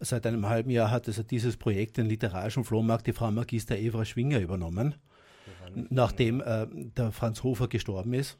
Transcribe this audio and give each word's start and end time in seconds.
Seit 0.00 0.26
einem 0.26 0.48
halben 0.48 0.70
Jahr 0.70 0.90
hat 0.90 1.06
also 1.08 1.22
dieses 1.22 1.56
Projekt, 1.56 1.96
den 1.96 2.06
literarischen 2.06 2.64
Flohmarkt, 2.64 3.06
die 3.06 3.12
Frau 3.12 3.30
Magister 3.30 3.76
Evra 3.76 4.04
Schwinger 4.04 4.40
übernommen, 4.40 4.96
nachdem 5.74 6.40
äh, 6.40 6.66
der 6.70 7.12
Franz 7.12 7.42
Hofer 7.42 7.68
gestorben 7.68 8.12
ist. 8.14 8.38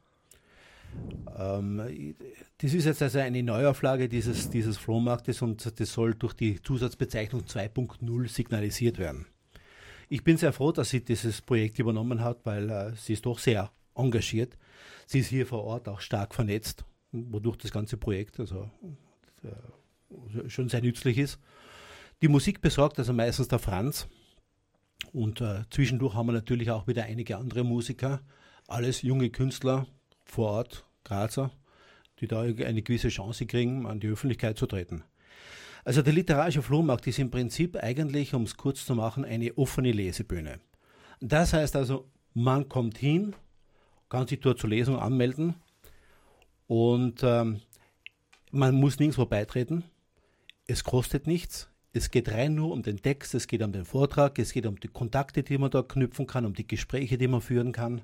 Ähm, 1.37 2.15
das 2.59 2.75
ist 2.75 2.85
jetzt 2.85 3.03
also 3.03 3.19
eine 3.19 3.43
Neuauflage 3.43 4.09
dieses, 4.09 4.51
dieses 4.51 4.77
Flohmarktes 4.77 5.43
und 5.43 5.81
das 5.81 5.93
soll 5.93 6.15
durch 6.15 6.35
die 6.35 6.63
Zusatzbezeichnung 6.63 7.43
2.0 7.43 8.29
signalisiert 8.29 8.99
werden. 8.99 9.27
Ich 10.09 10.23
bin 10.23 10.37
sehr 10.37 10.53
froh, 10.53 10.73
dass 10.73 10.91
sie 10.91 11.05
dieses 11.05 11.41
Projekt 11.41 11.79
übernommen 11.79 12.23
hat, 12.23 12.45
weil 12.45 12.71
äh, 12.71 12.93
sie 12.97 13.15
ist 13.15 13.27
doch 13.27 13.39
sehr 13.39 13.71
engagiert. 13.95 14.57
Sie 15.07 15.21
ist 15.21 15.29
hier 15.29 15.47
vor 15.47 15.65
Ort 15.65 15.89
auch 15.89 16.01
stark 16.01 16.35
vernetzt, 16.35 16.85
wodurch 17.13 17.57
das 17.57 17.73
ganze 17.73 17.97
Projekt 17.97 18.39
also, 18.39 18.71
äh, 19.43 19.49
schon 20.49 20.69
sehr 20.69 20.83
nützlich 20.83 21.19
ist. 21.19 21.39
Die 22.23 22.29
Musik 22.29 22.61
besorgt 22.61 22.99
also 22.99 23.13
meistens 23.13 23.49
der 23.49 23.59
Franz. 23.59 24.09
Und 25.13 25.41
äh, 25.41 25.63
zwischendurch 25.71 26.15
haben 26.15 26.27
wir 26.27 26.33
natürlich 26.33 26.71
auch 26.71 26.87
wieder 26.87 27.05
einige 27.05 27.37
andere 27.37 27.65
Musiker, 27.65 28.21
alles 28.67 29.03
junge 29.03 29.31
Künstler 29.31 29.87
vor 30.25 30.51
Ort, 30.51 30.85
Grazer, 31.05 31.51
die 32.21 32.27
da 32.27 32.41
eine 32.41 32.83
gewisse 32.83 33.09
Chance 33.09 33.47
kriegen, 33.47 33.87
an 33.87 34.01
die 34.01 34.09
Öffentlichkeit 34.09 34.59
zu 34.59 34.67
treten. 34.67 35.05
Also 35.85 36.01
der 36.01 36.15
literarische 36.15 36.63
Flohmarkt 36.63 37.07
ist 37.07 37.19
im 37.19 37.31
Prinzip 37.31 37.77
eigentlich, 37.77 38.33
um 38.33 38.45
es 38.45 38.57
kurz 38.57 38.87
zu 38.87 38.95
machen, 38.95 39.25
eine 39.25 39.57
offene 39.59 39.93
Lesebühne. 39.93 40.61
Das 41.21 41.53
heißt 41.53 41.77
also, 41.77 42.09
man 42.33 42.69
kommt 42.69 42.97
hin, 42.99 43.37
kann 44.09 44.27
sich 44.27 44.41
dort 44.41 44.59
zur 44.59 44.71
Lesung 44.71 44.99
anmelden 44.99 45.55
und 46.67 47.23
ähm, 47.23 47.61
man 48.51 48.75
muss 48.75 48.99
nirgendwo 48.99 49.27
beitreten. 49.27 49.85
Es 50.67 50.85
kostet 50.85 51.27
nichts. 51.27 51.69
Es 51.93 52.11
geht 52.11 52.31
rein 52.33 52.55
nur 52.55 52.73
um 52.73 52.83
den 52.83 53.01
Text, 53.01 53.35
es 53.35 53.47
geht 53.47 53.63
um 53.63 53.71
den 53.71 53.85
Vortrag, 53.85 54.39
es 54.39 54.53
geht 54.53 54.67
um 54.67 54.81
die 54.81 54.89
Kontakte, 54.89 55.43
die 55.45 55.59
man 55.59 55.71
da 55.71 55.83
knüpfen 55.83 56.27
kann, 56.27 56.45
um 56.45 56.55
die 56.55 56.67
Gespräche, 56.67 57.19
die 57.19 57.29
man 57.29 57.41
führen 57.41 57.71
kann. 57.71 58.03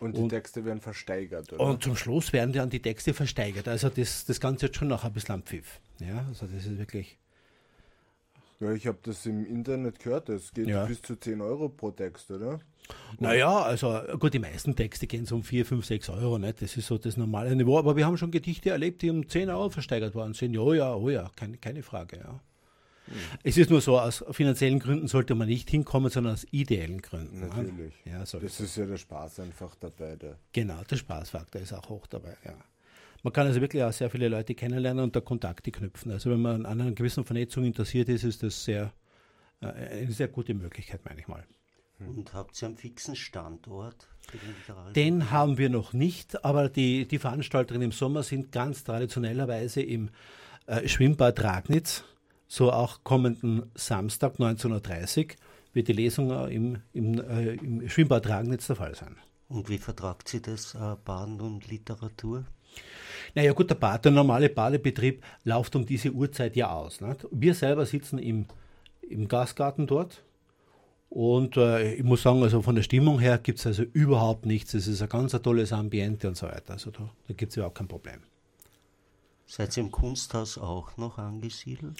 Und 0.00 0.16
die 0.16 0.22
und, 0.22 0.28
Texte 0.30 0.64
werden 0.64 0.80
versteigert, 0.80 1.52
oder? 1.52 1.60
Und 1.60 1.82
zum 1.82 1.96
Schluss 1.96 2.32
werden 2.32 2.52
dann 2.52 2.70
die 2.70 2.80
Texte 2.80 3.12
versteigert. 3.12 3.68
Also 3.68 3.88
das, 3.88 4.24
das 4.24 4.40
Ganze 4.40 4.66
hat 4.66 4.76
schon 4.76 4.88
noch 4.88 5.04
ein 5.04 5.12
bisschen 5.12 5.34
am 5.34 5.42
Pfiff. 5.42 5.80
Ja, 5.98 6.24
also 6.28 6.46
das 6.46 6.64
ist 6.64 6.78
wirklich. 6.78 7.18
Ja, 8.60 8.72
ich 8.72 8.86
habe 8.86 8.98
das 9.02 9.24
im 9.26 9.46
Internet 9.46 10.00
gehört, 10.00 10.28
es 10.28 10.52
geht 10.52 10.66
ja. 10.66 10.84
bis 10.84 11.00
zu 11.00 11.14
10 11.14 11.40
Euro 11.40 11.68
pro 11.68 11.92
Text, 11.92 12.30
oder? 12.30 12.58
Naja, 13.20 13.62
also 13.62 14.00
gut, 14.18 14.34
die 14.34 14.38
meisten 14.38 14.74
Texte 14.74 15.06
gehen 15.06 15.26
so 15.26 15.36
um 15.36 15.44
4, 15.44 15.64
5, 15.64 15.84
6 15.84 16.08
Euro, 16.08 16.38
nicht? 16.38 16.60
das 16.60 16.76
ist 16.76 16.86
so 16.86 16.98
das 16.98 17.16
normale 17.16 17.54
Niveau, 17.54 17.78
aber 17.78 17.94
wir 17.96 18.04
haben 18.04 18.16
schon 18.16 18.30
Gedichte 18.30 18.70
erlebt, 18.70 19.02
die 19.02 19.10
um 19.10 19.28
10 19.28 19.50
Euro 19.50 19.70
versteigert 19.70 20.14
worden 20.14 20.34
sind. 20.34 20.54
Ja, 20.54 20.74
ja, 20.74 20.94
oh 20.94 21.08
ja, 21.08 21.30
keine, 21.36 21.58
keine 21.58 21.82
Frage, 21.82 22.18
ja. 22.18 22.40
Es 23.42 23.56
ist 23.56 23.70
nur 23.70 23.80
so, 23.80 23.98
aus 23.98 24.24
finanziellen 24.32 24.80
Gründen 24.80 25.08
sollte 25.08 25.34
man 25.34 25.48
nicht 25.48 25.70
hinkommen, 25.70 26.10
sondern 26.10 26.34
aus 26.34 26.46
ideellen 26.50 27.00
Gründen. 27.00 27.40
Natürlich. 27.40 27.94
Ja, 28.04 28.18
das 28.18 28.60
ist 28.60 28.76
ja 28.76 28.86
der 28.86 28.96
Spaß 28.96 29.40
einfach 29.40 29.74
dabei. 29.76 30.16
Der 30.16 30.36
genau, 30.52 30.82
der 30.90 30.96
Spaßfaktor 30.96 31.62
ist 31.62 31.72
auch 31.72 31.88
hoch 31.88 32.06
dabei, 32.06 32.36
ja. 32.44 32.54
Man 33.28 33.34
kann 33.34 33.46
also 33.46 33.60
wirklich 33.60 33.82
auch 33.84 33.92
sehr 33.92 34.08
viele 34.08 34.26
Leute 34.30 34.54
kennenlernen 34.54 35.04
und 35.04 35.14
da 35.14 35.20
Kontakte 35.20 35.70
knüpfen. 35.70 36.10
Also 36.12 36.30
wenn 36.30 36.40
man 36.40 36.64
an 36.64 36.80
einer 36.80 36.92
gewissen 36.92 37.26
Vernetzung 37.26 37.62
interessiert 37.64 38.08
ist, 38.08 38.24
ist 38.24 38.42
das 38.42 38.64
sehr, 38.64 38.90
äh, 39.60 39.66
eine 39.66 40.12
sehr 40.12 40.28
gute 40.28 40.54
Möglichkeit, 40.54 41.04
meine 41.04 41.20
ich 41.20 41.28
mal. 41.28 41.44
Und 41.98 42.32
habt 42.32 42.62
ihr 42.62 42.68
einen 42.68 42.78
fixen 42.78 43.16
Standort? 43.16 44.08
Den, 44.32 44.94
den 44.94 45.30
haben 45.30 45.58
wir 45.58 45.68
noch 45.68 45.92
nicht, 45.92 46.42
aber 46.42 46.70
die, 46.70 47.06
die 47.06 47.18
Veranstaltungen 47.18 47.82
im 47.82 47.92
Sommer 47.92 48.22
sind 48.22 48.50
ganz 48.50 48.82
traditionellerweise 48.82 49.82
im 49.82 50.08
äh, 50.66 50.88
Schwimmbad 50.88 51.44
Ragnitz 51.44 52.04
so 52.46 52.72
auch 52.72 53.04
kommenden 53.04 53.70
Samstag 53.74 54.36
19.30 54.36 55.18
Uhr 55.18 55.34
wird 55.74 55.88
die 55.88 55.92
Lesung 55.92 56.30
im, 56.48 56.78
im, 56.94 57.20
äh, 57.20 57.56
im 57.56 57.86
Schwimmbad 57.90 58.26
Ragnitz 58.26 58.68
der 58.68 58.76
Fall 58.76 58.94
sein. 58.94 59.16
Und 59.50 59.68
wie 59.68 59.76
vertragt 59.76 60.28
sie 60.28 60.40
das, 60.40 60.74
äh, 60.74 60.96
Baden 61.04 61.42
und 61.42 61.68
Literatur? 61.68 62.46
Naja 63.34 63.52
gut, 63.52 63.70
der, 63.70 63.76
Bad, 63.76 64.04
der 64.04 64.12
normale 64.12 64.48
Badebetrieb 64.48 65.22
läuft 65.44 65.76
um 65.76 65.84
diese 65.84 66.10
Uhrzeit 66.10 66.56
ja 66.56 66.70
aus. 66.70 67.00
Nicht? 67.00 67.26
Wir 67.30 67.54
selber 67.54 67.86
sitzen 67.86 68.18
im, 68.18 68.46
im 69.02 69.28
Gastgarten 69.28 69.86
dort 69.86 70.22
und 71.10 71.56
äh, 71.56 71.94
ich 71.94 72.04
muss 72.04 72.22
sagen, 72.22 72.42
also 72.42 72.60
von 72.62 72.74
der 72.74 72.82
Stimmung 72.82 73.18
her 73.18 73.38
gibt 73.38 73.58
es 73.58 73.66
also 73.66 73.82
überhaupt 73.82 74.44
nichts. 74.44 74.74
Es 74.74 74.86
ist 74.86 75.00
ein 75.00 75.08
ganz 75.08 75.34
ein 75.34 75.42
tolles 75.42 75.72
Ambiente 75.72 76.28
und 76.28 76.36
so 76.36 76.46
weiter. 76.46 76.74
Also 76.74 76.90
da, 76.90 77.08
da 77.26 77.34
gibt 77.34 77.50
es 77.50 77.56
überhaupt 77.56 77.78
kein 77.78 77.88
Problem. 77.88 78.20
Seid 79.46 79.74
ihr 79.78 79.84
im 79.84 79.90
Kunsthaus 79.90 80.58
auch 80.58 80.94
noch 80.98 81.16
angesiedelt? 81.16 81.96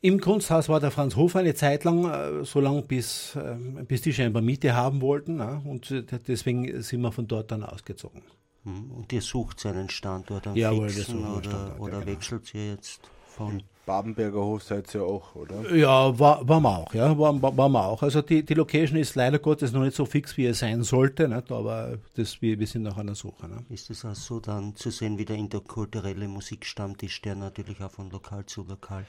Im 0.00 0.20
Kunsthaus 0.20 0.70
war 0.70 0.80
der 0.80 0.90
Franz 0.90 1.16
Hofer 1.16 1.40
eine 1.40 1.54
Zeit 1.54 1.84
lang, 1.84 2.08
äh, 2.10 2.44
so 2.46 2.60
lange 2.60 2.80
bis, 2.80 3.36
ähm, 3.36 3.84
bis 3.86 4.00
die 4.00 4.14
scheinbar 4.14 4.40
Miete 4.40 4.74
haben 4.74 5.02
wollten. 5.02 5.40
und 5.40 5.90
äh, 5.90 6.02
deswegen 6.26 6.82
sind 6.82 7.02
wir 7.02 7.12
von 7.12 7.26
dort 7.26 7.50
dann 7.50 7.62
ausgezogen. 7.62 8.22
Hm, 8.68 8.90
und 8.90 9.12
ihr 9.12 9.22
sucht 9.22 9.60
seinen 9.60 9.88
Standort 9.88 10.46
am 10.46 10.56
Jawohl, 10.56 10.90
fixen 10.90 11.24
oder, 11.24 11.50
Standort, 11.50 11.80
oder 11.80 11.92
ja, 11.92 12.00
genau. 12.00 12.12
wechselt 12.12 12.54
ihr 12.54 12.70
jetzt 12.72 13.00
von 13.26 13.62
Babenberger 13.88 14.40
Hof 14.40 14.64
seid 14.64 14.94
ihr 14.94 15.02
auch, 15.02 15.34
oder? 15.34 15.74
Ja, 15.74 16.18
war, 16.18 16.46
waren 16.46 16.62
wir 16.62 16.78
auch, 16.78 16.92
ja, 16.92 17.18
waren, 17.18 17.40
waren 17.40 17.72
wir 17.72 17.86
auch. 17.86 18.02
Also 18.02 18.20
die, 18.20 18.44
die 18.44 18.52
Location 18.52 18.98
ist 18.98 19.14
leider 19.14 19.38
Gottes 19.38 19.72
noch 19.72 19.82
nicht 19.82 19.96
so 19.96 20.04
fix, 20.04 20.36
wie 20.36 20.44
es 20.44 20.58
sein 20.58 20.82
sollte, 20.82 21.26
nicht? 21.26 21.50
aber 21.50 21.96
das, 22.14 22.42
wir, 22.42 22.58
wir 22.58 22.66
sind 22.66 22.82
noch 22.82 22.98
an 22.98 23.06
der 23.06 23.14
Suche. 23.14 23.48
Ne? 23.48 23.64
Ist 23.70 23.88
es 23.88 24.04
auch 24.04 24.14
so 24.14 24.40
dann 24.40 24.76
zu 24.76 24.90
sehen 24.90 25.16
wie 25.16 25.24
der 25.24 25.36
interkulturelle 25.36 26.28
Musikstammtisch, 26.28 27.22
der 27.22 27.36
natürlich 27.36 27.82
auch 27.82 27.90
von 27.90 28.10
lokal 28.10 28.44
zu 28.44 28.62
lokal 28.64 29.06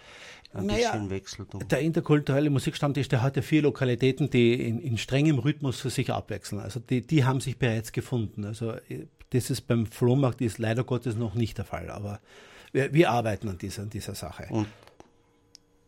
ein 0.54 0.68
naja, 0.68 0.92
bisschen 0.92 1.10
wechselt? 1.10 1.54
Um 1.56 1.68
der 1.68 1.80
interkulturelle 1.82 2.50
Musikstammtisch, 2.50 3.10
der 3.10 3.22
hat 3.22 3.36
ja 3.36 3.42
vier 3.42 3.64
Lokalitäten, 3.64 4.30
die 4.30 4.66
in, 4.66 4.80
in 4.80 4.98
strengem 4.98 5.40
Rhythmus 5.40 5.82
sich 5.82 6.14
abwechseln. 6.14 6.62
Also 6.62 6.80
die, 6.80 7.02
die 7.02 7.26
haben 7.26 7.42
sich 7.42 7.60
bereits 7.60 7.92
gefunden. 7.92 8.46
Also 8.46 8.76
das 9.32 9.50
ist 9.50 9.62
beim 9.68 9.86
Flohmarkt 9.86 10.42
ist 10.42 10.58
leider 10.58 10.84
Gottes 10.84 11.16
noch 11.16 11.36
nicht 11.36 11.58
der 11.58 11.66
Fall, 11.66 11.90
aber 11.90 12.20
wir, 12.72 12.94
wir 12.94 13.12
arbeiten 13.12 13.50
an 13.50 13.58
dieser, 13.58 13.84
an 13.84 13.90
dieser 13.90 14.16
Sache. 14.16 14.48
Und 14.50 14.68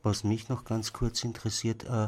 was 0.04 0.24
mich 0.24 0.50
noch 0.50 0.66
ganz 0.66 0.94
kurz 0.94 1.24
interessiert, 1.24 1.84
äh, 1.84 2.08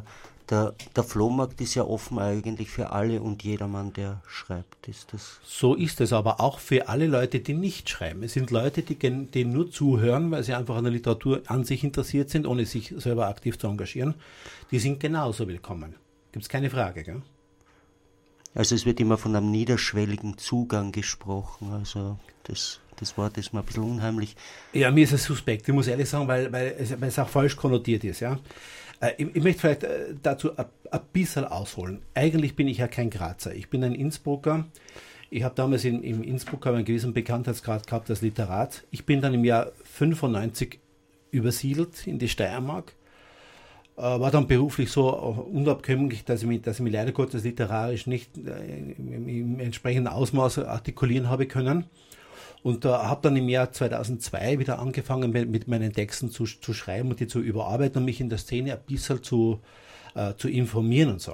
der, 0.49 0.75
der 0.95 1.03
Flohmarkt 1.03 1.61
ist 1.61 1.75
ja 1.75 1.83
offen 1.83 2.19
eigentlich 2.19 2.69
für 2.69 2.91
alle 2.91 3.21
und 3.21 3.43
jedermann, 3.43 3.93
der 3.93 4.21
schreibt. 4.27 4.87
Ist 4.87 5.13
das? 5.13 5.39
So 5.45 5.75
ist 5.75 6.01
es 6.01 6.11
aber 6.11 6.41
auch 6.41 6.59
für 6.59 6.89
alle 6.89 7.07
Leute, 7.07 7.39
die 7.39 7.53
nicht 7.53 7.89
schreiben. 7.89 8.23
Es 8.23 8.33
sind 8.33 8.51
Leute, 8.51 8.81
die, 8.81 8.95
die 8.97 9.45
nur 9.45 9.71
zuhören, 9.71 10.31
weil 10.31 10.43
sie 10.43 10.53
einfach 10.53 10.75
an 10.75 10.83
der 10.83 10.93
Literatur 10.93 11.43
an 11.47 11.63
sich 11.63 11.83
interessiert 11.83 12.29
sind, 12.29 12.45
ohne 12.45 12.65
sich 12.65 12.93
selber 12.97 13.27
aktiv 13.27 13.57
zu 13.57 13.67
engagieren. 13.67 14.15
Die 14.71 14.79
sind 14.79 14.99
genauso 14.99 15.47
willkommen. 15.47 15.95
Gibt 16.31 16.43
es 16.43 16.49
keine 16.49 16.69
Frage, 16.69 17.03
gell? 17.03 17.21
Also 18.55 18.75
es 18.75 18.85
wird 18.85 18.99
immer 18.99 19.17
von 19.17 19.35
einem 19.35 19.51
niederschwelligen 19.51 20.37
Zugang 20.37 20.91
gesprochen. 20.91 21.71
Also 21.71 22.17
das 22.43 22.79
das 22.95 23.17
Wort 23.17 23.37
ist 23.37 23.53
mir 23.53 23.59
ein 23.59 23.65
bisschen 23.65 23.83
unheimlich. 23.83 24.35
Ja, 24.73 24.91
mir 24.91 25.03
ist 25.03 25.13
es 25.13 25.23
suspekt, 25.23 25.67
ich 25.67 25.73
muss 25.73 25.87
ehrlich 25.87 26.09
sagen, 26.09 26.27
weil, 26.27 26.51
weil, 26.51 26.75
es, 26.77 26.99
weil 26.99 27.09
es 27.09 27.19
auch 27.19 27.29
falsch 27.29 27.55
konnotiert 27.55 28.03
ist. 28.03 28.19
Ja? 28.19 28.39
Äh, 28.99 29.13
ich, 29.17 29.35
ich 29.35 29.43
möchte 29.43 29.59
vielleicht 29.59 29.83
äh, 29.83 30.13
dazu 30.21 30.55
ein, 30.57 30.65
ein 30.91 31.01
bisschen 31.11 31.45
ausholen. 31.45 32.01
Eigentlich 32.13 32.55
bin 32.55 32.67
ich 32.67 32.77
ja 32.77 32.87
kein 32.87 33.09
Grazer, 33.09 33.53
ich 33.53 33.69
bin 33.69 33.83
ein 33.83 33.95
Innsbrucker. 33.95 34.65
Ich 35.29 35.43
habe 35.43 35.55
damals 35.55 35.83
in, 35.83 36.03
im 36.03 36.21
Innsbruck 36.23 36.67
einen 36.67 36.85
gewissen 36.85 37.13
Bekanntheitsgrad 37.13 37.87
gehabt 37.87 38.09
als 38.09 38.21
Literat. 38.21 38.83
Ich 38.91 39.05
bin 39.05 39.19
dann 39.19 39.33
im 39.33 39.43
Jahr 39.43 39.71
95 39.83 40.79
übersiedelt 41.31 42.05
in 42.05 42.19
die 42.19 42.29
Steiermark. 42.29 42.93
Äh, 43.95 44.01
war 44.01 44.31
dann 44.31 44.47
beruflich 44.47 44.91
so 44.91 45.09
unabkömmlich, 45.09 46.25
dass 46.25 46.41
ich 46.41 46.47
mich, 46.47 46.61
dass 46.61 46.77
ich 46.77 46.81
mich 46.81 46.93
leider 46.93 47.11
Gottes 47.11 47.43
literarisch 47.43 48.07
nicht 48.07 48.37
im, 48.37 49.27
im 49.27 49.59
entsprechenden 49.59 50.07
Ausmaß 50.07 50.59
artikulieren 50.59 51.29
habe 51.29 51.45
können. 51.45 51.85
Und 52.63 52.85
äh, 52.85 52.89
habe 52.89 53.21
dann 53.21 53.35
im 53.35 53.49
Jahr 53.49 53.71
2002 53.71 54.57
wieder 54.57 54.79
angefangen, 54.79 55.31
mit, 55.31 55.49
mit 55.49 55.67
meinen 55.67 55.91
Texten 55.91 56.31
zu, 56.31 56.45
zu 56.45 56.73
schreiben 56.73 57.09
und 57.09 57.19
die 57.19 57.27
zu 57.27 57.39
überarbeiten 57.39 57.99
und 57.99 58.05
mich 58.05 58.21
in 58.21 58.29
der 58.29 58.37
Szene 58.39 58.73
ein 58.73 58.79
bisschen 58.87 59.21
zu, 59.21 59.59
äh, 60.15 60.33
zu 60.37 60.47
informieren 60.49 61.11
und 61.11 61.21
so. 61.21 61.33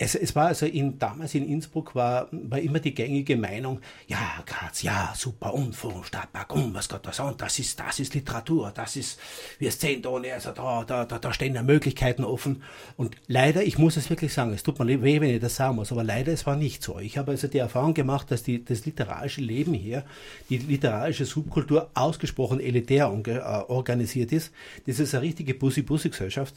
Es, 0.00 0.14
es 0.14 0.36
war 0.36 0.46
also 0.46 0.64
in, 0.64 0.96
damals 0.96 1.34
in 1.34 1.44
Innsbruck 1.44 1.96
war, 1.96 2.28
war 2.30 2.60
immer 2.60 2.78
die 2.78 2.94
gängige 2.94 3.36
Meinung, 3.36 3.80
ja, 4.06 4.44
Graz, 4.46 4.82
ja, 4.82 5.12
super, 5.16 5.52
unvorstellbar, 5.52 6.44
komm, 6.46 6.72
was 6.72 6.88
Gott 6.88 7.04
das 7.04 7.18
an, 7.18 7.34
das 7.36 7.58
ist, 7.58 7.80
das 7.80 7.98
ist 7.98 8.14
Literatur, 8.14 8.70
das 8.72 8.94
ist, 8.94 9.18
wir 9.58 9.72
sehen 9.72 10.00
da, 10.00 10.10
also 10.10 10.52
da, 10.52 10.84
da, 10.84 11.04
da, 11.04 11.18
da 11.18 11.32
stehen 11.32 11.56
ja 11.56 11.64
Möglichkeiten 11.64 12.22
offen. 12.22 12.62
Und 12.96 13.16
leider, 13.26 13.64
ich 13.64 13.76
muss 13.76 13.96
es 13.96 14.08
wirklich 14.08 14.32
sagen, 14.32 14.52
es 14.52 14.62
tut 14.62 14.78
mir 14.78 15.02
weh, 15.02 15.20
wenn 15.20 15.34
ich 15.34 15.40
das 15.40 15.56
sagen 15.56 15.74
muss, 15.74 15.90
aber 15.90 16.04
leider, 16.04 16.32
es 16.32 16.46
war 16.46 16.54
nicht 16.54 16.80
so. 16.80 17.00
Ich 17.00 17.18
habe 17.18 17.32
also 17.32 17.48
die 17.48 17.58
Erfahrung 17.58 17.92
gemacht, 17.92 18.30
dass 18.30 18.44
die, 18.44 18.64
das 18.64 18.86
literarische 18.86 19.40
Leben 19.40 19.74
hier, 19.74 20.04
die 20.48 20.58
literarische 20.58 21.24
Subkultur 21.24 21.90
ausgesprochen 21.94 22.60
elitär 22.60 23.12
äh, 23.26 23.38
organisiert 23.70 24.30
ist. 24.30 24.52
Das 24.86 25.00
ist 25.00 25.12
eine 25.12 25.24
richtige 25.24 25.54
Bussi-Bussi-Gesellschaft. 25.54 26.54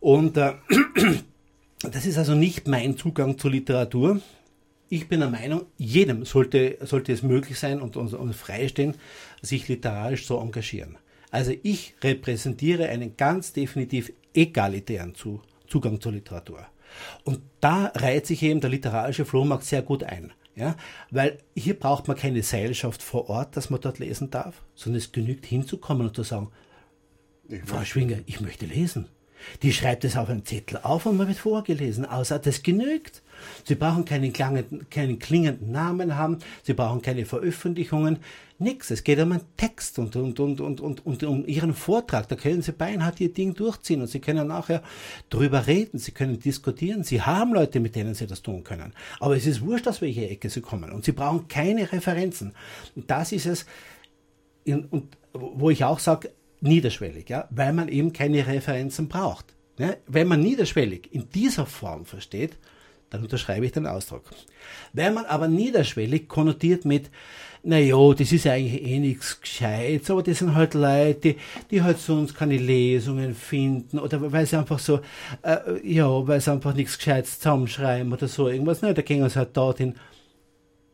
Und 0.00 0.38
äh, 0.38 0.54
das 1.90 2.06
ist 2.06 2.18
also 2.18 2.34
nicht 2.34 2.68
mein 2.68 2.96
Zugang 2.96 3.38
zur 3.38 3.50
Literatur. 3.50 4.20
Ich 4.88 5.08
bin 5.08 5.20
der 5.20 5.30
Meinung, 5.30 5.66
jedem 5.76 6.24
sollte, 6.24 6.78
sollte 6.82 7.12
es 7.12 7.22
möglich 7.22 7.58
sein 7.58 7.80
und, 7.80 7.96
und 7.96 8.34
freistehen, 8.34 8.94
sich 9.42 9.66
literarisch 9.68 10.26
zu 10.26 10.38
engagieren. 10.38 10.96
Also 11.30 11.52
ich 11.62 11.94
repräsentiere 12.02 12.88
einen 12.88 13.16
ganz 13.16 13.52
definitiv 13.52 14.12
egalitären 14.32 15.14
Zugang 15.66 16.00
zur 16.00 16.12
Literatur. 16.12 16.66
Und 17.24 17.40
da 17.60 17.92
reiht 17.94 18.26
sich 18.26 18.42
eben 18.42 18.60
der 18.60 18.70
literarische 18.70 19.24
Flohmarkt 19.24 19.64
sehr 19.64 19.82
gut 19.82 20.04
ein. 20.04 20.32
Ja, 20.54 20.74
weil 21.10 21.36
hier 21.54 21.78
braucht 21.78 22.08
man 22.08 22.16
keine 22.16 22.42
Seilschaft 22.42 23.02
vor 23.02 23.28
Ort, 23.28 23.58
dass 23.58 23.68
man 23.68 23.78
dort 23.78 23.98
lesen 23.98 24.30
darf, 24.30 24.62
sondern 24.74 24.98
es 24.98 25.12
genügt 25.12 25.44
hinzukommen 25.44 26.06
und 26.06 26.16
zu 26.16 26.22
sagen, 26.22 26.48
Frau 27.66 27.84
Schwinger, 27.84 28.20
ich 28.24 28.40
möchte 28.40 28.64
lesen. 28.64 29.06
Die 29.62 29.72
schreibt 29.72 30.04
es 30.04 30.16
auf 30.16 30.28
einen 30.28 30.44
Zettel 30.44 30.78
auf 30.82 31.06
und 31.06 31.16
man 31.16 31.28
wird 31.28 31.38
vorgelesen, 31.38 32.04
außer 32.04 32.38
das 32.38 32.62
genügt. 32.62 33.22
Sie 33.64 33.74
brauchen 33.74 34.04
keinen, 34.04 34.32
klangenden, 34.32 34.88
keinen 34.90 35.18
klingenden 35.18 35.70
Namen 35.70 36.16
haben, 36.16 36.38
Sie 36.62 36.74
brauchen 36.74 37.02
keine 37.02 37.26
Veröffentlichungen, 37.26 38.18
nichts. 38.58 38.90
Es 38.90 39.04
geht 39.04 39.18
um 39.20 39.32
einen 39.32 39.42
Text 39.56 39.98
und, 39.98 40.16
und, 40.16 40.40
und, 40.40 40.60
und, 40.60 40.80
und, 40.80 41.06
und 41.06 41.24
um 41.24 41.46
Ihren 41.46 41.74
Vortrag. 41.74 42.28
Da 42.28 42.36
können 42.36 42.62
Sie 42.62 42.72
beinahe 42.72 43.12
Ihr 43.18 43.32
Ding 43.32 43.54
durchziehen 43.54 44.00
und 44.00 44.08
Sie 44.08 44.20
können 44.20 44.48
nachher 44.48 44.82
drüber 45.30 45.66
reden, 45.66 45.98
Sie 45.98 46.12
können 46.12 46.38
diskutieren. 46.38 47.04
Sie 47.04 47.22
haben 47.22 47.52
Leute, 47.52 47.80
mit 47.80 47.96
denen 47.96 48.14
Sie 48.14 48.26
das 48.26 48.42
tun 48.42 48.64
können. 48.64 48.94
Aber 49.20 49.36
es 49.36 49.46
ist 49.46 49.60
wurscht, 49.62 49.88
aus 49.88 50.00
welcher 50.00 50.30
Ecke 50.30 50.50
Sie 50.50 50.60
kommen 50.60 50.90
und 50.90 51.04
Sie 51.04 51.12
brauchen 51.12 51.48
keine 51.48 51.92
Referenzen. 51.92 52.52
Und 52.94 53.10
das 53.10 53.32
ist 53.32 53.46
es, 53.46 53.66
und 54.66 55.16
wo 55.32 55.70
ich 55.70 55.84
auch 55.84 55.98
sage, 55.98 56.30
niederschwellig, 56.60 57.28
ja, 57.28 57.48
weil 57.50 57.72
man 57.72 57.88
eben 57.88 58.12
keine 58.12 58.46
Referenzen 58.46 59.08
braucht. 59.08 59.54
Ja, 59.78 59.94
wenn 60.06 60.28
man 60.28 60.40
niederschwellig 60.40 61.08
in 61.12 61.28
dieser 61.30 61.66
Form 61.66 62.06
versteht, 62.06 62.56
dann 63.10 63.22
unterschreibe 63.22 63.66
ich 63.66 63.72
den 63.72 63.86
Ausdruck. 63.86 64.24
Wenn 64.92 65.14
man 65.14 65.26
aber 65.26 65.48
niederschwellig 65.48 66.28
konnotiert 66.28 66.84
mit, 66.84 67.10
naja, 67.62 68.14
das 68.14 68.32
ist 68.32 68.46
eigentlich 68.46 68.82
eh 68.82 68.98
nichts 68.98 69.40
Gescheites, 69.40 70.10
aber 70.10 70.22
das 70.22 70.38
sind 70.38 70.54
halt 70.54 70.74
Leute, 70.74 71.20
die, 71.20 71.36
die 71.70 71.82
halt 71.82 71.98
sonst 71.98 72.34
keine 72.34 72.56
Lesungen 72.56 73.34
finden 73.34 73.98
oder 73.98 74.32
weil 74.32 74.46
sie 74.46 74.56
einfach 74.56 74.78
so, 74.78 75.00
äh, 75.42 75.58
ja, 75.82 76.26
weil 76.26 76.40
sie 76.40 76.52
einfach 76.52 76.74
nichts 76.74 76.96
Gescheites 76.96 77.38
zusammenschreiben 77.38 78.12
oder 78.12 78.28
so 78.28 78.48
irgendwas, 78.48 78.82
na, 78.82 78.92
da 78.92 79.02
gehen 79.02 79.28
sie 79.28 79.38
halt 79.38 79.56
dorthin. 79.56 79.94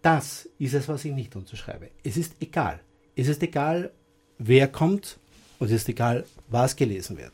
Das 0.01 0.49
ist 0.59 0.75
es, 0.75 0.89
was 0.89 1.05
ich 1.05 1.13
nicht 1.13 1.37
unterschreibe. 1.37 1.91
Es 2.03 2.17
ist 2.17 2.35
egal. 2.41 2.81
Es 3.15 3.29
ist 3.29 3.43
egal, 3.43 3.93
wer 4.39 4.67
kommt 4.69 5.19
und 5.63 5.69
es 5.69 5.75
ist 5.75 5.89
egal, 5.89 6.25
was 6.49 6.75
gelesen 6.75 7.17
wird. 7.17 7.31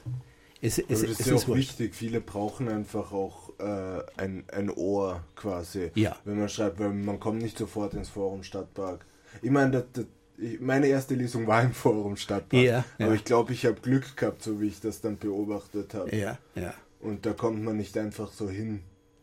Es, 0.61 0.79
es, 0.79 0.87
das 0.87 1.03
ist 1.03 1.27
ja 1.27 1.35
auch 1.35 1.49
wichtig. 1.49 1.95
Viele 1.95 2.21
brauchen 2.21 2.69
einfach 2.69 3.11
auch 3.11 3.59
äh, 3.59 4.03
ein, 4.19 4.45
ein 4.53 4.69
Ohr 4.69 5.25
quasi, 5.35 5.91
ja. 5.95 6.15
wenn 6.27 6.39
man 6.39 6.51
schreibt, 6.51 6.79
weil 6.79 6.93
man 6.93 7.19
kommt 7.19 7.41
nicht 7.41 7.57
sofort 7.57 7.95
ins 7.95 8.11
Forum 8.11 8.43
Stadtpark. 8.43 9.07
Ich 9.41 9.51
meine, 9.51 9.71
das, 9.71 9.85
das, 9.95 10.05
ich, 10.37 10.61
meine 10.61 10.89
erste 10.89 11.15
Lesung 11.15 11.47
war 11.47 11.63
im 11.63 11.73
Forum 11.73 12.17
Stadtpark, 12.17 12.63
ja, 12.63 12.85
aber 12.99 13.15
ich 13.15 13.25
glaube, 13.25 13.55
ich 13.55 13.65
habe 13.65 13.81
Glück 13.81 14.15
gehabt, 14.15 14.43
so 14.43 14.61
wie 14.61 14.67
ich 14.67 14.81
das 14.81 15.01
dann 15.01 15.17
beobachtet 15.17 15.95
habe. 15.95 16.15
Ja, 16.15 16.37
ja. 16.55 16.75
Und 17.01 17.25
da 17.25 17.33
kommt 17.33 17.63
man 17.63 17.79
nicht 17.79 17.97
einfach 17.97 18.31
so 18.31 18.51
hin. 18.51 18.83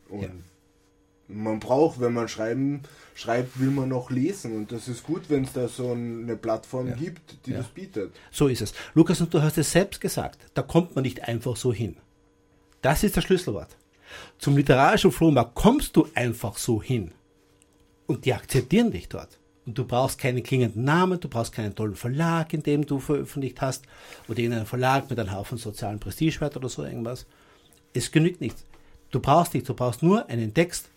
Und 0.10 0.32
man 1.28 1.60
braucht, 1.60 2.00
wenn 2.00 2.14
man 2.14 2.28
schreiben 2.28 2.82
schreibt, 3.16 3.60
will 3.60 3.72
man 3.72 3.90
noch 3.90 4.12
lesen. 4.12 4.56
Und 4.56 4.72
das 4.72 4.88
ist 4.88 5.04
gut, 5.04 5.24
wenn 5.30 5.46
es 5.46 5.54
da 5.54 5.68
so 5.68 5.92
eine 5.92 6.36
Plattform 6.36 6.90
ja. 6.90 6.96
gibt, 6.96 7.46
die 7.46 7.52
ja. 7.52 7.58
das 7.58 7.68
bietet. 7.68 8.14
So 8.30 8.48
ist 8.48 8.62
es. 8.62 8.74
Lukas, 8.94 9.22
und 9.22 9.34
du 9.34 9.42
hast 9.42 9.58
es 9.58 9.72
selbst 9.72 10.02
gesagt, 10.02 10.40
da 10.54 10.62
kommt 10.62 10.96
man 10.96 11.04
nicht 11.04 11.24
einfach 11.24 11.56
so 11.56 11.74
hin. 11.74 11.98
Das 12.82 13.04
ist 13.04 13.18
das 13.18 13.24
Schlüsselwort. 13.24 13.78
Zum 14.38 14.56
literarischen 14.56 15.12
Flohmarkt 15.12 15.56
kommst 15.56 15.96
du 15.96 16.08
einfach 16.14 16.58
so 16.58 16.82
hin. 16.82 17.12
Und 18.06 18.26
die 18.26 18.34
akzeptieren 18.34 18.92
dich 18.92 19.10
dort. 19.10 19.40
Und 19.66 19.78
du 19.78 19.86
brauchst 19.86 20.20
keinen 20.20 20.44
klingenden 20.44 20.84
Namen, 20.84 21.20
du 21.20 21.28
brauchst 21.28 21.54
keinen 21.54 21.74
tollen 21.74 21.96
Verlag, 21.96 22.54
in 22.54 22.62
dem 22.62 22.86
du 22.86 23.00
veröffentlicht 23.00 23.62
hast, 23.62 23.86
oder 24.28 24.40
irgendeinen 24.40 24.68
Verlag 24.68 25.10
mit 25.10 25.20
einem 25.20 25.32
Haufen 25.32 25.58
sozialen 25.58 26.00
Prestigewert 26.00 26.56
oder 26.56 26.70
so 26.70 26.84
irgendwas. 26.84 27.26
Es 27.94 28.12
genügt 28.12 28.42
nichts. 28.42 28.64
Du 29.10 29.20
brauchst 29.20 29.56
nichts, 29.56 29.68
du 29.68 29.74
brauchst 29.74 30.04
nur 30.04 30.30
einen 30.30 30.54
Text. 30.54 30.90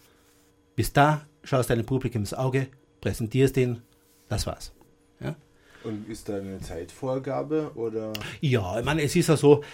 Bis 0.78 0.92
da 0.92 1.26
schaust 1.42 1.70
deinem 1.70 1.84
Publikum 1.84 2.22
ins 2.22 2.32
Auge, 2.32 2.68
präsentierst 3.00 3.56
ihn, 3.56 3.82
das 4.28 4.46
war's. 4.46 4.72
Ja? 5.18 5.34
Und 5.82 6.08
ist 6.08 6.28
da 6.28 6.36
eine 6.36 6.60
Zeitvorgabe 6.60 7.72
oder? 7.74 8.12
Ja, 8.40 8.78
ich 8.78 8.84
meine, 8.84 9.02
es 9.02 9.16
ist 9.16 9.28
ja 9.28 9.36
so, 9.36 9.64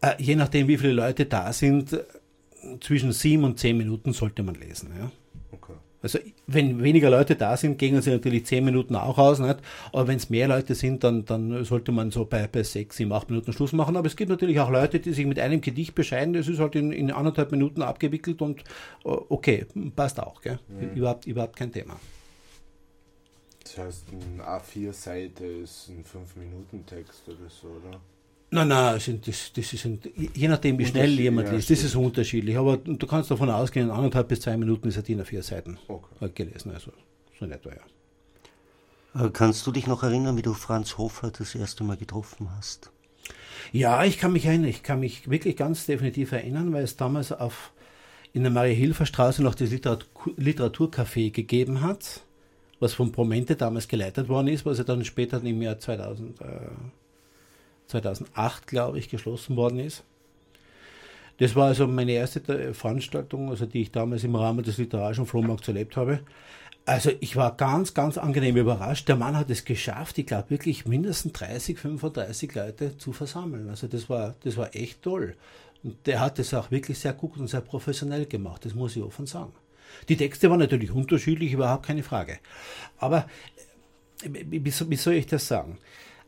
äh, 0.00 0.14
je 0.18 0.36
nachdem 0.36 0.68
wie 0.68 0.78
viele 0.78 0.92
Leute 0.92 1.26
da 1.26 1.52
sind, 1.52 1.98
zwischen 2.78 3.10
sieben 3.10 3.42
und 3.42 3.58
zehn 3.58 3.76
Minuten 3.76 4.12
sollte 4.12 4.44
man 4.44 4.54
lesen. 4.54 4.92
Ja? 4.96 5.10
Okay. 5.62 5.78
Also 6.02 6.18
wenn 6.48 6.82
weniger 6.82 7.10
Leute 7.10 7.36
da 7.36 7.56
sind, 7.56 7.78
gehen 7.78 8.00
sie 8.02 8.10
natürlich 8.10 8.44
zehn 8.46 8.64
Minuten 8.64 8.96
auch 8.96 9.18
aus, 9.18 9.38
nicht? 9.38 9.58
aber 9.92 10.08
wenn 10.08 10.16
es 10.16 10.30
mehr 10.30 10.48
Leute 10.48 10.74
sind, 10.74 11.04
dann, 11.04 11.24
dann 11.24 11.64
sollte 11.64 11.92
man 11.92 12.10
so 12.10 12.24
bei, 12.24 12.48
bei 12.48 12.64
sechs, 12.64 12.96
sieben, 12.96 13.12
acht 13.12 13.30
Minuten 13.30 13.52
Schluss 13.52 13.72
machen. 13.72 13.96
Aber 13.96 14.08
es 14.08 14.16
gibt 14.16 14.28
natürlich 14.28 14.58
auch 14.58 14.70
Leute, 14.70 14.98
die 14.98 15.12
sich 15.12 15.26
mit 15.26 15.38
einem 15.38 15.60
Gedicht 15.60 15.94
bescheiden, 15.94 16.34
das 16.34 16.48
ist 16.48 16.58
halt 16.58 16.74
in, 16.74 16.90
in 16.90 17.12
anderthalb 17.12 17.52
Minuten 17.52 17.82
abgewickelt 17.82 18.42
und 18.42 18.60
äh, 18.60 18.64
okay, 19.04 19.66
passt 19.94 20.18
auch. 20.18 20.40
Gell? 20.40 20.58
Mhm. 20.68 20.96
Überhaupt, 20.96 21.26
überhaupt 21.26 21.56
kein 21.56 21.70
Thema. 21.70 21.96
Das 23.62 23.78
heißt, 23.78 24.12
ein 24.12 24.40
A4-Seite 24.42 25.46
ist 25.46 25.88
ein 25.88 26.04
5-Minuten-Text 26.04 27.28
oder 27.28 27.48
so, 27.48 27.68
oder? 27.68 28.00
Nein, 28.54 28.68
nein, 28.68 29.00
das, 29.24 29.50
das 29.54 29.70
sind, 29.70 30.10
je 30.14 30.46
nachdem, 30.46 30.78
wie 30.78 30.84
schnell 30.84 31.18
jemand 31.18 31.48
ja, 31.48 31.54
liest, 31.54 31.70
das 31.70 31.84
ist 31.84 31.96
unterschiedlich. 31.96 32.58
Aber 32.58 32.76
du 32.76 33.06
kannst 33.06 33.30
davon 33.30 33.48
ausgehen, 33.48 33.90
anderthalb 33.90 34.28
bis 34.28 34.42
zwei 34.42 34.58
Minuten 34.58 34.88
ist 34.88 34.96
er 34.98 35.02
DIN 35.02 35.22
A4 35.22 35.42
Seiten 35.42 35.78
okay. 35.88 36.30
gelesen. 36.34 36.70
Also 36.70 36.92
so 37.38 37.46
in 37.46 37.52
etwa, 37.52 37.70
ja. 37.70 39.24
Äh, 39.24 39.30
kannst 39.30 39.66
du 39.66 39.72
dich 39.72 39.86
noch 39.86 40.02
erinnern, 40.02 40.36
wie 40.36 40.42
du 40.42 40.52
Franz 40.52 40.98
Hofer 40.98 41.30
das 41.30 41.54
erste 41.54 41.82
Mal 41.82 41.96
getroffen 41.96 42.50
hast? 42.54 42.90
Ja, 43.72 44.04
ich 44.04 44.18
kann 44.18 44.34
mich 44.34 44.44
erinnern. 44.44 44.68
Ich 44.68 44.82
kann 44.82 45.00
mich 45.00 45.30
wirklich 45.30 45.56
ganz 45.56 45.86
definitiv 45.86 46.32
erinnern, 46.32 46.74
weil 46.74 46.84
es 46.84 46.98
damals 46.98 47.32
auf, 47.32 47.72
in 48.34 48.42
der 48.42 48.52
Marie-Hilfer-Straße 48.52 49.42
noch 49.42 49.54
das 49.54 49.70
Literatur 49.70 50.34
Literaturcafé 50.36 51.30
gegeben 51.30 51.80
hat, 51.80 52.20
was 52.80 52.92
von 52.92 53.12
Promente 53.12 53.56
damals 53.56 53.88
geleitet 53.88 54.28
worden 54.28 54.48
ist, 54.48 54.66
was 54.66 54.78
er 54.78 54.84
dann 54.84 55.06
später 55.06 55.42
im 55.42 55.62
Jahr 55.62 55.78
2000. 55.78 56.38
Äh, 56.42 56.44
2008, 57.92 58.66
glaube 58.66 58.98
ich, 58.98 59.08
geschlossen 59.08 59.56
worden 59.56 59.78
ist. 59.78 60.04
Das 61.38 61.56
war 61.56 61.68
also 61.68 61.86
meine 61.86 62.12
erste 62.12 62.74
Veranstaltung, 62.74 63.50
also 63.50 63.66
die 63.66 63.82
ich 63.82 63.90
damals 63.90 64.24
im 64.24 64.34
Rahmen 64.34 64.62
des 64.62 64.78
literarischen 64.78 65.26
Flohmarkts 65.26 65.68
erlebt 65.68 65.96
habe. 65.96 66.20
Also 66.84 67.10
ich 67.20 67.36
war 67.36 67.56
ganz, 67.56 67.94
ganz 67.94 68.18
angenehm 68.18 68.56
überrascht. 68.56 69.08
Der 69.08 69.16
Mann 69.16 69.36
hat 69.36 69.50
es 69.50 69.64
geschafft, 69.64 70.18
ich 70.18 70.26
glaube 70.26 70.50
wirklich 70.50 70.84
mindestens 70.84 71.32
30, 71.32 71.78
35 71.78 72.54
Leute 72.54 72.98
zu 72.98 73.12
versammeln. 73.12 73.68
Also 73.68 73.86
das 73.86 74.10
war, 74.10 74.34
das 74.42 74.56
war 74.56 74.74
echt 74.74 75.02
toll. 75.02 75.36
Und 75.84 76.06
der 76.06 76.20
hat 76.20 76.38
es 76.38 76.54
auch 76.54 76.70
wirklich 76.70 76.98
sehr 76.98 77.12
gut 77.12 77.36
und 77.38 77.48
sehr 77.48 77.60
professionell 77.60 78.26
gemacht, 78.26 78.64
das 78.64 78.74
muss 78.74 78.96
ich 78.96 79.02
offen 79.02 79.26
sagen. 79.26 79.52
Die 80.08 80.16
Texte 80.16 80.50
waren 80.50 80.58
natürlich 80.58 80.90
unterschiedlich, 80.90 81.52
überhaupt 81.52 81.86
keine 81.86 82.02
Frage. 82.02 82.38
Aber 82.98 83.28
äh, 84.22 84.44
wie 84.48 84.96
soll 84.96 85.14
ich 85.14 85.26
das 85.26 85.46
sagen? 85.46 85.78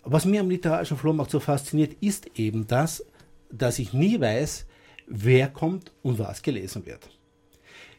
Was 0.05 0.25
mir 0.25 0.41
am 0.41 0.51
literarischen 0.51 0.97
Flohmarkt 0.97 1.31
so 1.31 1.41
fasziniert, 1.41 1.97
ist 2.01 2.39
eben 2.39 2.67
das, 2.67 3.05
dass 3.51 3.79
ich 3.79 3.93
nie 3.93 4.21
weiß, 4.21 4.67
wer 5.07 5.49
kommt 5.49 5.93
und 6.03 6.19
was 6.19 6.43
gelesen 6.43 6.87
wird. 6.87 7.09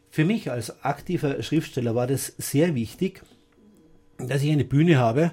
Für 0.09 0.25
mich 0.25 0.49
als 0.51 0.83
aktiver 0.83 1.41
Schriftsteller 1.41 1.95
war 1.95 2.07
das 2.07 2.27
sehr 2.37 2.75
wichtig, 2.75 3.21
dass 4.17 4.43
ich 4.43 4.51
eine 4.51 4.63
Bühne 4.63 4.97
habe, 4.97 5.31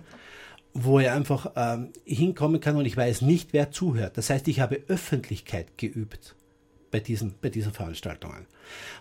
wo 0.74 0.98
ich 0.98 1.10
einfach 1.10 1.52
ähm, 1.54 1.90
hinkommen 2.04 2.60
kann 2.60 2.76
und 2.76 2.86
ich 2.86 2.96
weiß 2.96 3.22
nicht, 3.22 3.52
wer 3.52 3.70
zuhört. 3.70 4.16
Das 4.16 4.30
heißt, 4.30 4.48
ich 4.48 4.60
habe 4.60 4.82
Öffentlichkeit 4.88 5.78
geübt 5.78 6.34
bei 6.90 7.00
diesen, 7.00 7.34
bei 7.40 7.50
diesen 7.50 7.72
Veranstaltungen. 7.72 8.46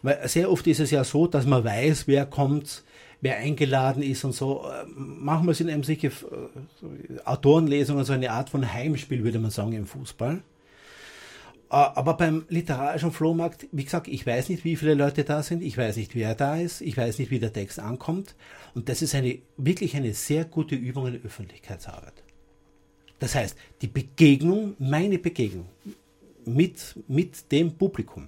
Weil 0.02 0.28
sehr 0.28 0.52
oft 0.52 0.68
ist 0.68 0.80
es 0.80 0.92
ja 0.92 1.04
so, 1.04 1.28
dass 1.28 1.46
man 1.46 1.64
weiß, 1.64 2.08
wer 2.08 2.26
kommt, 2.26 2.84
wer 3.22 3.38
eingeladen 3.38 4.04
ist 4.04 4.24
und 4.26 4.34
so. 4.34 4.66
Manchmal 4.96 5.56
sind 5.56 5.70
eben 5.70 5.84
solche 5.84 6.08
äh, 6.08 7.20
Autorenlesungen 7.24 8.04
so 8.04 8.14
eine 8.14 8.32
Art 8.32 8.50
von 8.50 8.74
Heimspiel, 8.74 9.24
würde 9.24 9.40
man 9.40 9.52
sagen, 9.52 9.74
im 9.74 9.86
Fußball. 9.86 10.36
Äh, 10.36 10.42
aber 11.70 12.16
beim 12.16 12.46
literarischen 12.50 13.12
Flohmarkt, 13.12 13.68
wie 13.72 13.84
gesagt, 13.84 14.08
ich 14.08 14.26
weiß 14.26 14.50
nicht, 14.50 14.66
wie 14.66 14.76
viele 14.76 14.96
Leute 14.96 15.24
da 15.24 15.44
sind, 15.44 15.64
ich 15.64 15.78
weiß 15.78 15.96
nicht, 15.98 16.16
wer 16.16 16.36
da 16.36 16.58
ist, 16.58 16.82
ich 16.82 16.98
weiß 16.98 17.20
nicht, 17.20 17.32
wie 17.32 17.40
der 17.40 17.54
Text 17.54 17.80
ankommt. 17.80 18.36
Und 18.74 18.90
das 18.90 19.02
ist 19.02 19.16
eine, 19.16 19.40
wirklich 19.56 19.96
eine 19.96 20.14
sehr 20.14 20.46
gute 20.46 20.76
Übung 20.76 21.08
in 21.08 21.24
Öffentlichkeitsarbeit. 21.24 22.24
Das 23.20 23.36
heißt, 23.36 23.56
die 23.82 23.88
Begegnung, 23.88 24.76
meine 24.80 25.20
Begegnung 25.20 25.68
mit, 26.44 26.96
mit 27.08 27.52
dem 27.52 27.78
Publikum 27.78 28.28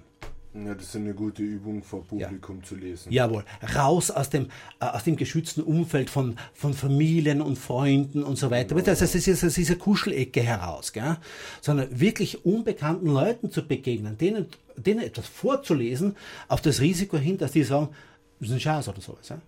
ja, 0.54 0.74
das 0.74 0.84
ist 0.84 0.96
eine 0.96 1.14
gute 1.14 1.42
Übung 1.42 1.82
vor 1.82 2.04
Publikum 2.04 2.58
ja. 2.58 2.62
zu 2.62 2.76
lesen. 2.76 3.12
Jawohl. 3.12 3.44
Raus 3.74 4.12
aus 4.12 4.30
dem, 4.30 4.46
äh, 4.80 4.84
aus 4.84 5.02
dem 5.02 5.16
geschützten 5.16 5.62
Umfeld 5.62 6.10
von, 6.10 6.36
von 6.52 6.74
Familien 6.74 7.42
und 7.42 7.58
Freunden 7.58 8.22
und 8.22 8.36
so 8.36 8.50
weiter. 8.50 8.76
Genau. 8.76 8.86
Das 8.86 9.02
heißt, 9.02 9.16
es 9.16 9.26
ist 9.26 9.42
aus 9.42 9.54
dieser 9.54 9.74
Kuschelecke 9.74 10.42
heraus, 10.42 10.92
gell? 10.92 11.16
sondern 11.60 11.98
wirklich 11.98 12.44
unbekannten 12.44 13.08
Leuten 13.08 13.50
zu 13.50 13.66
begegnen, 13.66 14.16
denen, 14.16 14.46
denen 14.76 15.00
etwas 15.00 15.26
vorzulesen, 15.26 16.16
auf 16.46 16.60
das 16.60 16.80
Risiko 16.80 17.18
hin, 17.18 17.36
dass 17.36 17.50
die 17.50 17.64
sagen, 17.64 17.88
das 18.38 18.48
ist 18.48 18.54
ein 18.54 18.60
Schatz 18.60 18.86
oder 18.86 19.00
sowas. 19.00 19.28
Ja? 19.28 19.40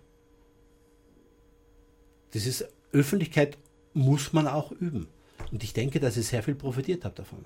Das 2.31 2.45
ist, 2.45 2.67
Öffentlichkeit 2.91 3.57
muss 3.93 4.33
man 4.33 4.45
auch 4.47 4.71
üben. 4.73 5.07
Und 5.53 5.63
ich 5.63 5.71
denke, 5.71 6.01
dass 6.01 6.17
ich 6.17 6.27
sehr 6.27 6.43
viel 6.43 6.55
profitiert 6.55 7.05
habe 7.05 7.15
davon. 7.15 7.45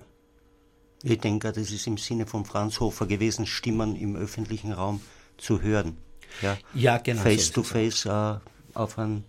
Ich 1.02 1.18
denke, 1.18 1.52
das 1.52 1.70
ist 1.70 1.86
im 1.86 1.96
Sinne 1.96 2.26
von 2.26 2.44
Franz 2.44 2.78
Hofer 2.80 3.06
gewesen, 3.06 3.46
Stimmen 3.46 3.96
im 3.96 4.14
öffentlichen 4.16 4.72
Raum 4.72 5.00
zu 5.36 5.60
hören. 5.60 5.96
Ja, 6.40 6.56
ja 6.74 6.98
genau. 6.98 7.22
Face 7.22 7.48
so 7.48 7.54
to 7.54 7.62
face 7.62 8.06
äh, 8.06 8.34
auf, 8.74 8.98
ein, 8.98 9.24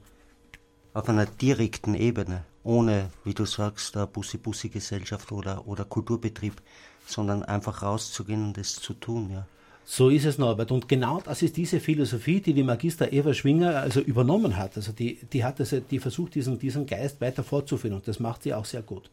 auf 0.94 1.10
einer 1.10 1.26
direkten 1.26 1.96
Ebene, 1.96 2.46
ohne, 2.64 3.10
wie 3.24 3.34
du 3.34 3.46
sagst, 3.46 3.98
Bussi-Bussi-Gesellschaft 4.14 5.32
oder, 5.32 5.68
oder 5.68 5.84
Kulturbetrieb, 5.86 6.62
sondern 7.06 7.44
einfach 7.44 7.82
rauszugehen 7.82 8.46
und 8.46 8.58
es 8.58 8.76
zu 8.76 8.94
tun. 8.94 9.32
Ja. 9.32 9.48
So 9.86 10.10
ist 10.10 10.26
es, 10.26 10.38
Norbert. 10.38 10.72
Und 10.72 10.88
genau 10.88 11.20
das 11.20 11.42
ist 11.42 11.58
diese 11.58 11.80
Philosophie, 11.80 12.40
die 12.40 12.54
die 12.54 12.64
Magister 12.64 13.12
Eva 13.12 13.34
Schwinger 13.34 13.78
also 13.78 14.00
übernommen 14.00 14.56
hat. 14.56 14.78
Also 14.78 14.94
die, 14.94 15.20
die 15.32 15.44
hat 15.44 15.60
also, 15.60 15.80
die 15.80 16.00
versucht, 16.00 16.36
diesen, 16.36 16.58
diesen 16.58 16.86
Geist 16.86 17.20
weiter 17.20 17.44
fortzuführen 17.44 17.96
und 17.96 18.08
das 18.08 18.20
macht 18.20 18.44
sie 18.44 18.54
auch 18.54 18.66
sehr 18.66 18.82
gut. 18.82 19.10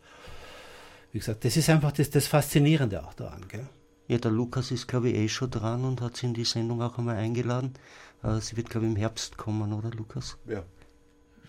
Wie 1.12 1.18
gesagt, 1.18 1.44
das 1.44 1.56
ist 1.56 1.68
einfach 1.68 1.92
das, 1.92 2.10
das 2.10 2.26
Faszinierende 2.26 3.04
auch 3.04 3.14
daran. 3.14 3.46
Gell? 3.48 3.66
Ja, 4.08 4.18
der 4.18 4.30
Lukas 4.30 4.70
ist, 4.70 4.88
glaube 4.88 5.10
ich, 5.10 5.16
eh 5.16 5.28
schon 5.28 5.50
dran 5.50 5.84
und 5.84 6.00
hat 6.00 6.16
sie 6.16 6.26
in 6.26 6.34
die 6.34 6.44
Sendung 6.44 6.82
auch 6.82 6.98
einmal 6.98 7.16
eingeladen. 7.16 7.74
Äh, 8.22 8.40
sie 8.40 8.56
wird, 8.56 8.70
glaube 8.70 8.86
ich, 8.86 8.92
im 8.92 8.96
Herbst 8.96 9.36
kommen, 9.36 9.72
oder 9.72 9.90
Lukas? 9.90 10.36
Ja. 10.46 10.62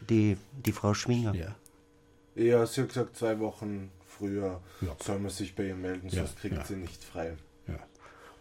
Die, 0.10 0.38
die 0.65 0.72
Frau 0.72 0.94
Schwinger. 0.94 1.34
Ja. 1.34 1.56
Ja, 2.36 2.65
sie 2.65 2.82
hat 2.82 2.89
gesagt, 2.89 3.18
zwei 3.18 3.39
Wochen 3.39 3.91
früher 4.06 4.62
ja. 4.82 4.96
soll 5.03 5.20
man 5.20 5.32
sich 5.32 5.56
bei 5.56 5.68
ihr 5.68 5.75
melden, 5.75 6.10
sonst 6.10 6.38
kriegt 6.38 6.56
ja. 6.56 6.65
sie 6.65 6.75
nicht 6.75 7.03
frei. 7.03 7.36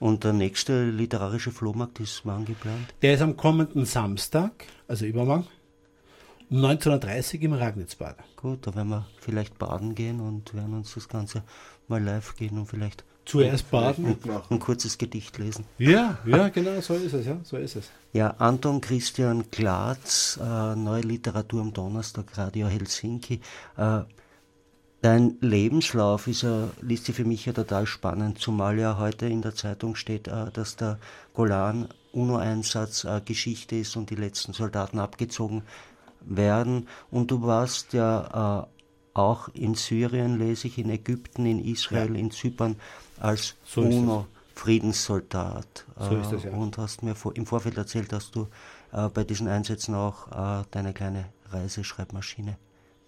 Und 0.01 0.25
der 0.25 0.33
nächste 0.33 0.89
literarische 0.89 1.53
Flohmarkt 1.53 2.01
ist 2.01 2.23
wann 2.25 2.47
geplant? 2.47 2.95
Der 3.03 3.15
ist 3.15 3.21
am 3.21 3.37
kommenden 3.37 3.85
Samstag, 3.85 4.65
also 4.89 5.05
übermorgen, 5.05 5.47
19.30 6.51 7.37
Uhr 7.37 7.43
im 7.43 7.53
Ragnitzbad. 7.53 8.17
Gut, 8.37 8.67
da 8.67 8.75
werden 8.75 8.89
wir 8.89 9.07
vielleicht 9.21 9.59
baden 9.59 9.95
gehen 9.95 10.21
und 10.21 10.53
werden 10.55 10.75
uns 10.75 10.95
das 10.95 11.09
Ganze 11.09 11.43
mal 11.89 12.03
live 12.03 12.35
gehen 12.37 12.59
und 12.59 12.67
vielleicht 12.67 13.05
zuerst 13.25 13.71
baden 13.71 14.07
und 14.07 14.51
ein 14.51 14.59
kurzes 14.59 14.99
Gedicht 14.99 15.39
lesen. 15.39 15.65
Ja, 15.79 16.19
ja, 16.27 16.49
genau, 16.49 16.81
so 16.81 16.95
ist 16.95 17.13
es, 17.13 17.27
ja, 17.27 17.37
so 17.45 17.57
ist 17.57 17.77
es. 17.77 17.91
Ja, 18.13 18.31
Anton 18.39 18.81
Christian 18.81 19.45
Glatz, 19.51 20.39
äh, 20.43 20.75
Neue 20.75 21.03
Literatur 21.03 21.61
am 21.61 21.73
Donnerstag, 21.73 22.37
Radio 22.37 22.67
Helsinki. 22.67 23.41
Äh, 23.77 24.01
Dein 25.03 25.39
Lebenslauf 25.41 26.27
ist 26.27 26.43
ja, 26.43 26.69
liest 26.83 27.07
sich 27.07 27.15
für 27.15 27.25
mich 27.25 27.47
ja 27.47 27.55
total 27.55 27.87
spannend, 27.87 28.39
zumal 28.39 28.79
ja 28.79 28.99
heute 28.99 29.27
in 29.27 29.41
der 29.41 29.55
Zeitung 29.55 29.95
steht, 29.95 30.29
äh, 30.29 30.51
dass 30.53 30.77
der 30.77 30.99
Golan 31.33 31.89
UNO-Einsatz 32.13 33.05
äh, 33.05 33.23
Geschichte 33.25 33.77
ist 33.77 33.97
und 33.97 34.11
die 34.11 34.17
letzten 34.17 34.53
Soldaten 34.53 34.99
abgezogen 34.99 35.63
werden. 36.23 36.89
Und 37.11 37.31
du 37.31 37.43
warst 37.43 37.93
ja 37.93 38.63
äh, 38.63 39.19
auch 39.19 39.49
in 39.55 39.75
Syrien, 39.75 40.39
lese 40.39 40.69
ich, 40.69 40.79
in 40.79 40.91
Ägypten, 40.91 41.47
in 41.47 41.65
Israel, 41.65 42.15
ja. 42.15 42.21
in 42.21 42.31
Zypern 42.31 42.77
als 43.19 43.57
so 43.65 43.83
UNO-Friedenssoldat. 43.83 45.87
So 45.99 46.17
ist 46.17 46.33
es, 46.33 46.45
ja. 46.45 46.53
Und 46.53 46.79
hast 46.79 47.03
mir 47.03 47.15
im 47.35 47.47
Vorfeld 47.47 47.77
erzählt, 47.77 48.13
dass 48.13 48.31
du 48.31 48.47
bei 49.13 49.25
diesen 49.25 49.47
Einsätzen 49.47 49.95
auch 49.95 50.65
deine 50.71 50.95
kleine 50.95 51.27
Reiseschreibmaschine 51.51 52.57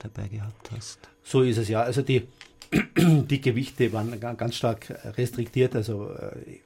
dabei 0.02 0.28
gehabt 0.28 0.70
hast. 0.72 0.98
So 1.22 1.42
ist 1.42 1.58
es 1.58 1.68
ja. 1.68 1.82
Also 1.82 2.02
die, 2.02 2.26
die 2.96 3.40
Gewichte 3.40 3.92
waren 3.92 4.18
ganz 4.20 4.56
stark 4.56 4.90
restriktiert, 5.16 5.76
also 5.76 6.10
äh, 6.10 6.60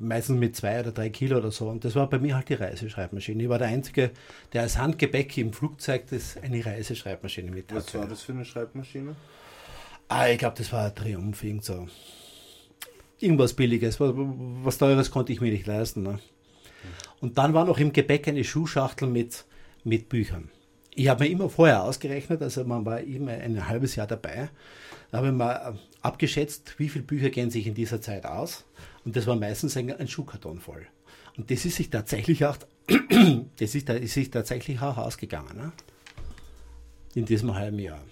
meistens 0.00 0.38
mit 0.38 0.56
zwei 0.56 0.80
oder 0.80 0.92
drei 0.92 1.10
Kilo 1.10 1.38
oder 1.38 1.50
so. 1.50 1.68
Und 1.68 1.84
das 1.84 1.94
war 1.94 2.08
bei 2.08 2.18
mir 2.18 2.36
halt 2.36 2.48
die 2.48 2.54
Reiseschreibmaschine. 2.54 3.42
Ich 3.42 3.48
war 3.48 3.58
der 3.58 3.68
Einzige, 3.68 4.10
der 4.52 4.62
als 4.62 4.78
Handgepäck 4.78 5.36
im 5.38 5.52
Flugzeug 5.52 6.04
das 6.10 6.36
eine 6.36 6.64
Reiseschreibmaschine 6.64 7.50
mit 7.50 7.72
hatte. 7.72 7.84
Was 7.84 7.94
war 7.94 8.06
das 8.06 8.22
für 8.22 8.32
eine 8.32 8.44
Schreibmaschine? 8.44 9.16
Ah, 10.08 10.28
ich 10.28 10.38
glaube, 10.38 10.56
das 10.56 10.72
war 10.72 10.86
ein 10.86 10.94
Triumph, 10.94 11.42
irgend 11.42 11.64
so. 11.64 11.88
Irgendwas 13.18 13.54
Billiges, 13.54 14.00
was, 14.00 14.12
was 14.14 14.78
Teures 14.78 15.10
konnte 15.10 15.32
ich 15.32 15.40
mir 15.40 15.50
nicht 15.50 15.66
leisten. 15.66 16.02
Ne? 16.02 16.18
Und 17.20 17.38
dann 17.38 17.54
war 17.54 17.64
noch 17.64 17.78
im 17.78 17.92
Gepäck 17.92 18.28
eine 18.28 18.44
Schuhschachtel 18.44 19.08
mit, 19.08 19.44
mit 19.82 20.08
Büchern 20.08 20.50
ich 20.94 21.08
habe 21.08 21.24
mir 21.24 21.30
immer 21.30 21.50
vorher 21.50 21.82
ausgerechnet, 21.82 22.42
also 22.42 22.64
man 22.64 22.86
war 22.86 23.00
immer 23.00 23.32
ein 23.32 23.68
halbes 23.68 23.96
Jahr 23.96 24.06
dabei, 24.06 24.48
da 25.10 25.18
habe 25.18 25.28
ich 25.28 25.32
mal 25.32 25.78
abgeschätzt, 26.02 26.78
wie 26.78 26.88
viele 26.88 27.04
Bücher 27.04 27.30
gehen 27.30 27.50
sich 27.50 27.66
in 27.66 27.74
dieser 27.74 28.00
Zeit 28.00 28.26
aus. 28.26 28.64
Und 29.04 29.16
das 29.16 29.26
war 29.26 29.36
meistens 29.36 29.76
ein, 29.76 29.92
ein 29.92 30.08
Schuhkarton 30.08 30.60
voll. 30.60 30.86
Und 31.36 31.50
das 31.50 31.64
ist 31.64 31.76
sich 31.76 31.90
tatsächlich 31.90 32.44
auch, 32.44 32.56
das 33.58 33.74
ist, 33.74 33.88
ist 33.88 34.14
sich 34.14 34.30
tatsächlich 34.30 34.80
auch 34.80 34.96
ausgegangen. 34.96 35.56
Ne? 35.56 35.72
In 37.14 37.24
diesem 37.24 37.54
halben 37.54 37.78
Jahr. 37.78 38.02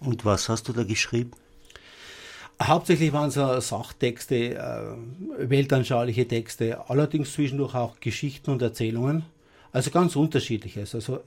Und 0.00 0.24
was 0.24 0.48
hast 0.48 0.68
du 0.68 0.72
da 0.72 0.84
geschrieben? 0.84 1.32
Hauptsächlich 2.60 3.12
waren 3.12 3.28
es 3.28 3.68
Sachtexte, 3.68 4.56
äh, 4.56 5.48
weltanschauliche 5.48 6.26
Texte, 6.26 6.88
allerdings 6.88 7.32
zwischendurch 7.32 7.74
auch 7.74 8.00
Geschichten 8.00 8.50
und 8.50 8.62
Erzählungen. 8.62 9.24
Also 9.70 9.90
ganz 9.90 10.16
unterschiedliches. 10.16 10.94
Also 10.94 11.20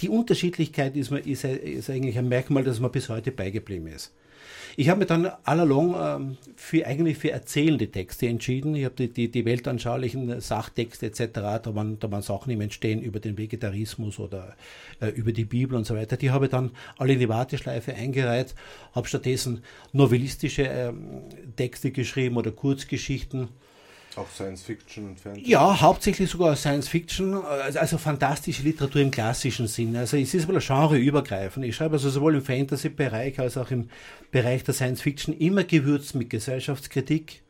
die 0.00 0.08
Unterschiedlichkeit 0.08 0.96
ist, 0.96 1.10
ist, 1.10 1.44
ist, 1.44 1.90
eigentlich 1.90 2.18
ein 2.18 2.28
Merkmal, 2.28 2.62
das 2.62 2.80
mir 2.80 2.88
bis 2.88 3.08
heute 3.08 3.32
beigeblieben 3.32 3.88
ist. 3.88 4.12
Ich 4.78 4.90
habe 4.90 4.98
mich 4.98 5.08
dann 5.08 5.32
allalong 5.44 5.96
ähm, 5.98 6.36
für, 6.54 6.86
eigentlich 6.86 7.16
für 7.16 7.30
erzählende 7.30 7.90
Texte 7.90 8.28
entschieden. 8.28 8.74
Ich 8.74 8.84
habe 8.84 8.94
die, 8.94 9.10
die, 9.10 9.30
die 9.30 9.46
weltanschaulichen 9.46 10.38
Sachtexte 10.42 11.06
etc., 11.06 11.30
da 11.32 11.74
waren, 11.74 11.98
da 11.98 12.10
waren 12.10 12.20
Sachen 12.20 12.52
im 12.52 12.60
Entstehen 12.60 13.00
über 13.00 13.18
den 13.18 13.38
Vegetarismus 13.38 14.18
oder 14.18 14.54
äh, 15.00 15.08
über 15.08 15.32
die 15.32 15.46
Bibel 15.46 15.78
und 15.78 15.86
so 15.86 15.96
weiter. 15.96 16.18
Die 16.18 16.30
habe 16.30 16.44
ich 16.44 16.50
dann 16.50 16.72
alle 16.98 17.14
in 17.14 17.20
die 17.20 17.28
Warteschleife 17.30 17.94
eingereiht, 17.94 18.54
habe 18.94 19.08
stattdessen 19.08 19.62
novellistische 19.94 20.64
ähm, 20.64 21.22
Texte 21.56 21.90
geschrieben 21.90 22.36
oder 22.36 22.50
Kurzgeschichten 22.50 23.48
auch 24.18 24.28
Science 24.30 24.62
Fiction 24.62 25.06
und 25.06 25.20
Fantasy? 25.20 25.50
Ja, 25.50 25.80
hauptsächlich 25.80 26.30
sogar 26.30 26.56
Science 26.56 26.88
Fiction, 26.88 27.34
also, 27.34 27.78
also 27.78 27.98
fantastische 27.98 28.62
Literatur 28.62 29.00
im 29.00 29.10
klassischen 29.10 29.66
Sinne. 29.66 30.00
Also 30.00 30.16
es 30.16 30.34
ist 30.34 30.48
wohl 30.48 30.58
genreübergreifend. 30.58 31.64
Ich 31.64 31.76
schreibe 31.76 31.94
also 31.94 32.10
sowohl 32.10 32.36
im 32.36 32.42
Fantasy-Bereich 32.42 33.38
als 33.38 33.56
auch 33.56 33.70
im 33.70 33.88
Bereich 34.30 34.64
der 34.64 34.74
Science 34.74 35.02
Fiction 35.02 35.36
immer 35.36 35.64
gewürzt 35.64 36.14
mit 36.14 36.30
Gesellschaftskritik. 36.30 37.42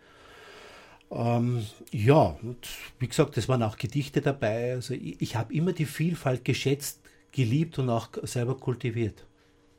Ähm, 1.11 1.67
ja, 1.93 2.37
und 2.43 2.69
wie 2.99 3.09
gesagt, 3.09 3.37
es 3.39 3.49
waren 3.49 3.63
auch 3.63 3.77
Gedichte 3.77 4.21
dabei. 4.21 4.73
Also 4.73 4.95
ich, 4.95 5.21
ich 5.21 5.37
habe 5.37 5.55
immer 5.55 5.73
die 5.73 5.87
Vielfalt 5.87 6.45
geschätzt, 6.45 7.01
geliebt 7.33 7.79
und 7.79 7.91
auch 7.91 8.09
selber 8.23 8.57
kultiviert 8.57 9.25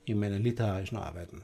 in 0.06 0.20
meinen 0.20 0.42
literarischen 0.42 0.98
Arbeiten 0.98 1.44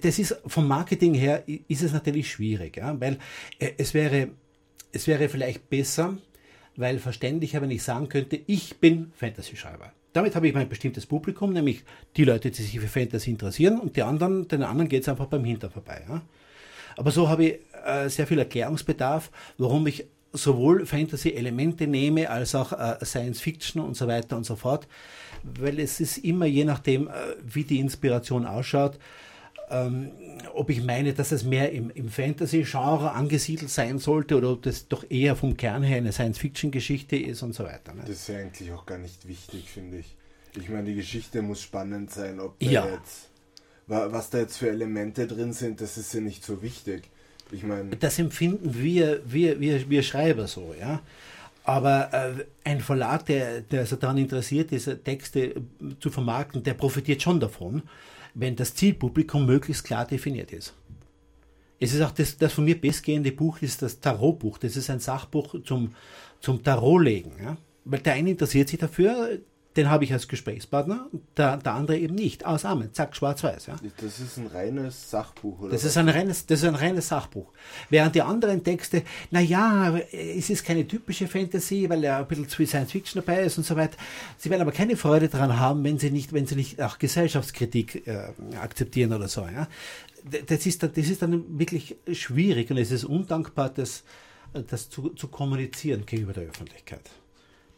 das 0.00 0.18
ist 0.18 0.40
vom 0.46 0.68
Marketing 0.68 1.14
her 1.14 1.42
ist 1.46 1.82
es 1.82 1.92
natürlich 1.92 2.30
schwierig, 2.30 2.76
ja, 2.76 2.98
weil 3.00 3.18
äh, 3.58 3.72
es 3.76 3.94
wäre, 3.94 4.28
es 4.92 5.06
wäre 5.06 5.28
vielleicht 5.28 5.68
besser, 5.68 6.16
weil 6.76 6.98
verständlicher, 6.98 7.60
wenn 7.60 7.70
ich 7.70 7.82
sagen 7.82 8.08
könnte, 8.08 8.40
ich 8.46 8.76
bin 8.76 9.12
Fantasy-Schreiber. 9.16 9.92
Damit 10.12 10.36
habe 10.36 10.46
ich 10.46 10.54
mein 10.54 10.68
bestimmtes 10.68 11.06
Publikum, 11.06 11.52
nämlich 11.52 11.82
die 12.16 12.24
Leute, 12.24 12.50
die 12.50 12.62
sich 12.62 12.78
für 12.78 12.86
Fantasy 12.86 13.30
interessieren 13.30 13.80
und 13.80 13.96
die 13.96 14.02
anderen, 14.02 14.46
den 14.46 14.62
anderen 14.62 14.88
geht 14.88 15.02
es 15.02 15.08
einfach 15.08 15.26
beim 15.26 15.44
Hinter 15.44 15.70
vorbei. 15.70 16.02
Ja. 16.08 16.22
Aber 16.96 17.10
so 17.10 17.28
habe 17.28 17.44
ich 17.44 17.58
äh, 17.84 18.08
sehr 18.08 18.26
viel 18.26 18.38
Erklärungsbedarf, 18.38 19.30
warum 19.58 19.86
ich 19.88 20.06
sowohl 20.32 20.86
Fantasy-Elemente 20.86 21.86
nehme, 21.86 22.30
als 22.30 22.54
auch 22.54 22.72
äh, 22.72 23.04
Science-Fiction 23.04 23.82
und 23.82 23.96
so 23.96 24.06
weiter 24.06 24.36
und 24.36 24.44
so 24.44 24.56
fort, 24.56 24.86
weil 25.42 25.80
es 25.80 26.00
ist 26.00 26.18
immer 26.18 26.46
je 26.46 26.64
nachdem, 26.64 27.08
äh, 27.08 27.10
wie 27.42 27.64
die 27.64 27.80
Inspiration 27.80 28.46
ausschaut, 28.46 28.98
ähm, 29.70 30.10
ob 30.54 30.70
ich 30.70 30.82
meine, 30.82 31.14
dass 31.14 31.32
es 31.32 31.44
mehr 31.44 31.72
im, 31.72 31.90
im 31.90 32.08
Fantasy-Genre 32.08 33.12
angesiedelt 33.12 33.70
sein 33.70 33.98
sollte 33.98 34.36
oder 34.36 34.50
ob 34.50 34.62
das 34.62 34.88
doch 34.88 35.04
eher 35.10 35.36
vom 35.36 35.56
Kern 35.56 35.82
her 35.82 35.98
eine 35.98 36.12
Science-Fiction-Geschichte 36.12 37.16
ist 37.16 37.42
und 37.42 37.54
so 37.54 37.64
weiter. 37.64 37.94
Ne? 37.94 38.02
Das 38.06 38.16
ist 38.16 38.28
ja 38.28 38.38
eigentlich 38.38 38.70
auch 38.72 38.86
gar 38.86 38.98
nicht 38.98 39.26
wichtig, 39.26 39.70
finde 39.70 39.98
ich. 39.98 40.16
Ich 40.56 40.68
meine, 40.68 40.84
die 40.84 40.94
Geschichte 40.94 41.42
muss 41.42 41.62
spannend 41.62 42.10
sein, 42.10 42.38
ob 42.38 42.58
da 42.60 42.66
ja. 42.66 42.86
jetzt, 42.86 43.30
was 43.86 44.30
da 44.30 44.38
jetzt 44.38 44.56
für 44.56 44.68
Elemente 44.68 45.26
drin 45.26 45.52
sind, 45.52 45.80
das 45.80 45.96
ist 45.98 46.14
ja 46.14 46.20
nicht 46.20 46.44
so 46.44 46.62
wichtig. 46.62 47.10
Ich 47.50 47.64
meine, 47.64 47.96
das 47.96 48.18
empfinden 48.18 48.74
wir, 48.74 49.20
wir, 49.26 49.60
wir, 49.60 49.90
wir 49.90 50.02
Schreiber 50.02 50.46
so, 50.46 50.74
ja. 50.78 51.00
Aber 51.64 52.12
äh, 52.12 52.44
ein 52.68 52.80
Verlag, 52.80 53.24
der, 53.26 53.62
der 53.62 53.80
also 53.80 53.96
daran 53.96 54.18
interessiert 54.18 54.70
ist, 54.72 54.90
Texte 55.02 55.54
zu 55.98 56.10
vermarkten, 56.10 56.62
der 56.62 56.74
profitiert 56.74 57.22
schon 57.22 57.40
davon 57.40 57.82
wenn 58.34 58.56
das 58.56 58.74
Zielpublikum 58.74 59.46
möglichst 59.46 59.84
klar 59.84 60.06
definiert 60.06 60.52
ist. 60.52 60.74
Es 61.80 61.92
ist 61.92 62.02
auch 62.02 62.10
das, 62.10 62.36
das 62.36 62.52
von 62.52 62.64
mir 62.64 62.80
bestgehende 62.80 63.32
Buch 63.32 63.58
ist 63.60 63.82
das 63.82 64.00
Tarotbuch. 64.00 64.58
Das 64.58 64.76
ist 64.76 64.90
ein 64.90 65.00
Sachbuch 65.00 65.56
zum, 65.64 65.94
zum 66.40 66.62
Tarotlegen. 66.62 67.32
Ja? 67.42 67.56
Weil 67.84 68.00
der 68.00 68.14
eine 68.14 68.30
interessiert 68.30 68.68
sich 68.68 68.78
dafür, 68.78 69.38
den 69.76 69.90
habe 69.90 70.04
ich 70.04 70.12
als 70.12 70.28
Gesprächspartner, 70.28 71.08
der, 71.36 71.56
der 71.56 71.74
andere 71.74 71.98
eben 71.98 72.14
nicht. 72.14 72.46
Aus 72.46 72.64
Amen, 72.64 72.92
zack, 72.92 73.16
schwarz-weiß. 73.16 73.66
Ja. 73.66 73.76
Das 73.96 74.20
ist 74.20 74.36
ein 74.36 74.46
reines 74.46 75.10
Sachbuch, 75.10 75.60
oder? 75.60 75.70
Das 75.72 75.82
ist, 75.84 75.96
ein 75.96 76.08
reines, 76.08 76.46
das 76.46 76.60
ist 76.60 76.68
ein 76.68 76.76
reines 76.76 77.08
Sachbuch. 77.08 77.52
Während 77.90 78.14
die 78.14 78.22
anderen 78.22 78.62
Texte, 78.62 79.02
naja, 79.32 79.98
es 80.12 80.48
ist 80.48 80.64
keine 80.64 80.86
typische 80.86 81.26
Fantasy, 81.26 81.88
weil 81.90 82.04
ja 82.04 82.18
ein 82.18 82.28
bisschen 82.28 82.48
zu 82.48 82.56
viel 82.56 82.68
Science 82.68 82.92
Fiction 82.92 83.22
dabei 83.24 83.42
ist 83.42 83.58
und 83.58 83.64
so 83.64 83.74
weiter. 83.74 83.96
Sie 84.38 84.48
werden 84.48 84.62
aber 84.62 84.72
keine 84.72 84.96
Freude 84.96 85.28
daran 85.28 85.58
haben, 85.58 85.82
wenn 85.82 85.98
sie 85.98 86.10
nicht, 86.10 86.32
wenn 86.32 86.46
sie 86.46 86.54
nicht 86.54 86.80
auch 86.80 86.98
Gesellschaftskritik 86.98 88.06
äh, 88.06 88.28
akzeptieren 88.60 89.12
oder 89.12 89.26
so. 89.26 89.42
Ja. 89.42 89.66
Das, 90.46 90.64
ist, 90.66 90.82
das 90.82 90.96
ist 90.96 91.20
dann 91.20 91.58
wirklich 91.58 91.96
schwierig 92.12 92.70
und 92.70 92.78
es 92.78 92.92
ist 92.92 93.04
undankbar, 93.04 93.70
das, 93.70 94.04
das 94.68 94.88
zu, 94.88 95.10
zu 95.10 95.28
kommunizieren 95.28 96.06
gegenüber 96.06 96.32
der 96.32 96.44
Öffentlichkeit. 96.44 97.10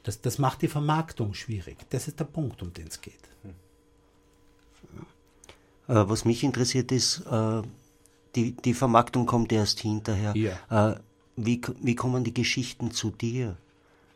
Das, 0.06 0.20
das 0.20 0.38
macht 0.38 0.62
die 0.62 0.68
Vermarktung 0.68 1.34
schwierig. 1.34 1.78
Das 1.90 2.06
ist 2.06 2.20
der 2.20 2.26
Punkt, 2.26 2.62
um 2.62 2.72
den 2.72 2.86
es 2.86 3.00
geht. 3.00 3.14
Ja. 5.88 6.02
Äh, 6.02 6.08
was 6.08 6.24
mich 6.24 6.44
interessiert 6.44 6.92
ist, 6.92 7.24
äh, 7.28 7.62
die, 8.36 8.52
die 8.52 8.74
Vermarktung 8.74 9.26
kommt 9.26 9.50
erst 9.50 9.80
hinterher. 9.80 10.32
Ja. 10.36 10.92
Äh, 10.92 11.00
wie, 11.34 11.60
wie 11.80 11.96
kommen 11.96 12.22
die 12.22 12.32
Geschichten 12.32 12.92
zu 12.92 13.10
dir? 13.10 13.56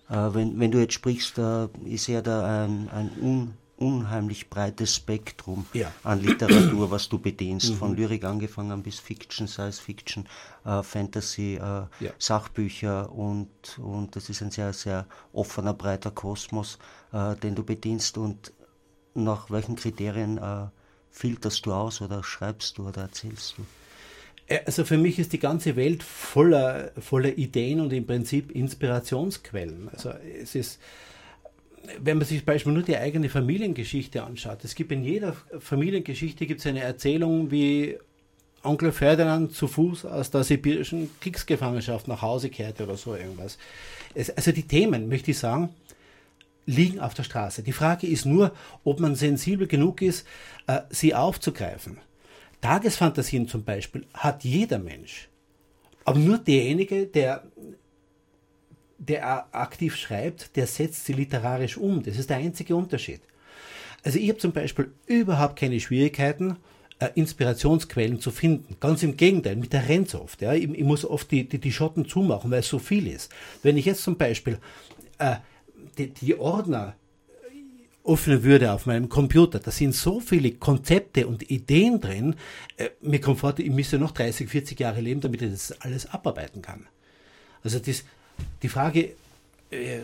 Wenn, 0.09 0.59
wenn 0.59 0.73
du 0.73 0.81
jetzt 0.81 0.95
sprichst, 0.95 1.39
ist 1.85 2.09
ja 2.09 2.21
da 2.21 2.65
ein, 2.65 2.89
ein 2.89 3.11
un, 3.23 3.55
unheimlich 3.81 4.51
breites 4.51 4.95
Spektrum 4.95 5.67
ja. 5.73 5.91
an 6.05 6.21
Literatur, 6.21 6.91
was 6.91 7.09
du 7.09 7.19
bedienst, 7.19 7.71
mhm. 7.71 7.77
von 7.77 7.97
Lyrik 7.97 8.25
angefangen 8.25 8.83
bis 8.83 9.01
Fiction, 9.01 9.49
Science 9.49 9.81
Fiction, 9.81 10.27
äh, 10.65 10.83
Fantasy, 10.83 11.55
äh, 11.55 11.59
ja. 11.59 11.89
Sachbücher 12.19 13.11
und, 13.11 13.79
und 13.79 14.15
das 14.15 14.29
ist 14.29 14.43
ein 14.43 14.51
sehr, 14.51 14.73
sehr 14.73 15.07
offener, 15.33 15.73
breiter 15.73 16.11
Kosmos, 16.11 16.79
äh, 17.13 17.35
den 17.37 17.55
du 17.55 17.65
bedienst 17.65 18.19
und 18.19 18.53
nach 19.15 19.51
welchen 19.51 19.77
Kriterien 19.77 20.39
äh, 20.39 20.67
filterst 21.11 21.65
du 21.67 21.73
aus 21.73 22.01
oder 22.01 22.23
schreibst 22.23 22.79
du 22.79 22.89
oder 22.89 23.03
erzählst 23.03 23.57
du? 23.57 23.67
Äh, 24.47 24.61
also 24.67 24.85
für 24.85 24.99
mich 24.99 25.19
ist 25.19 25.33
die 25.33 25.39
ganze 25.39 25.77
Welt 25.77 26.03
voller, 26.03 26.93
voller 26.99 27.39
Ideen 27.39 27.81
und 27.81 27.93
im 27.93 28.07
Prinzip 28.07 28.51
Inspirationsquellen. 28.51 29.89
Also 29.89 30.11
es 30.11 30.55
ist 30.55 30.81
wenn 31.99 32.19
man 32.19 32.27
sich 32.27 32.39
zum 32.39 32.47
Beispiel 32.47 32.73
nur 32.73 32.83
die 32.83 32.97
eigene 32.97 33.29
Familiengeschichte 33.29 34.23
anschaut, 34.23 34.65
es 34.65 34.75
gibt 34.75 34.93
in 34.93 35.03
jeder 35.03 35.35
Familiengeschichte 35.59 36.47
gibt 36.47 36.61
es 36.61 36.67
eine 36.67 36.81
Erzählung, 36.81 37.51
wie 37.51 37.97
Onkel 38.63 38.93
Ferdinand 38.93 39.55
zu 39.55 39.67
Fuß 39.67 40.05
aus 40.05 40.31
der 40.31 40.45
sibirischen 40.45 41.11
Kriegsgefangenschaft 41.21 42.09
nach 42.09 42.21
Hause 42.21 42.51
kehrte 42.51 42.85
oder 42.85 42.97
so 42.97 43.17
irgendwas. 43.17 43.57
Es, 44.15 44.31
also 44.31 44.53
die 44.53 44.67
Themen, 44.67 45.09
möchte 45.09 45.31
ich 45.31 45.39
sagen, 45.39 45.71
liegen 46.67 47.01
auf 47.01 47.15
der 47.15 47.23
Straße. 47.23 47.63
Die 47.63 47.73
Frage 47.73 48.07
ist 48.07 48.27
nur, 48.27 48.53
ob 48.85 49.01
man 49.01 49.15
sensibel 49.15 49.67
genug 49.67 50.03
ist, 50.03 50.27
äh, 50.67 50.81
sie 50.91 51.15
aufzugreifen. 51.15 51.99
Tagesfantasien 52.61 53.49
zum 53.49 53.65
Beispiel 53.65 54.05
hat 54.13 54.45
jeder 54.45 54.79
Mensch. 54.79 55.29
Aber 56.05 56.19
nur 56.19 56.39
derjenige, 56.39 57.07
der 57.07 57.45
der 59.01 59.55
aktiv 59.55 59.97
schreibt, 59.97 60.57
der 60.57 60.67
setzt 60.67 61.07
sie 61.07 61.15
literarisch 61.15 61.77
um. 61.77 62.03
Das 62.03 62.19
ist 62.19 62.31
der 62.31 62.37
einzige 62.37 62.77
Unterschied. 62.77 63.21
Also 64.05 64.19
ich 64.19 64.29
habe 64.29 64.39
zum 64.39 64.53
Beispiel 64.53 64.93
überhaupt 65.07 65.59
keine 65.59 65.81
Schwierigkeiten, 65.81 66.57
äh, 66.99 67.09
Inspirationsquellen 67.15 68.21
zu 68.21 68.31
finden. 68.31 68.77
Ganz 68.79 69.03
im 69.03 69.17
Gegenteil, 69.17 69.57
mit 69.57 69.73
der 69.73 69.89
rennt 69.89 70.15
oft. 70.15 70.43
Ja. 70.43 70.53
Ich, 70.53 70.69
ich, 70.69 70.85
muss 70.85 71.05
oft 71.05 71.31
die, 71.31 71.49
die, 71.49 71.59
die, 71.59 71.73
Schotten 71.73 72.07
zumachen, 72.07 72.51
weil 72.51 72.61
es 72.61 72.69
so 72.69 72.79
viel 72.79 73.07
ist. 73.07 73.33
Wenn 73.63 73.77
ich 73.77 73.87
jetzt 73.87 74.03
zum 74.03 74.17
Beispiel 74.17 74.59
äh, 75.19 75.37
die, 75.97 76.11
die 76.11 76.39
Ordner 76.39 76.95
öffnen 78.05 78.43
würde 78.43 78.73
auf 78.73 78.87
meinem 78.87 79.09
Computer, 79.09 79.59
da 79.59 79.71
sind 79.71 79.95
so 79.95 80.21
viele 80.21 80.53
Konzepte 80.53 81.27
und 81.27 81.51
Ideen 81.51 82.01
drin, 82.01 82.35
äh, 82.77 82.91
mir 83.01 83.21
kommt 83.21 83.39
vor, 83.39 83.59
ich 83.59 83.71
müsste 83.71 83.99
noch 83.99 84.13
30, 84.13 84.49
40 84.49 84.79
Jahre 84.79 85.01
leben, 85.01 85.21
damit 85.21 85.41
ich 85.43 85.51
das 85.51 85.81
alles 85.81 86.07
abarbeiten 86.07 86.61
kann. 86.61 86.87
Also 87.63 87.79
das, 87.79 88.05
die 88.63 88.69
Frage, 88.69 89.11
äh, 89.71 90.01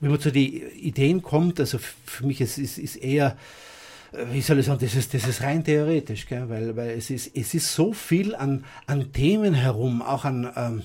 wenn 0.00 0.10
man 0.10 0.20
zu 0.20 0.30
den 0.30 0.70
Ideen 0.76 1.22
kommt, 1.22 1.58
also 1.60 1.78
für 1.78 2.26
mich 2.26 2.40
ist, 2.40 2.58
ist, 2.58 2.78
ist 2.78 2.96
eher, 2.96 3.36
äh, 4.12 4.26
wie 4.32 4.40
soll 4.40 4.58
ich 4.58 4.66
sagen, 4.66 4.80
das 4.80 4.94
ist, 4.94 5.14
das 5.14 5.26
ist 5.26 5.42
rein 5.42 5.64
theoretisch, 5.64 6.26
gell? 6.26 6.48
Weil, 6.48 6.76
weil 6.76 6.90
es, 6.90 7.10
ist, 7.10 7.30
es 7.34 7.54
ist 7.54 7.74
so 7.74 7.92
viel 7.92 8.34
an, 8.34 8.64
an 8.86 9.12
Themen 9.12 9.54
herum, 9.54 10.02
auch 10.02 10.24
an, 10.24 10.50
ähm, 10.56 10.82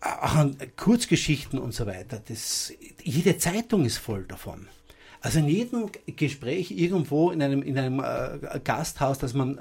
auch 0.00 0.34
an 0.34 0.56
Kurzgeschichten 0.76 1.58
und 1.58 1.74
so 1.74 1.86
weiter. 1.86 2.22
Das, 2.26 2.72
jede 3.02 3.38
Zeitung 3.38 3.84
ist 3.84 3.98
voll 3.98 4.24
davon. 4.24 4.66
Also 5.20 5.38
in 5.38 5.48
jedem 5.48 5.90
Gespräch 6.16 6.70
irgendwo 6.70 7.30
in 7.30 7.42
einem, 7.42 7.62
in 7.62 7.78
einem 7.78 8.00
äh, 8.00 8.58
Gasthaus, 8.64 9.18
das 9.18 9.34
man 9.34 9.60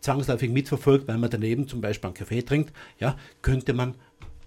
zwangsläufig 0.00 0.50
mitverfolgt, 0.50 1.08
weil 1.08 1.18
man 1.18 1.30
daneben 1.30 1.66
zum 1.66 1.80
Beispiel 1.80 2.08
einen 2.08 2.14
Kaffee 2.14 2.42
trinkt, 2.42 2.72
ja, 3.00 3.16
könnte 3.42 3.72
man 3.72 3.96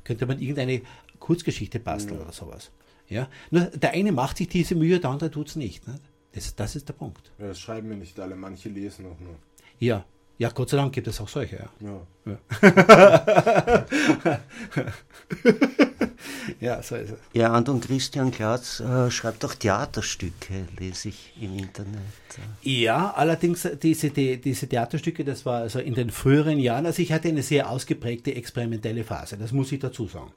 könnte 0.10 0.26
man 0.26 0.40
irgendeine 0.40 0.82
Kurzgeschichte 1.20 1.80
basteln 1.80 2.18
ja. 2.18 2.24
oder 2.24 2.32
sowas. 2.32 2.72
Ja? 3.08 3.30
Nur 3.52 3.66
der 3.66 3.92
eine 3.92 4.12
macht 4.12 4.38
sich 4.38 4.48
diese 4.48 4.74
Mühe, 4.74 5.00
der 5.00 5.12
andere 5.12 5.30
tut 5.30 5.50
es 5.50 5.56
nicht. 5.56 5.88
Ne? 5.88 6.00
Das, 6.32 6.56
das 6.56 6.76
ist 6.76 6.90
der 6.90 6.94
Punkt. 6.94 7.32
Ja, 7.38 7.48
das 7.48 7.60
schreiben 7.60 7.90
mir 7.90 7.96
nicht 7.96 8.20
alle, 8.20 8.36
manche 8.36 8.70
lesen 8.70 9.06
auch 9.06 9.20
nur. 9.20 9.36
Ja, 9.78 10.06
ja, 10.40 10.50
Gott 10.52 10.70
sei 10.70 10.78
Dank 10.78 10.94
gibt 10.94 11.06
es 11.06 11.20
auch 11.20 11.28
solche. 11.28 11.68
Ja, 11.82 12.02
ja. 12.26 12.38
ja. 12.62 14.40
ja 16.62 16.82
so 16.82 16.96
ist 16.96 17.12
es. 17.12 17.20
Ja, 17.34 17.52
Anton 17.52 17.82
Christian 17.82 18.32
Klatz 18.32 18.80
äh, 18.80 19.12
schreibt 19.12 19.44
auch 19.44 19.54
Theaterstücke, 19.54 20.66
lese 20.80 21.10
ich 21.10 21.34
im 21.42 21.60
Internet. 21.60 22.00
Ja, 22.62 23.14
allerdings 23.18 23.68
diese, 23.84 24.12
die, 24.12 24.40
diese 24.40 24.70
Theaterstücke, 24.70 25.26
das 25.26 25.46
war 25.46 25.60
also 25.60 25.80
in 25.80 25.94
den 25.94 26.10
früheren 26.10 26.58
Jahren, 26.58 26.86
also 26.86 27.02
ich 27.02 27.12
hatte 27.12 27.28
eine 27.28 27.44
sehr 27.44 27.70
ausgeprägte 27.70 28.34
experimentelle 28.34 29.04
Phase, 29.04 29.36
das 29.36 29.52
muss 29.52 29.74
ich 29.74 29.80
dazu 29.80 30.08
sagen. 30.08 30.32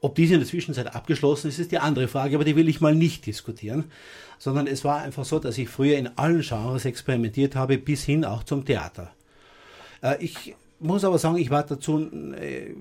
Ob 0.00 0.14
diese 0.14 0.34
in 0.34 0.40
der 0.40 0.48
Zwischenzeit 0.48 0.94
abgeschlossen 0.94 1.48
ist, 1.48 1.58
ist 1.58 1.72
die 1.72 1.78
andere 1.78 2.06
Frage, 2.06 2.36
aber 2.36 2.44
die 2.44 2.54
will 2.54 2.68
ich 2.68 2.80
mal 2.80 2.94
nicht 2.94 3.26
diskutieren, 3.26 3.90
sondern 4.38 4.68
es 4.68 4.84
war 4.84 5.00
einfach 5.00 5.24
so, 5.24 5.40
dass 5.40 5.58
ich 5.58 5.68
früher 5.68 5.98
in 5.98 6.16
allen 6.16 6.42
Genres 6.42 6.84
experimentiert 6.84 7.56
habe, 7.56 7.76
bis 7.76 8.04
hin 8.04 8.24
auch 8.24 8.44
zum 8.44 8.64
Theater. 8.64 9.12
Äh, 10.02 10.22
ich 10.22 10.54
muss 10.82 11.04
aber 11.04 11.18
sagen, 11.18 11.36
ich 11.36 11.50
war 11.50 11.62
dazu, 11.62 12.10
äh, 12.34 12.74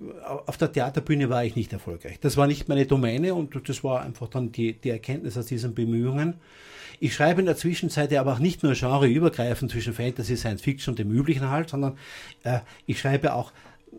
auf 0.46 0.58
der 0.58 0.72
Theaterbühne 0.72 1.30
war 1.30 1.46
ich 1.46 1.56
nicht 1.56 1.72
erfolgreich. 1.72 2.20
Das 2.20 2.36
war 2.36 2.48
nicht 2.48 2.68
meine 2.68 2.86
Domäne 2.86 3.34
und 3.34 3.56
das 3.68 3.84
war 3.84 4.02
einfach 4.02 4.28
dann 4.28 4.52
die, 4.52 4.74
die 4.74 4.90
Erkenntnis 4.90 5.38
aus 5.38 5.46
diesen 5.46 5.74
Bemühungen. 5.74 6.36
Ich 7.00 7.16
schreibe 7.16 7.40
in 7.40 7.48
der 7.48 7.58
Zwischenzeit 7.58 8.14
aber 8.14 8.34
auch 8.34 8.40
nicht 8.40 8.64
nur 8.64 8.74
genreübergreifend 8.74 9.72
zwischen 9.72 9.94
Fantasy, 9.94 10.38
Science 10.38 10.62
Fiction 10.62 10.92
und 10.92 11.00
dem 11.00 11.12
üblichen 11.12 11.50
halt, 11.50 11.70
sondern 11.70 11.98
äh, 12.44 12.60
ich 12.86 13.00
schreibe 13.00 13.34
auch 13.34 13.52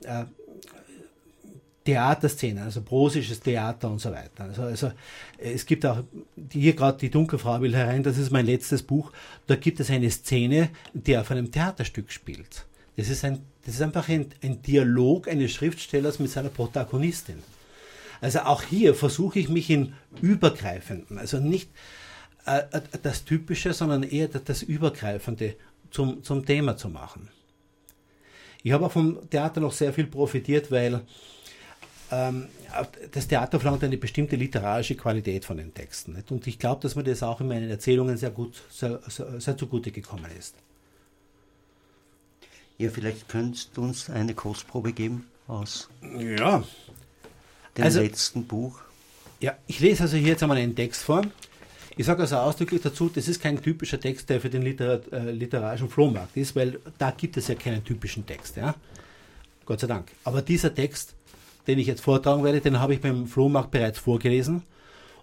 äh, 0.05 0.25
Theaterszenen, 1.85 2.63
also 2.63 2.81
prosisches 2.83 3.41
Theater 3.41 3.91
und 3.91 4.01
so 4.01 4.13
weiter. 4.13 4.45
Also, 4.45 4.63
also 4.63 4.93
es 5.39 5.67
gibt 5.67 5.85
auch, 5.85 6.05
hier 6.53 6.75
gerade 6.75 6.99
die 6.99 7.11
Dunkelfrau 7.11 7.61
will 7.61 7.75
herein, 7.75 8.05
das 8.05 8.19
ist 8.19 8.31
mein 8.31 8.47
letztes 8.47 8.85
Buch, 8.85 9.11
da 9.49 9.57
gibt 9.57 9.81
es 9.81 9.91
eine 9.91 10.09
Szene, 10.11 10.71
die 10.93 11.19
auf 11.19 11.31
einem 11.33 11.51
Theaterstück 11.51 12.13
spielt. 12.13 12.67
Das 13.03 13.11
ist, 13.11 13.25
ein, 13.25 13.45
das 13.67 13.75
ist 13.75 13.83
einfach 13.83 14.09
ein, 14.09 14.27
ein 14.45 14.63
Dialog 14.63 15.27
eines 15.27 15.51
Schriftstellers 15.51 16.21
mit 16.21 16.31
seiner 16.31 16.51
Protagonistin. 16.51 17.43
Also 18.21 18.43
auch 18.43 18.63
hier 18.63 18.95
versuche 18.95 19.41
ich 19.41 19.49
mich 19.49 19.69
in 19.71 19.95
Übergreifenden, 20.21 21.19
also 21.19 21.39
nicht 21.41 21.69
äh, 22.47 22.59
äh 22.59 22.81
das 23.03 23.25
Typische, 23.25 23.73
sondern 23.73 24.05
eher 24.05 24.29
das 24.29 24.63
Übergreifende 24.63 25.57
zum, 25.91 26.23
zum 26.23 26.47
Thema 26.47 26.77
zu 26.77 26.91
machen. 26.91 27.29
Ich 28.63 28.71
habe 28.71 28.87
auch 28.87 28.93
vom 28.93 29.29
Theater 29.29 29.61
noch 29.61 29.73
sehr 29.73 29.93
viel 29.93 30.07
profitiert, 30.07 30.71
weil 30.71 31.01
ähm, 32.13 32.47
das 33.11 33.27
Theater 33.27 33.59
verlangt 33.59 33.83
eine 33.83 33.99
bestimmte 33.99 34.37
literarische 34.37 34.95
Qualität 34.95 35.45
von 35.45 35.57
den 35.57 35.75
Texten. 35.75 36.13
Nicht? 36.13 36.31
Und 36.31 36.47
ich 36.47 36.61
glaube, 36.61 36.83
dass 36.83 36.95
mir 36.95 37.03
das 37.03 37.25
auch 37.25 37.41
in 37.41 37.49
meinen 37.49 37.69
Erzählungen 37.69 38.17
sehr 38.17 38.31
gut, 38.31 38.63
sehr, 38.71 39.01
sehr, 39.09 39.41
sehr 39.41 39.57
zugute 39.57 39.91
gekommen 39.91 40.31
ist. 40.39 40.55
Ja, 42.79 42.91
vielleicht 42.91 43.29
könntest 43.29 43.77
du 43.77 43.83
uns 43.83 44.11
eine 44.11 44.35
Kostprobe 44.35 44.93
geben 44.93 45.27
aus 45.47 45.89
ja. 46.19 46.65
dem 47.77 47.85
also, 47.85 48.01
letzten 48.01 48.45
Buch. 48.45 48.81
Ja, 49.41 49.57
ich 49.67 49.81
lese 49.81 50.05
also 50.05 50.17
hier 50.17 50.29
jetzt 50.29 50.43
einmal 50.43 50.59
einen 50.59 50.75
Text 50.75 51.03
vor. 51.03 51.23
Ich 51.97 52.07
sage 52.07 52.23
also 52.23 52.37
ausdrücklich 52.37 52.81
dazu, 52.81 53.11
das 53.13 53.29
ist 53.29 53.41
kein 53.41 53.61
typischer 53.61 54.01
Text, 54.01 54.31
der 54.31 54.41
für 54.41 54.49
den 54.49 54.63
Literat, 54.63 55.13
äh, 55.13 55.31
literarischen 55.31 55.91
Flohmarkt 55.91 56.37
ist, 56.37 56.57
weil 56.57 56.79
da 56.97 57.11
gibt 57.11 57.37
es 57.37 57.49
ja 57.49 57.55
keinen 57.55 57.85
typischen 57.85 58.25
Text. 58.25 58.57
Ja? 58.57 58.75
Gott 59.67 59.81
sei 59.81 59.87
Dank. 59.87 60.11
Aber 60.25 60.41
dieser 60.43 60.75
Text, 60.75 61.15
den 61.67 61.79
ich 61.79 61.87
jetzt 61.87 62.01
vortragen 62.01 62.45
werde, 62.45 62.61
den 62.61 62.81
habe 62.81 62.95
ich 62.95 63.01
beim 63.01 63.27
Flohmarkt 63.27 63.71
bereits 63.71 63.99
vorgelesen 63.99 64.63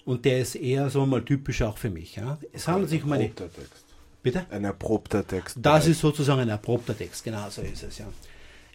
und 0.06 0.26
der 0.26 0.40
ist 0.42 0.56
eher 0.56 0.90
so 0.90 1.06
mal 1.06 1.24
typisch 1.24 1.62
auch 1.64 1.78
für 1.78 1.90
mich. 1.90 2.18
Ja? 2.18 2.38
Es 2.54 2.68
handelt 2.68 2.90
sich 2.90 3.04
um 3.04 3.12
eine. 3.12 3.34
Text. 3.34 3.89
Bitte? 4.22 4.46
Ein 4.50 4.66
erprobter 4.66 5.26
Text. 5.26 5.58
Das 5.62 5.88
ist 5.88 6.02
sozusagen 6.02 6.42
ein 6.42 6.50
erprobter 6.50 6.98
Text, 6.98 7.24
genau 7.24 7.50
so 7.50 7.62
ist 7.62 7.84
es, 7.84 7.98
ja. 7.98 8.06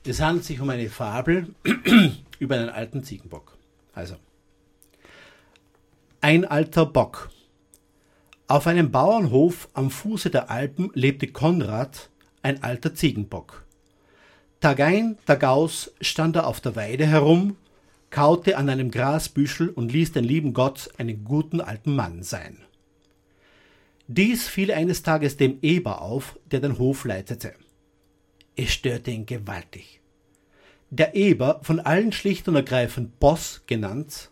Es 0.07 0.20
handelt 0.20 0.44
sich 0.44 0.61
um 0.61 0.68
eine 0.68 0.88
Fabel 0.88 1.54
über 2.38 2.57
einen 2.57 2.68
alten 2.68 3.02
Ziegenbock. 3.04 3.57
Also, 3.94 4.16
ein 6.20 6.44
alter 6.44 6.87
Bock 6.87 7.30
Auf 8.46 8.66
einem 8.66 8.90
Bauernhof 8.90 9.68
am 9.74 9.90
Fuße 9.90 10.30
der 10.30 10.50
Alpen 10.50 10.90
lebte 10.94 11.28
Konrad, 11.28 12.11
ein 12.42 12.62
alter 12.62 12.94
Ziegenbock. 12.94 13.64
Tag 14.61 14.80
ein, 14.80 15.18
Tag 15.26 15.44
aus 15.44 15.92
stand 16.00 16.37
er 16.37 16.46
auf 16.46 16.61
der 16.61 16.76
Weide 16.76 17.07
herum, 17.07 17.57
kaute 18.09 18.57
an 18.57 18.70
einem 18.70 18.90
Grasbüschel 18.90 19.68
und 19.68 19.92
ließ 19.92 20.12
den 20.12 20.24
lieben 20.24 20.54
Gott 20.54 20.88
einen 20.96 21.24
guten 21.24 21.61
alten 21.61 21.94
Mann 21.94 22.22
sein. 22.22 22.59
Dies 24.07 24.49
fiel 24.49 24.71
eines 24.71 25.03
Tages 25.03 25.37
dem 25.37 25.59
Eber 25.62 26.03
auf, 26.03 26.38
der 26.51 26.61
den 26.61 26.79
Hof 26.79 27.05
leitete. 27.05 27.55
Es 28.55 28.73
störte 28.73 29.11
ihn 29.11 29.27
gewaltig. 29.27 30.01
Der 30.90 31.14
Eber, 31.14 31.61
von 31.62 31.81
allen 31.81 32.12
schlicht 32.12 32.47
und 32.47 32.55
ergreifend 32.55 33.19
Boss 33.19 33.62
genannt, 33.67 34.31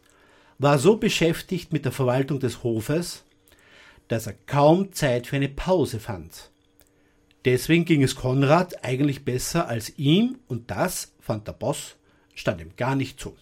war 0.59 0.79
so 0.79 0.97
beschäftigt 0.97 1.73
mit 1.73 1.85
der 1.85 1.93
Verwaltung 1.93 2.39
des 2.39 2.63
Hofes, 2.63 3.25
dass 4.09 4.27
er 4.27 4.35
kaum 4.47 4.93
Zeit 4.93 5.27
für 5.27 5.37
eine 5.37 5.49
Pause 5.49 5.99
fand. 5.99 6.51
Deswegen 7.45 7.85
ging 7.85 8.03
es 8.03 8.15
Konrad 8.15 8.85
eigentlich 8.85 9.25
besser 9.25 9.67
als 9.67 9.99
ihm, 9.99 10.39
und 10.47 10.71
das, 10.71 11.15
fand 11.19 11.49
der 11.49 11.53
Boss, 11.53 11.97
stand 12.35 12.61
ihm 12.61 12.77
gar 12.77 12.95
nicht 12.95 13.19
zu. 13.19 13.37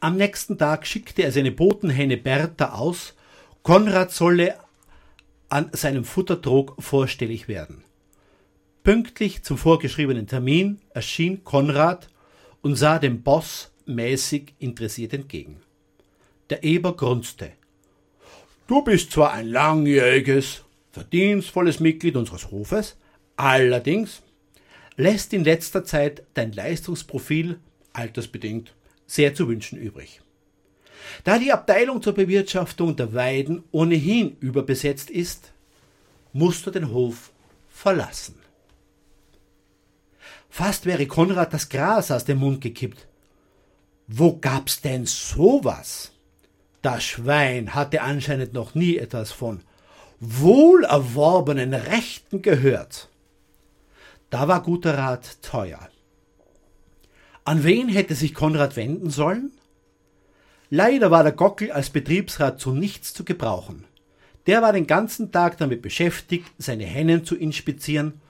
Am 0.00 0.16
nächsten 0.16 0.58
Tag 0.58 0.86
schickte 0.86 1.22
er 1.22 1.32
seine 1.32 1.52
Botenhenne 1.52 2.18
Bertha 2.18 2.74
aus, 2.74 3.14
Konrad 3.64 4.12
solle 4.12 4.58
an 5.48 5.70
seinem 5.72 6.04
Futtertrog 6.04 6.74
vorstellig 6.80 7.48
werden. 7.48 7.82
Pünktlich 8.82 9.42
zum 9.42 9.56
vorgeschriebenen 9.56 10.26
Termin 10.26 10.82
erschien 10.90 11.44
Konrad 11.44 12.10
und 12.60 12.76
sah 12.76 12.98
dem 12.98 13.22
Boss 13.22 13.72
mäßig 13.86 14.52
interessiert 14.58 15.14
entgegen. 15.14 15.62
Der 16.50 16.62
Eber 16.62 16.94
grunzte. 16.94 17.52
Du 18.66 18.84
bist 18.84 19.12
zwar 19.12 19.32
ein 19.32 19.48
langjähriges, 19.48 20.64
verdienstvolles 20.92 21.80
Mitglied 21.80 22.16
unseres 22.16 22.50
Hofes, 22.50 22.98
allerdings 23.36 24.20
lässt 24.96 25.32
in 25.32 25.42
letzter 25.42 25.84
Zeit 25.84 26.22
dein 26.34 26.52
Leistungsprofil, 26.52 27.58
altersbedingt, 27.94 28.74
sehr 29.06 29.34
zu 29.34 29.48
wünschen 29.48 29.78
übrig. 29.78 30.20
Da 31.24 31.38
die 31.38 31.52
Abteilung 31.52 32.02
zur 32.02 32.14
Bewirtschaftung 32.14 32.96
der 32.96 33.14
Weiden 33.14 33.64
ohnehin 33.70 34.36
überbesetzt 34.40 35.10
ist, 35.10 35.52
musst 36.32 36.66
du 36.66 36.70
den 36.70 36.90
Hof 36.90 37.30
verlassen. 37.68 38.36
Fast 40.50 40.86
wäre 40.86 41.06
Konrad 41.06 41.52
das 41.52 41.68
Gras 41.68 42.10
aus 42.10 42.24
dem 42.24 42.38
Mund 42.38 42.60
gekippt. 42.60 43.06
Wo 44.06 44.36
gab's 44.36 44.80
denn 44.80 45.06
sowas? 45.06 46.12
Das 46.82 47.02
Schwein 47.02 47.74
hatte 47.74 48.02
anscheinend 48.02 48.52
noch 48.52 48.74
nie 48.74 48.98
etwas 48.98 49.32
von 49.32 49.62
wohlerworbenen 50.20 51.74
Rechten 51.74 52.42
gehört. 52.42 53.08
Da 54.30 54.48
war 54.48 54.62
guter 54.62 54.98
Rat 54.98 55.42
teuer. 55.42 55.88
An 57.44 57.64
wen 57.64 57.88
hätte 57.88 58.14
sich 58.14 58.34
Konrad 58.34 58.76
wenden 58.76 59.10
sollen? 59.10 59.50
Leider 60.76 61.12
war 61.12 61.22
der 61.22 61.30
Gockel 61.30 61.70
als 61.70 61.88
Betriebsrat 61.90 62.58
zu 62.58 62.72
nichts 62.72 63.14
zu 63.14 63.24
gebrauchen. 63.24 63.84
Der 64.48 64.60
war 64.60 64.72
den 64.72 64.88
ganzen 64.88 65.30
Tag 65.30 65.56
damit 65.58 65.82
beschäftigt, 65.82 66.50
seine 66.58 66.82
Hennen 66.82 67.24
zu 67.24 67.36
inspizieren. 67.36 68.20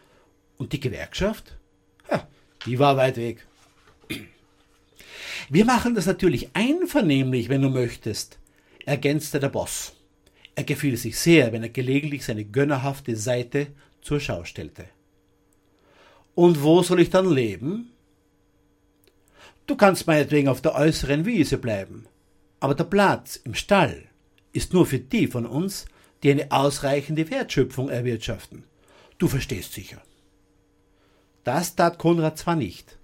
Und 0.58 0.74
die 0.74 0.80
Gewerkschaft? 0.80 1.56
Ja, 2.10 2.28
die 2.66 2.78
war 2.78 2.98
weit 2.98 3.16
weg. 3.16 3.46
Wir 5.48 5.64
machen 5.64 5.94
das 5.94 6.04
natürlich 6.04 6.50
einvernehmlich, 6.52 7.48
wenn 7.48 7.62
du 7.62 7.70
möchtest 7.70 8.38
ergänzte 8.84 9.40
der 9.40 9.48
Boss. 9.48 9.94
Er 10.54 10.64
gefiel 10.64 10.98
sich 10.98 11.18
sehr, 11.18 11.50
wenn 11.50 11.62
er 11.62 11.70
gelegentlich 11.70 12.26
seine 12.26 12.44
gönnerhafte 12.44 13.16
Seite 13.16 13.68
zur 14.02 14.20
Schau 14.20 14.44
stellte. 14.44 14.84
Und 16.34 16.62
wo 16.62 16.82
soll 16.82 17.00
ich 17.00 17.08
dann 17.08 17.30
leben? 17.30 17.90
Du 19.66 19.76
kannst 19.76 20.06
meinetwegen 20.06 20.48
auf 20.48 20.60
der 20.60 20.74
äußeren 20.74 21.24
Wiese 21.24 21.56
bleiben, 21.56 22.06
aber 22.64 22.74
der 22.74 22.84
Platz 22.84 23.36
im 23.36 23.52
Stall 23.52 24.04
ist 24.52 24.72
nur 24.72 24.86
für 24.86 24.98
die 24.98 25.26
von 25.26 25.44
uns, 25.44 25.84
die 26.22 26.30
eine 26.30 26.50
ausreichende 26.50 27.30
Wertschöpfung 27.30 27.90
erwirtschaften. 27.90 28.64
Du 29.18 29.28
verstehst 29.28 29.74
sicher. 29.74 30.00
Das 31.44 31.76
tat 31.76 31.98
Konrad 31.98 32.38
zwar 32.38 32.56
nicht, 32.56 32.98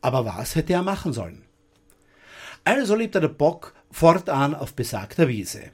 aber 0.00 0.24
was 0.24 0.54
hätte 0.54 0.72
er 0.72 0.82
machen 0.82 1.12
sollen? 1.12 1.44
Also 2.64 2.94
lebte 2.94 3.20
der 3.20 3.28
Bock 3.28 3.74
fortan 3.90 4.54
auf 4.54 4.72
besagter 4.72 5.28
Wiese. 5.28 5.64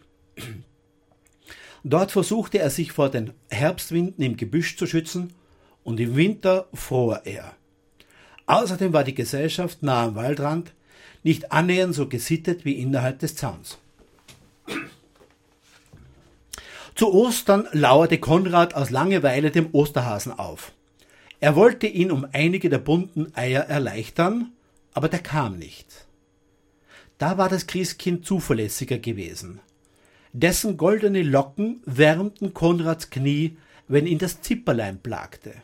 Dort 1.85 2.11
versuchte 2.11 2.59
er 2.59 2.71
sich 2.71 2.91
vor 2.91 3.09
den 3.09 3.35
Herbstwinden 3.51 4.25
im 4.25 4.37
Gebüsch 4.37 4.77
zu 4.77 4.89
schützen 4.89 5.33
und 5.85 6.01
im 6.01 6.17
Winter 6.17 6.67
fror 6.75 7.21
er. 7.25 7.55
Außerdem 8.47 8.93
war 8.93 9.05
die 9.05 9.15
Gesellschaft 9.15 9.85
nah 9.85 10.07
am 10.07 10.17
Waldrand 10.17 10.73
nicht 11.23 11.53
annähernd 11.53 11.95
so 11.95 12.09
gesittet 12.09 12.65
wie 12.65 12.75
innerhalb 12.75 13.19
des 13.19 13.37
Zauns. 13.37 13.79
Zu 16.95 17.13
Ostern 17.13 17.67
lauerte 17.73 18.19
Konrad 18.19 18.75
aus 18.75 18.91
Langeweile 18.91 19.51
dem 19.51 19.69
Osterhasen 19.73 20.33
auf. 20.33 20.73
Er 21.41 21.57
wollte 21.57 21.87
ihn 21.87 22.13
um 22.13 22.27
einige 22.33 22.69
der 22.69 22.79
bunten 22.79 23.33
Eier 23.35 23.63
erleichtern, 23.63 24.53
aber 24.93 25.09
der 25.09 25.21
kam 25.21 25.59
nicht. 25.59 26.07
Da 27.19 27.39
war 27.39 27.49
das 27.49 27.67
Christkind 27.67 28.27
zuverlässiger 28.27 28.99
gewesen. 28.99 29.61
Dessen 30.33 30.77
goldene 30.77 31.23
Locken 31.23 31.83
wärmten 31.85 32.55
Konrads 32.55 33.11
Knie, 33.11 33.57
wenn 33.89 34.07
ihn 34.07 34.19
das 34.19 34.41
Zipperlein 34.41 34.99
plagte. 34.99 35.55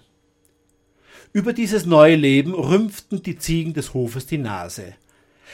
Über 1.32 1.52
dieses 1.52 1.86
neue 1.86 2.16
Leben 2.16 2.54
rümpften 2.54 3.22
die 3.22 3.38
Ziegen 3.38 3.74
des 3.74 3.94
Hofes 3.94 4.26
die 4.26 4.38
Nase. 4.38 4.94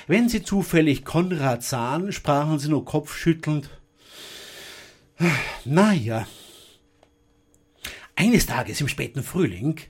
Wenn 0.07 0.29
sie 0.29 0.43
zufällig 0.43 1.05
Konrad 1.05 1.63
sahen, 1.63 2.13
sprachen 2.13 2.59
sie 2.59 2.69
nur 2.69 2.85
kopfschüttelnd 2.85 3.71
Na 5.65 5.93
ja. 5.93 6.27
Eines 8.17 8.47
Tages 8.47 8.81
im 8.81 8.89
späten 8.89 9.23
Frühling 9.23 9.81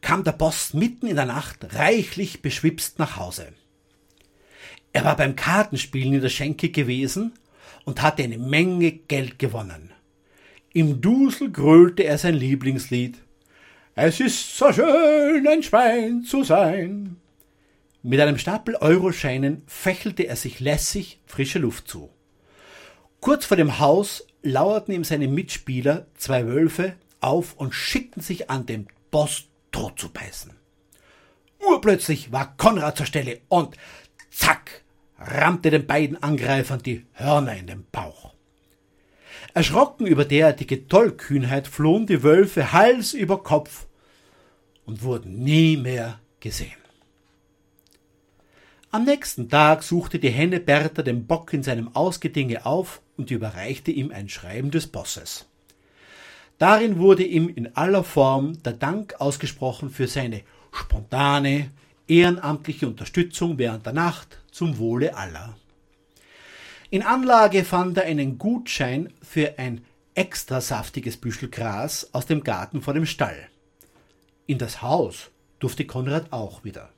kam 0.00 0.22
der 0.22 0.32
Boss 0.32 0.74
mitten 0.74 1.06
in 1.06 1.16
der 1.16 1.24
Nacht 1.24 1.74
reichlich 1.74 2.42
beschwipst 2.42 2.98
nach 2.98 3.16
Hause. 3.16 3.52
Er 4.92 5.04
war 5.04 5.16
beim 5.16 5.34
Kartenspielen 5.34 6.14
in 6.14 6.20
der 6.20 6.28
Schenke 6.28 6.68
gewesen 6.68 7.32
und 7.84 8.02
hatte 8.02 8.22
eine 8.22 8.38
Menge 8.38 8.92
Geld 8.92 9.38
gewonnen. 9.38 9.92
Im 10.72 11.00
Dusel 11.00 11.50
grölte 11.50 12.04
er 12.04 12.18
sein 12.18 12.34
Lieblingslied. 12.34 13.18
Es 13.94 14.20
ist 14.20 14.56
so 14.56 14.72
schön, 14.72 15.46
ein 15.46 15.62
Schwein 15.62 16.22
zu 16.22 16.44
sein. 16.44 17.16
Mit 18.06 18.20
einem 18.20 18.36
Stapel 18.36 18.76
Euroscheinen 18.76 19.62
fächelte 19.66 20.24
er 20.24 20.36
sich 20.36 20.60
lässig 20.60 21.22
frische 21.24 21.58
Luft 21.58 21.88
zu. 21.88 22.10
Kurz 23.20 23.46
vor 23.46 23.56
dem 23.56 23.78
Haus 23.78 24.26
lauerten 24.42 24.92
ihm 24.92 25.04
seine 25.04 25.26
Mitspieler, 25.26 26.06
zwei 26.14 26.46
Wölfe, 26.46 26.96
auf 27.20 27.54
und 27.54 27.72
schickten 27.72 28.20
sich 28.22 28.50
an, 28.50 28.66
dem 28.66 28.88
Boss 29.10 29.44
tot 29.72 29.98
zu 29.98 30.10
beißen. 30.12 30.52
Urplötzlich 31.66 32.30
war 32.30 32.54
Konrad 32.58 32.98
zur 32.98 33.06
Stelle 33.06 33.40
und 33.48 33.74
zack, 34.30 34.82
rammte 35.18 35.70
den 35.70 35.86
beiden 35.86 36.22
Angreifern 36.22 36.82
die 36.82 37.06
Hörner 37.14 37.56
in 37.56 37.68
den 37.68 37.86
Bauch. 37.90 38.34
Erschrocken 39.54 40.06
über 40.06 40.26
derartige 40.26 40.88
Tollkühnheit 40.88 41.66
flohen 41.66 42.06
die 42.06 42.22
Wölfe 42.22 42.74
Hals 42.74 43.14
über 43.14 43.42
Kopf 43.42 43.86
und 44.84 45.02
wurden 45.02 45.42
nie 45.42 45.78
mehr 45.78 46.20
gesehen. 46.40 46.83
Am 48.94 49.02
nächsten 49.02 49.48
Tag 49.48 49.82
suchte 49.82 50.20
die 50.20 50.30
Henne 50.30 50.60
Bertha 50.60 51.02
den 51.02 51.26
Bock 51.26 51.52
in 51.52 51.64
seinem 51.64 51.96
Ausgedinge 51.96 52.64
auf 52.64 53.02
und 53.16 53.28
überreichte 53.32 53.90
ihm 53.90 54.12
ein 54.12 54.28
Schreiben 54.28 54.70
des 54.70 54.86
Bosses. 54.86 55.46
Darin 56.58 57.00
wurde 57.00 57.24
ihm 57.24 57.48
in 57.48 57.74
aller 57.74 58.04
Form 58.04 58.62
der 58.62 58.74
Dank 58.74 59.20
ausgesprochen 59.20 59.90
für 59.90 60.06
seine 60.06 60.42
spontane, 60.70 61.72
ehrenamtliche 62.06 62.86
Unterstützung 62.86 63.58
während 63.58 63.84
der 63.84 63.94
Nacht 63.94 64.38
zum 64.52 64.78
Wohle 64.78 65.16
aller. 65.16 65.56
In 66.88 67.02
Anlage 67.02 67.64
fand 67.64 67.98
er 67.98 68.04
einen 68.04 68.38
Gutschein 68.38 69.12
für 69.20 69.58
ein 69.58 69.84
extra 70.14 70.60
saftiges 70.60 71.16
Büschel 71.16 71.50
Gras 71.50 72.10
aus 72.12 72.26
dem 72.26 72.44
Garten 72.44 72.80
vor 72.80 72.94
dem 72.94 73.06
Stall. 73.06 73.48
In 74.46 74.58
das 74.58 74.82
Haus 74.82 75.32
durfte 75.58 75.84
Konrad 75.84 76.32
auch 76.32 76.62
wieder. 76.62 76.90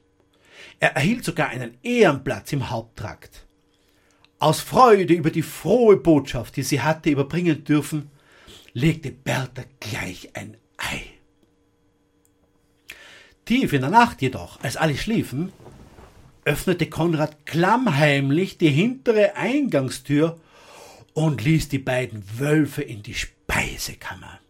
Er 0.80 0.96
erhielt 0.96 1.24
sogar 1.24 1.48
einen 1.48 1.76
Ehrenplatz 1.82 2.52
im 2.52 2.70
Haupttrakt. 2.70 3.46
Aus 4.38 4.60
Freude 4.60 5.14
über 5.14 5.30
die 5.30 5.42
frohe 5.42 5.96
Botschaft, 5.96 6.56
die 6.56 6.62
sie 6.62 6.82
hatte 6.82 7.10
überbringen 7.10 7.64
dürfen, 7.64 8.10
legte 8.74 9.10
Bertha 9.10 9.64
gleich 9.80 10.30
ein 10.34 10.56
Ei. 10.76 11.02
Tief 13.46 13.72
in 13.72 13.80
der 13.80 13.90
Nacht 13.90 14.20
jedoch, 14.20 14.60
als 14.60 14.76
alle 14.76 14.96
schliefen, 14.96 15.52
öffnete 16.44 16.86
Konrad 16.86 17.46
klammheimlich 17.46 18.58
die 18.58 18.70
hintere 18.70 19.36
Eingangstür 19.36 20.38
und 21.14 21.42
ließ 21.42 21.68
die 21.68 21.78
beiden 21.78 22.22
Wölfe 22.38 22.82
in 22.82 23.02
die 23.02 23.14
Speisekammer. 23.14 24.40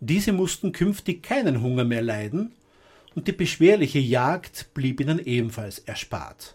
Diese 0.00 0.32
mussten 0.32 0.72
künftig 0.72 1.22
keinen 1.22 1.62
Hunger 1.62 1.84
mehr 1.84 2.02
leiden, 2.02 2.52
und 3.16 3.26
die 3.26 3.32
beschwerliche 3.32 3.98
Jagd 3.98 4.72
blieb 4.74 5.00
ihnen 5.00 5.18
ebenfalls 5.18 5.80
erspart. 5.80 6.54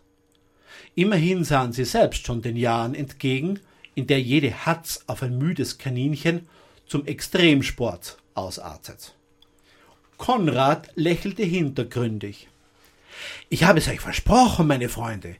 Immerhin 0.93 1.43
sahen 1.43 1.74
sie 1.74 1.86
selbst 1.86 2.26
schon 2.26 2.43
den 2.43 2.56
Jahren 2.56 2.93
entgegen, 2.93 3.60
in 3.95 4.08
der 4.08 4.21
jede 4.21 4.65
Hatz 4.65 5.04
auf 5.08 5.24
ein 5.24 5.38
müdes 5.38 5.80
Kaninchen 5.80 6.47
zum 6.86 7.06
Extremsport 7.06 8.17
ausartet. 8.36 9.15
Konrad 10.17 10.91
lächelte 10.95 11.43
hintergründig. 11.43 12.47
Ich 13.50 13.63
habe 13.63 13.80
es 13.80 13.88
euch 13.88 14.00
versprochen, 14.00 14.67
meine 14.67 14.88
Freunde. 14.88 15.38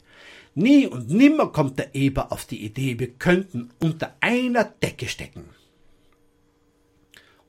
Nie 0.56 0.88
und 0.88 1.10
nimmer 1.10 1.52
kommt 1.52 1.78
der 1.78 1.94
Eber 1.94 2.32
auf 2.32 2.46
die 2.46 2.66
Idee, 2.66 3.00
wir 3.00 3.12
könnten 3.14 3.70
unter 3.80 4.16
einer 4.22 4.66
Decke 4.66 5.08
stecken. 5.08 5.46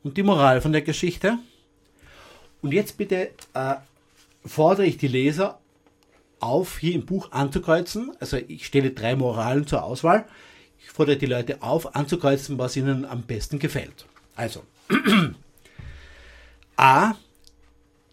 Und 0.03 0.19
die 0.19 0.23
Moral 0.23 0.61
von 0.61 0.73
der 0.73 0.83
Geschichte? 0.83 1.39
Und 2.62 2.72
jetzt 2.72 2.96
bitte 2.96 3.31
äh, 3.55 3.75
fordere 4.44 4.87
ich 4.87 4.96
die 4.96 5.09
Leser 5.09 5.61
auf, 6.40 6.79
hier 6.79 6.94
im 6.94 7.05
Buch 7.05 7.31
anzukreuzen. 7.33 8.12
Also 8.20 8.37
ich 8.37 8.66
stelle 8.66 8.92
drei 8.92 9.16
Moralen 9.16 9.66
zur 9.66 9.83
Auswahl. 9.83 10.27
Ich 10.79 10.90
fordere 10.90 11.16
die 11.16 11.27
Leute 11.27 11.62
auf, 11.62 11.94
anzukreuzen, 11.94 12.59
was 12.59 12.77
ihnen 12.77 13.05
am 13.05 13.22
besten 13.22 13.59
gefällt. 13.59 14.07
Also, 14.35 14.64
A. 16.77 17.14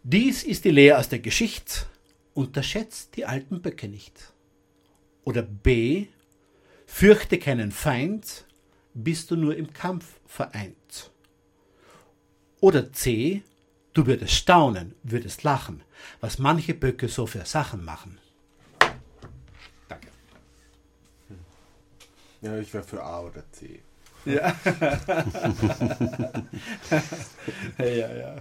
Dies 0.03 0.43
ist 0.43 0.65
die 0.65 0.71
Lehre 0.71 0.97
aus 0.97 1.09
der 1.09 1.19
Geschichte. 1.19 1.85
Unterschätzt 2.33 3.15
die 3.15 3.25
alten 3.25 3.61
Böcke 3.61 3.87
nicht. 3.87 4.33
Oder 5.23 5.41
B. 5.41 6.07
Fürchte 6.85 7.37
keinen 7.37 7.71
Feind, 7.71 8.45
bist 8.95 9.29
du 9.29 9.35
nur 9.35 9.55
im 9.55 9.73
Kampf 9.73 10.19
vereint. 10.25 11.11
Oder 12.61 12.91
C. 12.91 13.43
Du 13.93 14.05
würdest 14.05 14.33
staunen, 14.33 14.95
würdest 15.03 15.43
lachen, 15.43 15.81
was 16.21 16.39
manche 16.39 16.73
Böcke 16.73 17.07
so 17.07 17.25
für 17.25 17.45
Sachen 17.45 17.83
machen. 17.83 18.19
Danke. 19.87 20.07
Ja, 22.41 22.57
ich 22.57 22.73
wäre 22.73 22.83
für 22.83 23.03
A 23.03 23.21
oder 23.21 23.43
C. 23.51 23.81
Ja. 24.25 24.53
ja, 27.77 28.13
ja. 28.13 28.35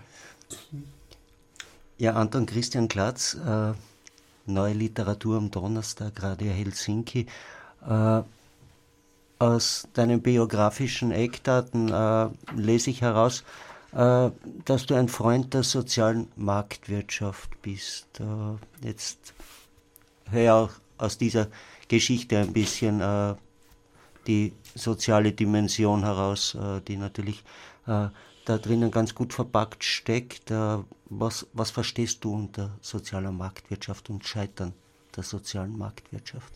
Ja, 1.99 2.15
Anton 2.15 2.47
Christian 2.47 2.89
Klatz, 2.89 3.35
äh, 3.35 3.73
Neue 4.47 4.73
Literatur 4.73 5.37
am 5.37 5.51
Donnerstag, 5.51 6.23
Radio 6.23 6.53
Helsinki. 6.53 7.27
Äh, 7.89 8.23
aus 9.39 9.89
deinen 9.93 10.21
biografischen 10.21 11.13
Eckdaten 11.13 11.93
äh, 11.93 12.29
lese 12.57 12.91
ich 12.91 13.03
heraus, 13.03 13.45
dass 13.91 14.87
du 14.87 14.95
ein 14.95 15.09
Freund 15.09 15.55
der 15.55 15.63
sozialen 15.63 16.29
Marktwirtschaft 16.37 17.63
bist. 17.63 18.21
Äh, 18.21 18.87
jetzt 18.87 19.33
höre 20.31 20.43
ich 20.43 20.51
auch 20.51 20.71
aus 20.99 21.17
dieser 21.17 21.49
Geschichte 21.89 22.39
ein 22.39 22.53
bisschen 22.53 23.01
äh, 23.01 23.35
die 24.27 24.53
soziale 24.75 25.33
Dimension 25.33 26.05
heraus, 26.05 26.55
äh, 26.55 26.81
die 26.83 26.97
natürlich 26.97 27.43
äh, 27.87 28.09
da 28.45 28.59
drinnen 28.59 28.91
ganz 28.91 29.15
gut 29.15 29.33
verpackt 29.33 29.85
steckt. 29.85 30.51
Äh, 30.51 30.79
was, 31.07 31.47
was 31.53 31.71
verstehst 31.71 32.25
du 32.25 32.35
unter 32.35 32.77
sozialer 32.81 33.33
Marktwirtschaft 33.33 34.11
und 34.11 34.27
Scheitern 34.27 34.75
der 35.17 35.23
sozialen 35.23 35.77
Marktwirtschaft? 35.77 36.53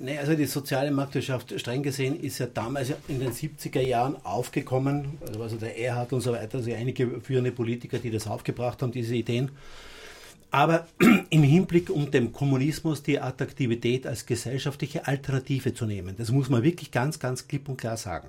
Nee, 0.00 0.16
also 0.16 0.36
die 0.36 0.44
soziale 0.44 0.92
Marktwirtschaft, 0.92 1.58
streng 1.58 1.82
gesehen, 1.82 2.20
ist 2.20 2.38
ja 2.38 2.46
damals 2.46 2.92
in 3.08 3.18
den 3.18 3.32
70er 3.32 3.80
Jahren 3.80 4.14
aufgekommen, 4.24 5.18
also 5.40 5.56
der 5.56 5.76
Erhard 5.76 6.12
und 6.12 6.20
so 6.20 6.32
weiter, 6.32 6.58
also 6.58 6.72
einige 6.72 7.20
führende 7.20 7.50
Politiker, 7.50 7.98
die 7.98 8.10
das 8.10 8.28
aufgebracht 8.28 8.80
haben, 8.80 8.92
diese 8.92 9.16
Ideen. 9.16 9.50
Aber 10.52 10.86
im 11.30 11.42
Hinblick, 11.42 11.90
um 11.90 12.12
dem 12.12 12.32
Kommunismus 12.32 13.02
die 13.02 13.18
Attraktivität 13.20 14.06
als 14.06 14.24
gesellschaftliche 14.24 15.06
Alternative 15.08 15.74
zu 15.74 15.84
nehmen, 15.84 16.14
das 16.16 16.30
muss 16.30 16.48
man 16.48 16.62
wirklich 16.62 16.92
ganz, 16.92 17.18
ganz 17.18 17.48
klipp 17.48 17.68
und 17.68 17.76
klar 17.76 17.96
sagen. 17.96 18.28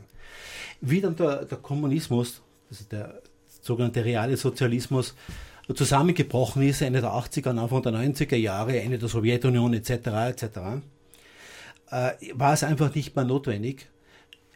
Wie 0.81 1.01
dann 1.01 1.15
der, 1.15 1.45
der 1.45 1.59
Kommunismus, 1.59 2.41
also 2.71 2.83
der 2.89 3.21
sogenannte 3.61 4.03
reale 4.03 4.37
Sozialismus, 4.37 5.13
zusammengebrochen 5.75 6.63
ist, 6.63 6.81
Ende 6.81 7.01
der 7.01 7.11
80er 7.11 7.51
und 7.51 7.59
Anfang 7.59 7.83
der 7.83 7.93
90er 7.93 8.35
Jahre, 8.35 8.79
Ende 8.79 8.97
der 8.97 9.07
Sowjetunion 9.07 9.75
etc., 9.75 9.91
etc., 9.91 10.47
äh, 11.91 12.11
war 12.33 12.53
es 12.53 12.63
einfach 12.63 12.93
nicht 12.93 13.15
mehr 13.15 13.25
notwendig, 13.25 13.87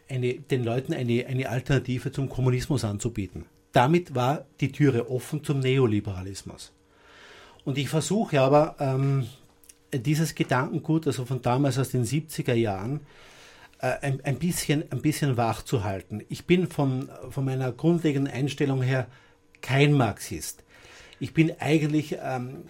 eine, 0.08 0.34
den 0.34 0.64
Leuten 0.64 0.92
eine, 0.92 1.26
eine 1.26 1.48
Alternative 1.48 2.12
zum 2.12 2.28
Kommunismus 2.28 2.84
anzubieten. 2.84 3.46
Damit 3.72 4.14
war 4.14 4.44
die 4.60 4.70
Türe 4.70 5.10
offen 5.10 5.42
zum 5.42 5.60
Neoliberalismus. 5.60 6.72
Und 7.64 7.78
ich 7.78 7.88
versuche 7.88 8.40
aber, 8.40 8.76
ähm, 8.78 9.26
dieses 9.92 10.34
Gedankengut, 10.34 11.06
also 11.06 11.24
von 11.24 11.40
damals 11.42 11.78
aus 11.78 11.90
den 11.90 12.04
70er 12.04 12.54
Jahren, 12.54 13.00
äh, 13.78 13.98
ein, 14.02 14.20
ein, 14.24 14.38
bisschen, 14.38 14.84
ein 14.90 15.00
bisschen 15.00 15.36
wach 15.36 15.62
zu 15.62 15.84
halten. 15.84 16.22
Ich 16.28 16.46
bin 16.46 16.68
von, 16.68 17.08
von 17.30 17.44
meiner 17.44 17.72
grundlegenden 17.72 18.32
Einstellung 18.32 18.82
her 18.82 19.06
kein 19.60 19.92
Marxist. 19.92 20.62
Ich 21.20 21.32
bin 21.32 21.52
eigentlich 21.58 22.16
ähm, 22.22 22.64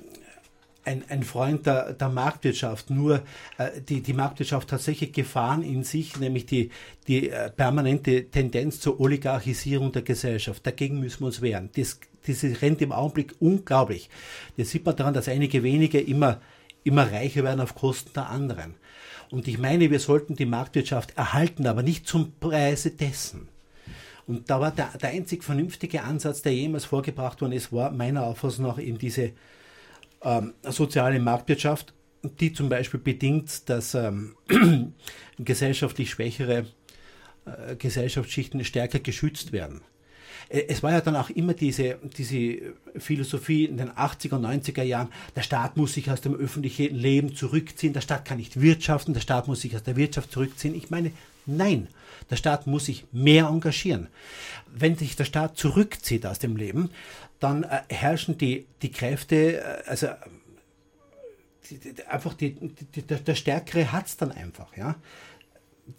ein, 0.84 1.04
ein 1.08 1.22
Freund 1.22 1.66
der, 1.66 1.94
der 1.94 2.08
Marktwirtschaft, 2.08 2.90
nur 2.90 3.22
äh, 3.58 3.80
die, 3.80 4.00
die 4.00 4.12
Marktwirtschaft 4.12 4.68
tatsächlich 4.68 5.12
Gefahren 5.12 5.62
in 5.62 5.84
sich, 5.84 6.18
nämlich 6.18 6.46
die, 6.46 6.70
die 7.06 7.30
äh, 7.30 7.50
permanente 7.50 8.30
Tendenz 8.30 8.80
zur 8.80 9.00
Oligarchisierung 9.00 9.92
der 9.92 10.02
Gesellschaft. 10.02 10.66
Dagegen 10.66 11.00
müssen 11.00 11.20
wir 11.20 11.26
uns 11.26 11.42
wehren. 11.42 11.70
Das, 11.76 12.00
das 12.26 12.44
rennt 12.62 12.82
im 12.82 12.92
Augenblick 12.92 13.34
unglaublich. 13.40 14.10
Das 14.56 14.70
sieht 14.70 14.84
man 14.84 14.96
daran, 14.96 15.14
dass 15.14 15.28
einige 15.28 15.62
wenige 15.62 16.00
immer, 16.00 16.40
immer 16.84 17.10
reicher 17.10 17.44
werden 17.44 17.60
auf 17.60 17.74
Kosten 17.74 18.10
der 18.14 18.28
anderen. 18.28 18.74
Und 19.30 19.48
ich 19.48 19.58
meine, 19.58 19.90
wir 19.90 20.00
sollten 20.00 20.36
die 20.36 20.46
Marktwirtschaft 20.46 21.16
erhalten, 21.16 21.66
aber 21.66 21.82
nicht 21.82 22.06
zum 22.06 22.34
Preise 22.38 22.90
dessen. 22.90 23.48
Und 24.26 24.48
da 24.48 24.60
war 24.60 24.70
der, 24.70 24.90
der 25.00 25.10
einzig 25.10 25.44
vernünftige 25.44 26.02
Ansatz, 26.02 26.42
der 26.42 26.54
jemals 26.54 26.84
vorgebracht 26.84 27.40
worden 27.40 27.52
ist, 27.52 27.72
war 27.72 27.90
meiner 27.90 28.24
Auffassung 28.24 28.66
nach 28.66 28.78
eben 28.78 28.98
diese 28.98 29.32
ähm, 30.24 30.54
soziale 30.62 31.20
Marktwirtschaft, 31.20 31.92
die 32.22 32.52
zum 32.52 32.68
Beispiel 32.68 33.00
bedingt, 33.00 33.68
dass 33.68 33.94
ähm, 33.94 34.36
gesellschaftlich 35.38 36.10
schwächere 36.10 36.66
äh, 37.44 37.76
Gesellschaftsschichten 37.76 38.64
stärker 38.64 39.00
geschützt 39.00 39.52
werden. 39.52 39.82
Äh, 40.48 40.64
es 40.68 40.82
war 40.82 40.92
ja 40.92 41.00
dann 41.00 41.16
auch 41.16 41.30
immer 41.30 41.54
diese, 41.54 41.98
diese 42.16 42.74
Philosophie 42.96 43.64
in 43.64 43.76
den 43.76 43.90
80er 43.90 44.36
und 44.36 44.46
90er 44.46 44.82
Jahren, 44.82 45.08
der 45.36 45.42
Staat 45.42 45.76
muss 45.76 45.94
sich 45.94 46.10
aus 46.10 46.20
dem 46.20 46.34
öffentlichen 46.34 46.94
Leben 46.94 47.34
zurückziehen, 47.34 47.92
der 47.92 48.00
Staat 48.00 48.24
kann 48.24 48.38
nicht 48.38 48.60
wirtschaften, 48.60 49.14
der 49.14 49.20
Staat 49.20 49.48
muss 49.48 49.60
sich 49.60 49.74
aus 49.74 49.82
der 49.82 49.96
Wirtschaft 49.96 50.32
zurückziehen. 50.32 50.74
Ich 50.74 50.90
meine, 50.90 51.12
nein, 51.46 51.88
der 52.30 52.36
Staat 52.36 52.66
muss 52.66 52.86
sich 52.86 53.06
mehr 53.12 53.46
engagieren. 53.46 54.08
Wenn 54.72 54.96
sich 54.96 55.16
der 55.16 55.24
Staat 55.24 55.56
zurückzieht 55.56 56.26
aus 56.26 56.38
dem 56.38 56.56
Leben, 56.56 56.90
dann 57.40 57.64
äh, 57.64 57.82
herrschen 57.88 58.38
die, 58.38 58.66
die 58.82 58.90
Kräfte, 58.90 59.58
äh, 59.58 59.82
also 59.86 60.08
die, 61.70 61.78
die, 61.78 62.04
einfach 62.04 62.34
die, 62.34 62.54
der, 62.54 63.34
Stärkere 63.34 63.92
hat 63.92 64.06
es 64.06 64.16
dann 64.16 64.32
einfach, 64.32 64.76
ja. 64.76 64.96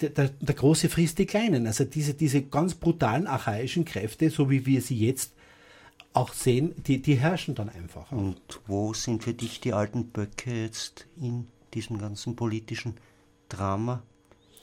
Der, 0.01 0.10
der, 0.10 0.29
der, 0.29 0.55
Große 0.55 0.89
frisst 0.89 1.19
die 1.19 1.27
Kleinen. 1.27 1.67
Also 1.67 1.84
diese, 1.84 2.15
diese 2.15 2.41
ganz 2.41 2.73
brutalen 2.73 3.27
archaischen 3.27 3.86
Kräfte, 3.86 4.31
so 4.31 4.49
wie 4.49 4.65
wir 4.65 4.81
sie 4.81 4.97
jetzt 4.97 5.34
auch 6.12 6.34
sehen, 6.34 6.73
die, 6.88 7.01
die 7.01 7.15
herrschen 7.15 7.53
dann 7.53 7.69
einfach. 7.69 8.12
Und 8.12 8.39
wo 8.65 8.93
sind 8.93 9.23
für 9.23 9.36
dich 9.36 9.60
die 9.60 9.73
alten 9.73 10.08
Böcke 10.08 10.63
jetzt 10.63 11.05
in 11.21 11.47
diesem 11.75 11.99
ganzen 11.99 12.36
politischen 12.36 12.95
Drama, 13.49 14.01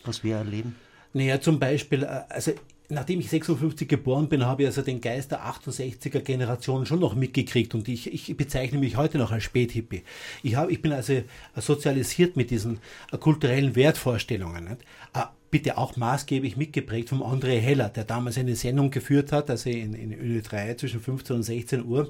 was 0.05 0.25
wir 0.25 0.37
erleben? 0.37 0.77
Naja, 1.13 1.41
zum 1.41 1.59
Beispiel, 1.59 2.05
äh, 2.05 2.23
also 2.29 2.53
nachdem 2.93 3.21
ich 3.21 3.31
56 3.31 3.89
geboren 3.89 4.29
bin, 4.29 4.45
habe 4.45 4.63
ich 4.63 4.69
also 4.69 4.83
den 4.83 5.01
Geist 5.01 5.31
der 5.31 5.45
68er 5.45 6.21
Generation 6.21 6.87
schon 6.87 7.01
noch 7.01 7.15
mitgekriegt 7.15 7.75
und 7.75 7.89
ich, 7.89 8.13
ich 8.13 8.37
bezeichne 8.37 8.79
mich 8.79 8.97
heute 8.97 9.19
noch 9.19 9.33
als 9.33 9.45
Späthippie. 9.45 10.03
Ich, 10.43 10.55
habe, 10.57 10.71
ich 10.71 10.83
bin 10.83 10.93
also 10.93 11.23
sozialisiert 11.57 12.37
mit 12.37 12.51
diesen 12.51 12.79
äh, 13.11 13.19
kulturellen 13.19 13.75
Wertvorstellungen. 13.77 14.65
Nicht? 14.65 14.83
Äh, 15.15 15.25
bitte 15.51 15.77
auch 15.77 15.97
maßgeblich 15.97 16.57
mitgeprägt 16.57 17.11
vom 17.11 17.23
André 17.23 17.59
Heller, 17.59 17.89
der 17.89 18.05
damals 18.05 18.39
eine 18.39 18.57
Sendung 18.57 18.91
geführt 18.91 19.33
hat, 19.33 19.51
also 19.51 19.69
in, 19.69 19.95
in 19.95 20.13
Öl 20.13 20.41
3 20.41 20.75
zwischen 20.75 21.01
15 21.01 21.37
und 21.37 21.43
16 21.43 21.85
Uhr. 21.85 22.07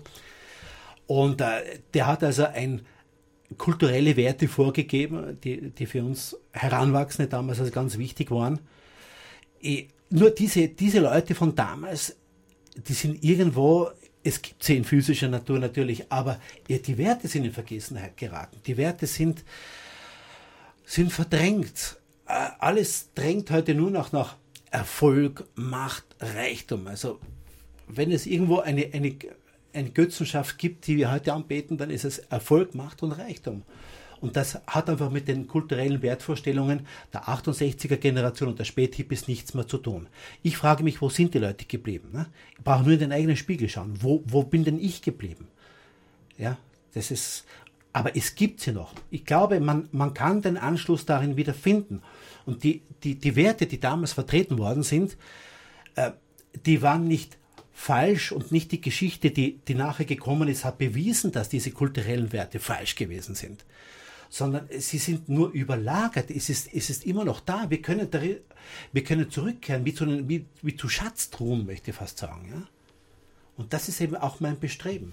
Und 1.07 1.41
äh, 1.41 1.81
der 1.95 2.07
hat 2.07 2.23
also 2.23 2.45
ein 2.45 2.83
kulturelle 3.59 4.17
Werte 4.17 4.49
vorgegeben, 4.49 5.39
die, 5.43 5.71
die 5.71 5.87
für 5.87 6.03
uns 6.05 6.37
Heranwachsende 6.53 7.29
damals 7.29 7.61
also 7.61 7.71
ganz 7.71 7.99
wichtig 7.99 8.31
waren. 8.31 8.61
Ich, 9.61 9.89
nur 10.11 10.31
diese, 10.31 10.69
diese 10.69 11.01
Leute 11.01 11.35
von 11.35 11.55
damals, 11.55 12.17
die 12.77 12.93
sind 12.93 13.23
irgendwo, 13.25 13.91
es 14.23 14.41
gibt 14.41 14.63
sie 14.63 14.77
in 14.77 14.85
physischer 14.85 15.29
Natur 15.29 15.59
natürlich, 15.59 16.11
aber 16.13 16.39
die 16.69 16.99
Werte 16.99 17.29
sind 17.29 17.45
in 17.45 17.53
Vergessenheit 17.53 18.17
geraten. 18.17 18.59
Die 18.67 18.77
Werte 18.77 19.07
sind, 19.07 19.45
sind 20.85 21.13
verdrängt. 21.13 21.99
äh, 22.27 22.51
alles 22.59 23.11
drängt 23.15 23.51
heute 23.51 23.75
nur 23.75 23.91
noch 23.91 24.13
nach 24.13 24.37
Erfolg, 24.71 25.45
Macht, 25.55 26.05
Reichtum. 26.21 26.87
Also 26.87 27.21
wenn 27.89 28.11
es 28.11 28.27
irgendwo 28.27 28.59
eine, 28.61 28.89
eine, 28.93 29.17
eine 29.73 29.91
Götzenschaft 29.91 30.59
gibt, 30.59 30.87
die 30.87 30.97
wir 30.97 31.11
heute 31.11 31.33
anbeten, 31.33 31.79
dann 31.79 31.91
ist 31.91 32.05
es 32.05 32.19
Erfolg, 32.19 32.75
Macht 32.75 33.03
und 33.03 33.13
Reichtum. 33.13 33.63
Und 34.21 34.37
das 34.37 34.61
hat 34.69 34.89
einfach 34.89 35.11
mit 35.11 35.27
den 35.27 35.49
kulturellen 35.49 36.01
Wertvorstellungen 36.01 36.87
der 37.13 37.25
68er 37.25 37.97
Generation 37.97 38.51
und 38.51 38.59
der 38.59 38.65
Späthippies 38.65 39.27
nichts 39.27 39.53
mehr 39.53 39.67
zu 39.67 39.79
tun. 39.79 40.07
Ich 40.45 40.57
frage 40.57 40.85
mich, 40.85 41.03
wo 41.03 41.09
sind 41.09 41.35
die 41.35 41.41
Leute 41.41 41.65
geblieben? 41.65 42.11
Ne? 42.13 42.27
Ich 42.57 42.63
brauche 42.63 42.85
nur 42.85 42.93
in 42.93 43.01
den 43.01 43.13
eigenen 43.13 43.37
Spiegel 43.37 43.69
schauen. 43.69 43.95
Wo, 44.01 44.23
wo 44.25 44.45
bin 44.45 44.63
denn 44.63 44.79
ich 44.79 45.03
geblieben? 45.03 45.49
Ja, 46.39 46.57
das 46.95 47.11
ist, 47.11 47.47
aber 47.93 48.17
es 48.17 48.37
gibt 48.37 48.61
sie 48.61 48.71
noch. 48.71 48.95
Ich 49.11 49.25
glaube, 49.25 49.59
man, 49.59 49.89
man 49.91 50.15
kann 50.15 50.41
den 50.41 50.57
Anschluss 50.57 51.05
darin 51.05 51.37
wieder 51.37 51.53
finden. 51.53 52.01
Und 52.47 52.63
die, 52.63 52.83
die, 53.03 53.17
die 53.17 53.35
Werte, 53.35 53.67
die 53.67 53.81
damals 53.81 54.13
vertreten 54.13 54.57
worden 54.57 54.85
sind, 54.85 55.17
äh, 55.97 56.13
die 56.65 56.81
waren 56.81 57.09
nicht 57.09 57.39
falsch 57.73 58.33
und 58.33 58.53
nicht 58.53 58.73
die 58.73 58.81
Geschichte, 58.81 59.31
die, 59.31 59.59
die 59.67 59.75
nachher 59.75 60.05
gekommen 60.05 60.49
ist, 60.49 60.65
hat 60.65 60.79
bewiesen, 60.79 61.33
dass 61.33 61.49
diese 61.49 61.71
kulturellen 61.71 62.33
Werte 62.33 62.61
falsch 62.61 62.95
gewesen 62.95 63.35
sind 63.35 63.65
sondern 64.33 64.67
sie 64.79 64.97
sind 64.97 65.29
nur 65.29 65.51
überlagert. 65.51 66.31
Es 66.31 66.49
ist, 66.49 66.73
es 66.73 66.89
ist 66.89 67.05
immer 67.05 67.23
noch 67.23 67.41
da. 67.41 67.69
Wir 67.69 67.83
können, 67.83 68.09
wir 68.91 69.05
können 69.05 69.31
zurückkehren, 69.31 69.85
wie 69.85 69.93
zu, 69.93 70.07
wie, 70.27 70.47
wie 70.63 70.75
zu 70.75 70.89
Schatztruhen, 70.89 71.67
möchte 71.67 71.91
ich 71.91 71.97
fast 71.99 72.17
sagen. 72.17 72.49
Ja? 72.51 72.67
Und 73.59 73.75
das 73.75 73.91
ist 73.91 74.01
eben 74.01 74.17
auch 74.17 74.41
mein 74.41 74.59
Bestreben. 74.59 75.13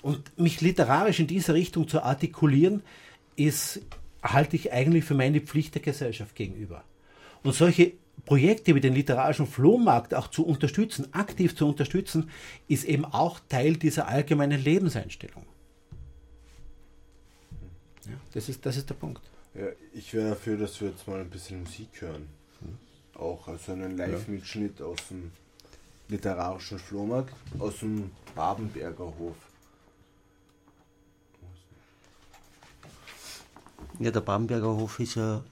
Und 0.00 0.38
mich 0.38 0.62
literarisch 0.62 1.20
in 1.20 1.26
dieser 1.26 1.52
Richtung 1.52 1.88
zu 1.88 2.02
artikulieren, 2.02 2.82
ist, 3.36 3.82
halte 4.22 4.56
ich 4.56 4.72
eigentlich 4.72 5.04
für 5.04 5.14
meine 5.14 5.42
Pflicht 5.42 5.74
der 5.74 5.82
Gesellschaft 5.82 6.34
gegenüber. 6.34 6.84
Und 7.42 7.54
solche 7.54 7.92
Projekte 8.24 8.74
wie 8.74 8.80
den 8.80 8.94
literarischen 8.94 9.46
Flohmarkt 9.46 10.14
auch 10.14 10.28
zu 10.28 10.46
unterstützen, 10.46 11.12
aktiv 11.12 11.54
zu 11.56 11.66
unterstützen, 11.66 12.30
ist 12.68 12.84
eben 12.84 13.04
auch 13.04 13.40
Teil 13.48 13.76
dieser 13.76 14.08
allgemeinen 14.08 14.62
Lebenseinstellung. 14.62 15.44
Ja, 18.06 18.12
das, 18.32 18.48
ist, 18.48 18.64
das 18.64 18.76
ist 18.76 18.88
der 18.88 18.94
Punkt. 18.94 19.22
Ja, 19.54 19.66
ich 19.92 20.12
wäre 20.14 20.30
dafür, 20.30 20.56
dass 20.56 20.80
wir 20.80 20.88
jetzt 20.88 21.06
mal 21.06 21.20
ein 21.20 21.30
bisschen 21.30 21.60
Musik 21.60 21.88
hören. 22.00 22.28
Hm. 22.60 23.20
Auch 23.20 23.46
also 23.46 23.72
einen 23.72 23.96
Live-Mitschnitt 23.96 24.80
aus 24.82 24.98
dem 25.10 25.30
literarischen 26.08 26.78
Flohmarkt, 26.78 27.34
aus 27.58 27.80
dem 27.80 28.10
Babenberger 28.34 29.12
Hof. 29.18 29.36
Ja, 34.00 34.10
der 34.10 34.20
Babenberger 34.20 34.74
Hof 34.76 34.98
ist 34.98 35.14
ja 35.14 35.42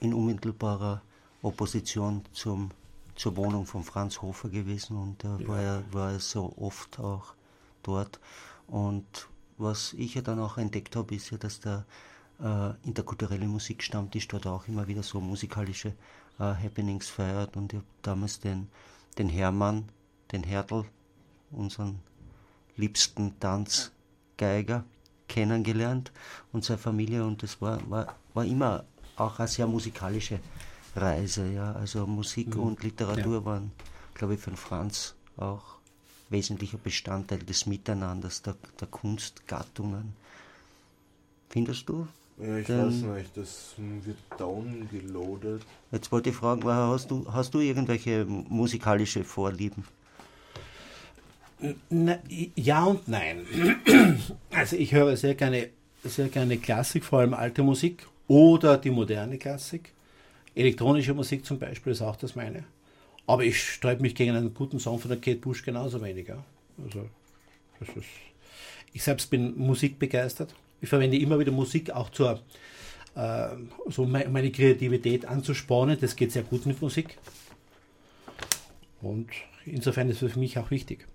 in 0.00 0.12
unmittelbarer 0.12 1.00
Opposition 1.44 2.22
zum, 2.32 2.70
zur 3.16 3.36
Wohnung 3.36 3.66
von 3.66 3.84
Franz 3.84 4.22
Hofer 4.22 4.48
gewesen 4.48 4.96
und 4.96 5.22
da 5.22 5.36
ja. 5.38 5.48
war, 5.48 5.60
er, 5.60 5.84
war 5.92 6.12
er 6.12 6.20
so 6.20 6.54
oft 6.56 6.98
auch 6.98 7.34
dort. 7.82 8.18
Und 8.66 9.28
was 9.58 9.92
ich 9.92 10.14
ja 10.14 10.22
dann 10.22 10.40
auch 10.40 10.58
entdeckt 10.58 10.96
habe, 10.96 11.14
ist 11.14 11.30
ja, 11.30 11.38
dass 11.38 11.60
der 11.60 11.84
äh, 12.40 12.70
interkulturelle 12.86 13.46
Musikstammtisch 13.46 14.26
dort 14.28 14.46
auch 14.46 14.66
immer 14.68 14.88
wieder 14.88 15.02
so 15.02 15.20
musikalische 15.20 15.88
äh, 16.38 16.54
Happenings 16.54 17.08
feiert. 17.08 17.56
Und 17.56 17.72
ich 17.72 17.78
habe 17.78 17.86
damals 18.02 18.40
den, 18.40 18.68
den 19.18 19.28
Hermann, 19.28 19.88
den 20.32 20.42
Hertel, 20.42 20.84
unseren 21.50 22.00
liebsten 22.76 23.38
Tanzgeiger, 23.38 24.84
kennengelernt 25.28 26.10
und 26.52 26.64
seine 26.64 26.78
Familie. 26.78 27.24
Und 27.24 27.42
das 27.42 27.60
war, 27.60 27.78
war, 27.90 28.16
war 28.32 28.44
immer 28.44 28.84
auch 29.16 29.38
eine 29.38 29.48
sehr 29.48 29.66
musikalische 29.66 30.40
Reise. 30.96 31.50
Ja. 31.50 31.72
Also 31.72 32.06
Musik 32.06 32.54
mhm. 32.54 32.62
und 32.62 32.82
Literatur 32.82 33.38
ja. 33.38 33.44
waren, 33.44 33.72
glaube 34.14 34.34
ich, 34.34 34.40
für 34.40 34.50
den 34.50 34.56
Franz 34.56 35.14
auch 35.36 35.62
wesentlicher 36.30 36.78
Bestandteil 36.78 37.38
des 37.38 37.66
Miteinanders 37.66 38.42
der, 38.42 38.56
der 38.80 38.88
Kunstgattungen. 38.88 40.14
Findest 41.50 41.88
du? 41.88 42.06
Ja, 42.38 42.58
ich 42.58 42.66
Denn, 42.66 42.86
weiß 42.86 42.94
nicht, 43.18 43.36
das 43.36 43.74
wird 43.78 44.16
downgeloadet. 44.36 45.62
Jetzt 45.92 46.10
wollte 46.10 46.30
ich 46.30 46.36
fragen, 46.36 46.64
hast 46.64 47.10
du, 47.10 47.24
hast 47.32 47.54
du 47.54 47.60
irgendwelche 47.60 48.24
musikalische 48.24 49.22
Vorlieben? 49.22 49.84
Na, 51.90 52.18
ja 52.56 52.84
und 52.84 53.06
nein. 53.08 53.46
Also 54.50 54.76
ich 54.76 54.92
höre 54.92 55.16
sehr 55.16 55.34
gerne, 55.34 55.70
sehr 56.04 56.28
gerne 56.28 56.56
Klassik, 56.58 57.04
vor 57.04 57.20
allem 57.20 57.34
alte 57.34 57.62
Musik 57.62 58.06
oder 58.28 58.78
die 58.78 58.90
moderne 58.90 59.36
Klassik. 59.38 59.92
Elektronische 60.54 61.14
Musik 61.14 61.44
zum 61.44 61.58
Beispiel 61.58 61.92
ist 61.92 62.02
auch 62.02 62.16
das 62.16 62.36
meine. 62.36 62.64
Aber 63.26 63.44
ich 63.44 63.60
sträube 63.60 64.02
mich 64.02 64.14
gegen 64.14 64.36
einen 64.36 64.54
guten 64.54 64.78
Song 64.78 64.98
von 64.98 65.08
der 65.08 65.20
Kate 65.20 65.38
Bush 65.38 65.62
genauso 65.62 66.02
weniger. 66.02 66.44
Also, 66.84 67.08
das 67.80 67.88
ist, 67.96 68.06
ich 68.92 69.02
selbst 69.02 69.30
bin 69.30 69.56
musikbegeistert. 69.56 70.54
Ich 70.80 70.88
verwende 70.88 71.18
immer 71.18 71.38
wieder 71.38 71.52
Musik 71.52 71.90
auch 71.90 72.10
zur, 72.10 72.42
äh, 73.14 73.48
so 73.88 74.04
meine 74.04 74.52
Kreativität 74.52 75.24
anzuspornen. 75.24 75.98
Das 76.00 76.14
geht 76.14 76.32
sehr 76.32 76.42
gut 76.42 76.66
mit 76.66 76.80
Musik. 76.80 77.18
Und 79.00 79.28
insofern 79.64 80.08
ist 80.08 80.22
es 80.22 80.32
für 80.32 80.38
mich 80.38 80.58
auch 80.58 80.70
wichtig. 80.70 81.06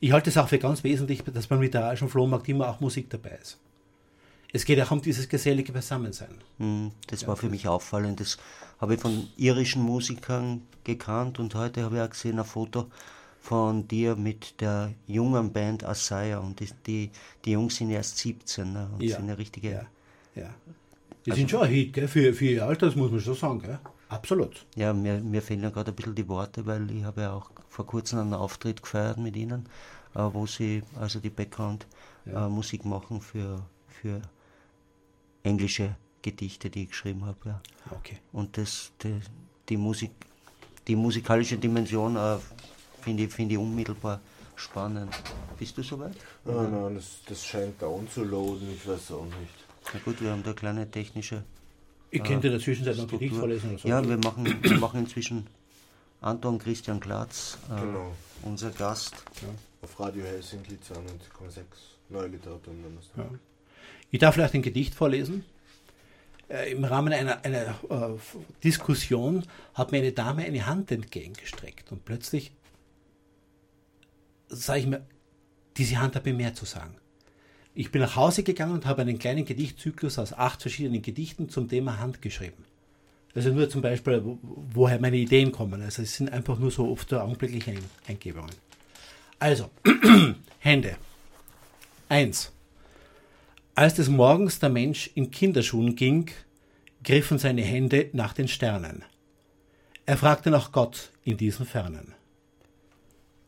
Ich 0.00 0.12
halte 0.12 0.30
es 0.30 0.38
auch 0.38 0.48
für 0.48 0.58
ganz 0.58 0.82
wesentlich, 0.82 1.22
dass 1.22 1.46
beim 1.46 1.60
literarischen 1.60 2.08
Flohmarkt 2.08 2.48
immer 2.48 2.68
auch 2.68 2.80
Musik 2.80 3.10
dabei 3.10 3.38
ist. 3.40 3.58
Es 4.52 4.64
geht 4.64 4.80
auch 4.80 4.90
um 4.90 5.00
dieses 5.00 5.28
gesellige 5.28 5.72
Beisammensein. 5.72 6.34
Hm, 6.58 6.90
das 7.06 7.26
war 7.26 7.36
für 7.36 7.48
mich 7.48 7.68
auffallend. 7.68 8.20
Das 8.20 8.36
habe 8.80 8.94
ich 8.94 9.00
von 9.00 9.28
irischen 9.36 9.82
Musikern 9.82 10.62
gekannt 10.84 11.38
und 11.38 11.54
heute 11.54 11.84
habe 11.84 11.96
ich 11.96 12.02
auch 12.02 12.10
gesehen 12.10 12.38
ein 12.38 12.44
Foto 12.44 12.90
von 13.40 13.86
dir 13.88 14.16
mit 14.16 14.60
der 14.60 14.92
jungen 15.06 15.52
Band 15.52 15.84
Asaya 15.84 16.38
und 16.38 16.60
die, 16.60 16.68
die, 16.86 17.10
die 17.44 17.52
Jungs 17.52 17.76
sind 17.76 17.90
erst 17.90 18.18
17 18.18 18.72
ne, 18.72 18.90
und 18.92 19.02
ja. 19.02 19.16
sind 19.16 19.24
eine 19.24 19.38
richtige. 19.38 19.70
Ja, 19.70 19.86
ja. 20.34 20.54
Die 21.24 21.30
also, 21.30 21.40
sind 21.40 21.50
schon 21.50 21.62
ein 21.62 21.70
Hit, 21.70 21.92
gell? 21.92 22.08
Für, 22.08 22.32
für 22.32 22.44
ihr 22.46 22.64
Alter, 22.64 22.86
das 22.86 22.96
muss 22.96 23.10
man 23.10 23.20
schon 23.20 23.34
sagen. 23.34 23.60
Gell? 23.60 23.78
Absolut. 24.08 24.66
Ja, 24.74 24.92
mir, 24.92 25.20
mir 25.20 25.42
fehlen 25.42 25.62
ja 25.62 25.70
gerade 25.70 25.92
ein 25.92 25.96
bisschen 25.96 26.14
die 26.14 26.28
Worte, 26.28 26.66
weil 26.66 26.90
ich 26.90 27.04
habe 27.04 27.22
ja 27.22 27.32
auch 27.32 27.50
vor 27.68 27.86
kurzem 27.86 28.18
einen 28.18 28.34
Auftritt 28.34 28.82
gefeiert 28.82 29.18
mit 29.18 29.36
ihnen, 29.36 29.68
äh, 30.14 30.20
wo 30.20 30.46
sie 30.46 30.82
also 30.98 31.20
die 31.20 31.30
Background-Musik 31.30 32.80
ja. 32.80 32.86
äh, 32.86 32.88
machen 32.88 33.20
für, 33.20 33.64
für 33.88 34.20
englische 35.42 35.96
Gedichte, 36.22 36.70
die 36.70 36.84
ich 36.84 36.90
geschrieben 36.90 37.24
habe. 37.24 37.38
Ja. 37.44 37.60
Okay. 37.90 38.18
Und 38.32 38.56
das, 38.56 38.92
die, 39.02 39.20
die, 39.68 39.76
Musik, 39.76 40.10
die 40.86 40.96
musikalische 40.96 41.56
Dimension 41.56 42.16
äh, 42.16 42.36
finde 43.02 43.24
ich, 43.24 43.32
find 43.32 43.52
ich 43.52 43.58
unmittelbar 43.58 44.20
spannend. 44.56 45.14
Bist 45.58 45.76
du 45.78 45.82
soweit? 45.82 46.16
Nein, 46.44 46.70
nein, 46.70 46.94
das, 46.94 47.20
das 47.26 47.44
scheint 47.44 47.80
down 47.80 48.08
zu 48.08 48.24
loaden, 48.24 48.68
ich 48.74 48.86
weiß 48.86 49.12
auch 49.12 49.24
nicht. 49.24 49.54
Na 49.92 50.00
gut, 50.04 50.20
wir 50.20 50.30
haben 50.30 50.42
da 50.42 50.52
kleine 50.52 50.90
technische. 50.90 51.42
Ich 52.10 52.22
könnte 52.22 52.48
in 52.48 52.54
der 52.54 52.60
Zwischenzeit 52.60 52.96
noch 52.96 53.08
Gedicht 53.08 53.34
vorlesen. 53.34 53.70
Oder 53.70 53.78
so. 53.78 53.88
Ja, 53.88 54.06
wir 54.06 54.18
machen, 54.18 54.62
wir 54.62 54.78
machen 54.78 55.00
inzwischen 55.00 55.46
Anton 56.20 56.58
Christian 56.58 57.00
Glatz, 57.00 57.56
äh, 57.70 57.80
genau. 57.80 58.12
unser 58.42 58.70
Gast. 58.70 59.14
Ja. 59.40 59.48
Auf 59.82 59.98
Radio 59.98 60.24
Helsinki 60.24 60.74
92,6, 60.74 61.62
neue 62.10 62.26
Literatur 62.26 62.74
im 62.74 62.98
Ja. 63.16 63.30
Ich 64.10 64.18
darf 64.18 64.34
vielleicht 64.34 64.54
ein 64.54 64.62
Gedicht 64.62 64.94
vorlesen. 64.94 65.44
Äh, 66.48 66.72
Im 66.72 66.84
Rahmen 66.84 67.12
einer, 67.12 67.44
einer 67.44 67.78
äh, 67.88 68.18
Diskussion 68.64 69.44
hat 69.74 69.92
mir 69.92 69.98
eine 69.98 70.12
Dame 70.12 70.44
eine 70.44 70.66
Hand 70.66 70.90
entgegengestreckt 70.90 71.92
und 71.92 72.04
plötzlich 72.04 72.52
sage 74.48 74.80
ich 74.80 74.86
mir, 74.86 75.06
diese 75.76 75.98
Hand 75.98 76.22
mir 76.24 76.34
mehr 76.34 76.54
zu 76.54 76.64
sagen. 76.64 76.96
Ich 77.72 77.92
bin 77.92 78.02
nach 78.02 78.16
Hause 78.16 78.42
gegangen 78.42 78.72
und 78.72 78.86
habe 78.86 79.02
einen 79.02 79.18
kleinen 79.18 79.44
Gedichtzyklus 79.44 80.18
aus 80.18 80.32
acht 80.32 80.60
verschiedenen 80.60 81.02
Gedichten 81.02 81.48
zum 81.48 81.68
Thema 81.68 82.00
Hand 82.00 82.20
geschrieben. 82.20 82.64
Also 83.32 83.50
nur 83.50 83.70
zum 83.70 83.80
Beispiel, 83.80 84.22
woher 84.42 85.00
meine 85.00 85.16
Ideen 85.16 85.52
kommen. 85.52 85.80
Also 85.82 86.02
es 86.02 86.16
sind 86.16 86.32
einfach 86.32 86.58
nur 86.58 86.72
so 86.72 86.90
oft 86.90 87.14
augenblickliche 87.14 87.74
Eingebungen. 88.08 88.50
Also, 89.38 89.70
Hände. 90.58 90.96
Eins. 92.08 92.52
Als 93.80 93.94
des 93.94 94.10
Morgens 94.10 94.58
der 94.58 94.68
Mensch 94.68 95.10
in 95.14 95.30
Kinderschuhen 95.30 95.96
ging, 95.96 96.30
griffen 97.02 97.38
seine 97.38 97.62
Hände 97.62 98.10
nach 98.12 98.34
den 98.34 98.46
Sternen. 98.46 99.06
Er 100.04 100.18
fragte 100.18 100.50
nach 100.50 100.70
Gott 100.70 101.12
in 101.24 101.38
diesen 101.38 101.64
Fernen. 101.64 102.12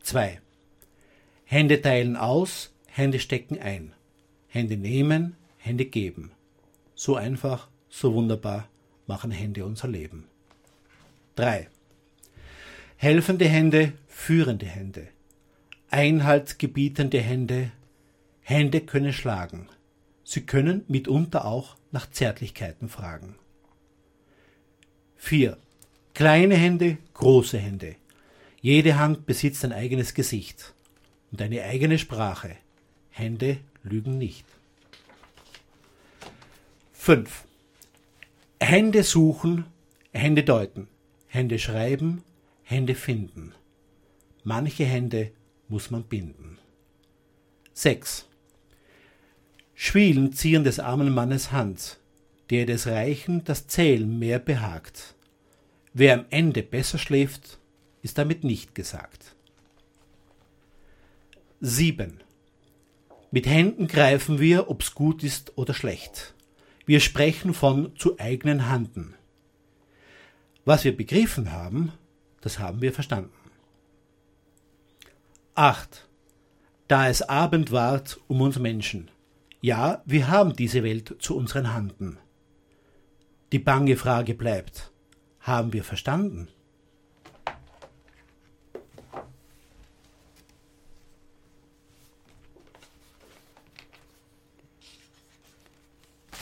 2. 0.00 0.40
Hände 1.44 1.82
teilen 1.82 2.16
aus, 2.16 2.72
Hände 2.86 3.20
stecken 3.20 3.58
ein. 3.58 3.92
Hände 4.48 4.78
nehmen, 4.78 5.36
Hände 5.58 5.84
geben. 5.84 6.32
So 6.94 7.16
einfach, 7.16 7.68
so 7.90 8.14
wunderbar 8.14 8.70
machen 9.06 9.32
Hände 9.32 9.66
unser 9.66 9.88
Leben. 9.88 10.28
3. 11.36 11.68
Helfende 12.96 13.46
Hände, 13.46 13.92
führende 14.08 14.64
Hände. 14.64 15.08
Einhalt 15.90 16.58
gebietende 16.58 17.20
Hände. 17.20 17.70
Hände 18.40 18.80
können 18.80 19.12
schlagen. 19.12 19.68
Sie 20.32 20.46
können 20.46 20.82
mitunter 20.88 21.44
auch 21.44 21.76
nach 21.90 22.10
Zärtlichkeiten 22.10 22.88
fragen. 22.88 23.34
4. 25.18 25.58
Kleine 26.14 26.54
Hände, 26.54 26.96
große 27.12 27.58
Hände. 27.58 27.96
Jede 28.62 28.98
Hand 28.98 29.26
besitzt 29.26 29.62
ein 29.62 29.74
eigenes 29.74 30.14
Gesicht 30.14 30.72
und 31.32 31.42
eine 31.42 31.62
eigene 31.64 31.98
Sprache. 31.98 32.56
Hände 33.10 33.58
lügen 33.82 34.16
nicht. 34.16 34.46
5. 36.94 37.44
Hände 38.58 39.02
suchen, 39.02 39.66
Hände 40.14 40.44
deuten, 40.44 40.88
Hände 41.26 41.58
schreiben, 41.58 42.24
Hände 42.62 42.94
finden. 42.94 43.52
Manche 44.44 44.86
Hände 44.86 45.30
muss 45.68 45.90
man 45.90 46.04
binden. 46.04 46.56
6. 47.74 48.30
Schwielen 49.84 50.32
ziehen 50.32 50.62
des 50.62 50.78
armen 50.78 51.12
Mannes 51.12 51.50
Hand, 51.50 51.98
der 52.50 52.66
des 52.66 52.86
Reichen 52.86 53.42
das 53.42 53.66
Zählen 53.66 54.16
mehr 54.16 54.38
behagt. 54.38 55.16
Wer 55.92 56.14
am 56.14 56.24
Ende 56.30 56.62
besser 56.62 56.98
schläft, 56.98 57.58
ist 58.00 58.16
damit 58.16 58.44
nicht 58.44 58.76
gesagt. 58.76 59.34
7. 61.60 62.20
Mit 63.32 63.46
Händen 63.46 63.88
greifen 63.88 64.38
wir, 64.38 64.70
ob's 64.70 64.94
gut 64.94 65.24
ist 65.24 65.58
oder 65.58 65.74
schlecht. 65.74 66.32
Wir 66.86 67.00
sprechen 67.00 67.52
von 67.52 67.96
zu 67.96 68.20
eigenen 68.20 68.68
Handen. 68.68 69.16
Was 70.64 70.84
wir 70.84 70.96
begriffen 70.96 71.50
haben, 71.50 71.90
das 72.40 72.60
haben 72.60 72.82
wir 72.82 72.92
verstanden. 72.92 73.34
8. 75.56 76.06
Da 76.86 77.08
es 77.08 77.22
Abend 77.22 77.72
ward 77.72 78.20
um 78.28 78.42
uns 78.42 78.60
Menschen. 78.60 79.10
Ja, 79.64 80.02
wir 80.06 80.26
haben 80.26 80.56
diese 80.56 80.82
Welt 80.82 81.14
zu 81.20 81.36
unseren 81.36 81.72
Handen. 81.72 82.18
Die 83.52 83.60
bange 83.60 83.96
Frage 83.96 84.34
bleibt, 84.34 84.90
haben 85.38 85.72
wir 85.72 85.84
verstanden? 85.84 86.48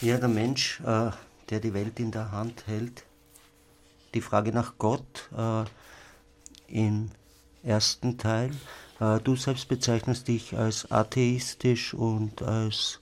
Ja, 0.01 0.17
der 0.17 0.29
Mensch, 0.29 0.81
äh, 0.81 1.11
der 1.51 1.61
die 1.61 1.75
Welt 1.75 2.01
in 2.01 2.11
der 2.13 2.33
Hand 2.33 2.67
hält, 2.67 3.05
die 4.15 4.23
Frage 4.23 4.51
nach 4.51 4.79
Gott 4.79 5.29
äh, 5.37 5.65
im 6.69 7.11
ersten 7.63 8.17
Teil. 8.17 8.53
Äh, 8.99 9.21
du 9.21 9.37
selbst 9.37 9.69
bezeichnest 9.69 10.27
dich 10.27 10.57
als 10.57 10.91
atheistisch 10.91 11.93
und 11.93 12.41
als 12.41 12.99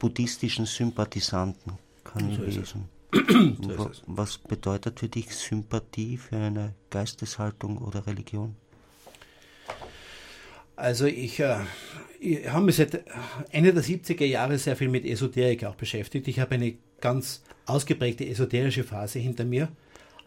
buddhistischen 0.00 0.66
Sympathisanten, 0.66 1.74
kann 2.02 2.34
so 2.34 2.42
ich 2.42 2.56
lesen. 2.56 2.88
so 3.62 3.90
Was 4.06 4.38
bedeutet 4.38 4.98
für 4.98 5.08
dich 5.08 5.28
Sympathie 5.30 6.16
für 6.16 6.36
eine 6.36 6.74
Geisteshaltung 6.90 7.78
oder 7.78 8.06
Religion? 8.08 8.56
Also 10.74 11.04
ich, 11.06 11.38
äh, 11.40 11.58
ich 12.18 12.48
habe 12.48 12.64
mich 12.64 12.76
seit 12.76 13.04
Ende 13.50 13.74
der 13.74 13.84
70er 13.84 14.24
Jahre 14.24 14.58
sehr 14.58 14.76
viel 14.76 14.88
mit 14.88 15.04
Esoterik 15.04 15.64
auch 15.64 15.74
beschäftigt. 15.74 16.26
Ich 16.26 16.40
habe 16.40 16.54
eine 16.54 16.74
ganz 17.00 17.42
ausgeprägte 17.66 18.26
esoterische 18.26 18.84
Phase 18.84 19.18
hinter 19.18 19.44
mir, 19.44 19.68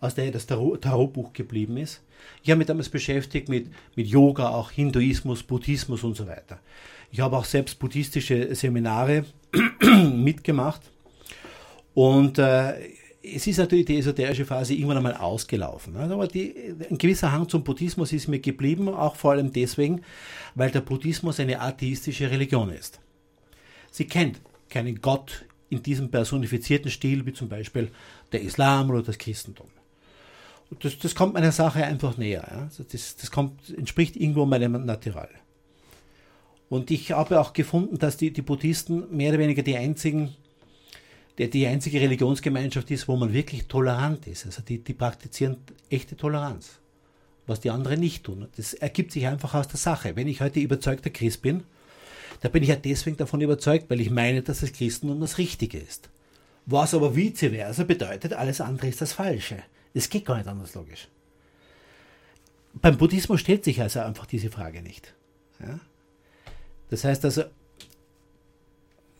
aus 0.03 0.15
der 0.15 0.31
das 0.31 0.45
Tarotbuch 0.45 1.33
geblieben 1.33 1.77
ist. 1.77 2.01
Ich 2.43 2.49
habe 2.49 2.57
mich 2.57 2.67
damals 2.67 2.89
beschäftigt 2.89 3.49
mit, 3.49 3.67
mit 3.95 4.07
Yoga, 4.07 4.49
auch 4.49 4.71
Hinduismus, 4.71 5.43
Buddhismus 5.43 6.03
und 6.03 6.15
so 6.15 6.27
weiter. 6.27 6.59
Ich 7.11 7.19
habe 7.19 7.37
auch 7.37 7.45
selbst 7.45 7.79
buddhistische 7.79 8.53
Seminare 8.55 9.25
mitgemacht. 10.13 10.81
Und 11.93 12.37
äh, 12.39 12.73
es 13.21 13.47
ist 13.47 13.57
natürlich 13.57 13.85
die 13.85 13.97
esoterische 13.97 14.45
Phase 14.45 14.73
irgendwann 14.73 14.97
einmal 14.97 15.15
ausgelaufen. 15.15 15.93
Ne? 15.93 16.01
Aber 16.01 16.27
die, 16.27 16.75
ein 16.89 16.97
gewisser 16.97 17.31
Hang 17.31 17.47
zum 17.47 17.63
Buddhismus 17.63 18.11
ist 18.11 18.27
mir 18.27 18.39
geblieben, 18.39 18.89
auch 18.89 19.15
vor 19.15 19.31
allem 19.31 19.53
deswegen, 19.53 20.01
weil 20.55 20.71
der 20.71 20.81
Buddhismus 20.81 21.39
eine 21.39 21.61
atheistische 21.61 22.29
Religion 22.29 22.69
ist. 22.69 22.99
Sie 23.91 24.05
kennt 24.05 24.41
keinen 24.69 24.99
Gott 24.99 25.45
in 25.69 25.81
diesem 25.81 26.11
personifizierten 26.11 26.91
Stil, 26.91 27.25
wie 27.25 27.33
zum 27.33 27.47
Beispiel 27.47 27.89
der 28.31 28.41
Islam 28.41 28.89
oder 28.89 29.03
das 29.03 29.17
Christentum. 29.17 29.67
Das, 30.79 30.97
das 30.97 31.13
kommt 31.13 31.33
meiner 31.33 31.51
Sache 31.51 31.83
einfach 31.83 32.17
näher. 32.17 32.47
Ja? 32.49 32.61
Also 32.63 32.83
das, 32.83 33.15
das 33.15 33.31
kommt, 33.31 33.69
entspricht 33.69 34.15
irgendwo 34.15 34.45
meinem 34.45 34.85
Natural. 34.85 35.29
Und 36.69 36.89
ich 36.89 37.11
habe 37.11 37.39
auch 37.39 37.53
gefunden, 37.53 37.99
dass 37.99 38.17
die, 38.17 38.31
die 38.31 38.41
Buddhisten 38.41 39.15
mehr 39.15 39.29
oder 39.29 39.39
weniger 39.39 39.61
die 39.61 39.77
einzigen 39.77 40.35
der 41.37 41.47
die 41.47 41.65
einzige 41.67 41.99
Religionsgemeinschaft 41.99 42.91
ist, 42.91 43.07
wo 43.07 43.15
man 43.15 43.33
wirklich 43.33 43.67
tolerant 43.67 44.27
ist. 44.27 44.45
Also 44.45 44.61
die, 44.61 44.83
die 44.83 44.93
praktizieren 44.93 45.57
echte 45.89 46.15
Toleranz, 46.15 46.79
was 47.47 47.59
die 47.59 47.71
anderen 47.71 47.99
nicht 47.99 48.23
tun. 48.23 48.47
Das 48.55 48.73
ergibt 48.73 49.11
sich 49.11 49.27
einfach 49.27 49.53
aus 49.53 49.67
der 49.67 49.77
Sache. 49.77 50.15
Wenn 50.15 50.27
ich 50.27 50.41
heute 50.41 50.59
überzeugter 50.59 51.09
Christ 51.09 51.41
bin, 51.41 51.63
da 52.41 52.49
bin 52.49 52.63
ich 52.63 52.69
ja 52.69 52.75
deswegen 52.75 53.17
davon 53.17 53.41
überzeugt, 53.41 53.89
weil 53.89 54.01
ich 54.01 54.11
meine, 54.11 54.41
dass 54.41 54.59
das 54.59 54.73
Christentum 54.73 55.21
das 55.21 55.37
Richtige 55.37 55.79
ist. 55.79 56.09
Was 56.65 56.93
aber 56.93 57.15
vice 57.15 57.49
versa 57.49 57.83
bedeutet, 57.83 58.33
alles 58.33 58.61
andere 58.61 58.87
ist 58.87 59.01
das 59.01 59.13
Falsche. 59.13 59.63
Es 59.93 60.09
geht 60.09 60.25
gar 60.25 60.37
nicht 60.37 60.47
anders 60.47 60.73
logisch. 60.73 61.07
Beim 62.73 62.97
Buddhismus 62.97 63.41
stellt 63.41 63.63
sich 63.63 63.81
also 63.81 63.99
einfach 63.99 64.25
diese 64.25 64.49
Frage 64.49 64.81
nicht. 64.81 65.13
Ja? 65.59 65.79
Das 66.89 67.03
heißt 67.03 67.23
also, 67.25 67.43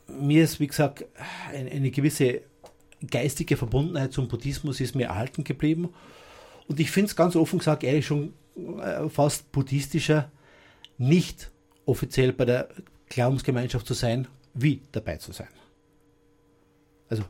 mir 0.08 0.44
ist, 0.44 0.60
wie 0.60 0.68
gesagt, 0.68 1.06
eine, 1.52 1.72
eine 1.72 1.92
gewisse 1.92 2.42
geistige 3.10 3.58
Verbundenheit 3.58 4.14
zum 4.14 4.28
Buddhismus 4.28 4.80
ist 4.80 4.96
mir 4.96 5.08
erhalten 5.08 5.44
geblieben. 5.44 5.94
Und 6.68 6.80
ich 6.80 6.92
finde 6.92 7.08
es 7.08 7.16
ganz 7.16 7.36
offen 7.36 7.60
gesagt 7.60 7.84
ehrlich 7.84 8.06
schon 8.06 8.34
äh, 8.56 9.10
fast 9.10 9.52
buddhistischer, 9.52 10.32
nicht 10.98 11.52
offiziell 11.86 12.32
bei 12.32 12.46
der 12.46 12.70
Glaubensgemeinschaft 13.10 13.86
zu 13.86 13.94
sein, 13.94 14.28
wie 14.54 14.82
dabei 14.92 15.18
zu 15.18 15.32
sein. 15.32 15.50
Also 17.10 17.24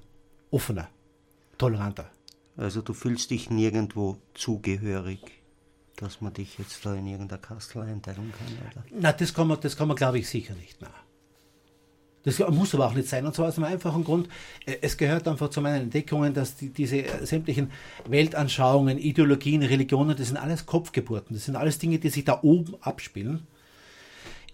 offener, 0.51 0.89
toleranter. 1.57 2.09
Also 2.55 2.81
du 2.81 2.93
fühlst 2.93 3.31
dich 3.31 3.49
nirgendwo 3.49 4.17
zugehörig, 4.33 5.19
dass 5.95 6.21
man 6.21 6.33
dich 6.33 6.57
jetzt 6.57 6.85
da 6.85 6.93
in 6.93 7.07
irgendeiner 7.07 7.41
Kastel 7.41 7.81
einteilen 7.81 8.31
kann, 8.31 8.71
oder? 8.71 8.85
Na, 8.91 9.11
das 9.11 9.33
kann 9.33 9.47
man, 9.47 9.59
das 9.59 9.75
kann 9.75 9.87
man 9.87 9.97
glaube 9.97 10.19
ich 10.19 10.29
sicher 10.29 10.53
nicht. 10.55 10.81
Nein. 10.81 10.91
Das 12.23 12.39
muss 12.39 12.73
aber 12.73 12.87
auch 12.87 12.93
nicht 12.93 13.09
sein. 13.09 13.25
Und 13.25 13.35
zwar 13.35 13.49
aus 13.49 13.57
einem 13.57 13.65
einfachen 13.65 14.03
Grund. 14.03 14.29
Äh, 14.65 14.77
es 14.81 14.97
gehört 14.97 15.27
einfach 15.27 15.49
zu 15.49 15.61
meinen 15.61 15.83
Entdeckungen, 15.83 16.33
dass 16.33 16.55
die, 16.55 16.69
diese 16.69 17.03
sämtlichen 17.23 17.71
Weltanschauungen, 18.07 18.97
Ideologien, 18.97 19.61
Religionen, 19.61 20.15
das 20.15 20.27
sind 20.27 20.37
alles 20.37 20.65
Kopfgeburten. 20.65 21.35
Das 21.35 21.45
sind 21.45 21.55
alles 21.55 21.79
Dinge, 21.79 21.99
die 21.99 22.09
sich 22.09 22.23
da 22.23 22.39
oben 22.41 22.75
abspielen. 22.79 23.45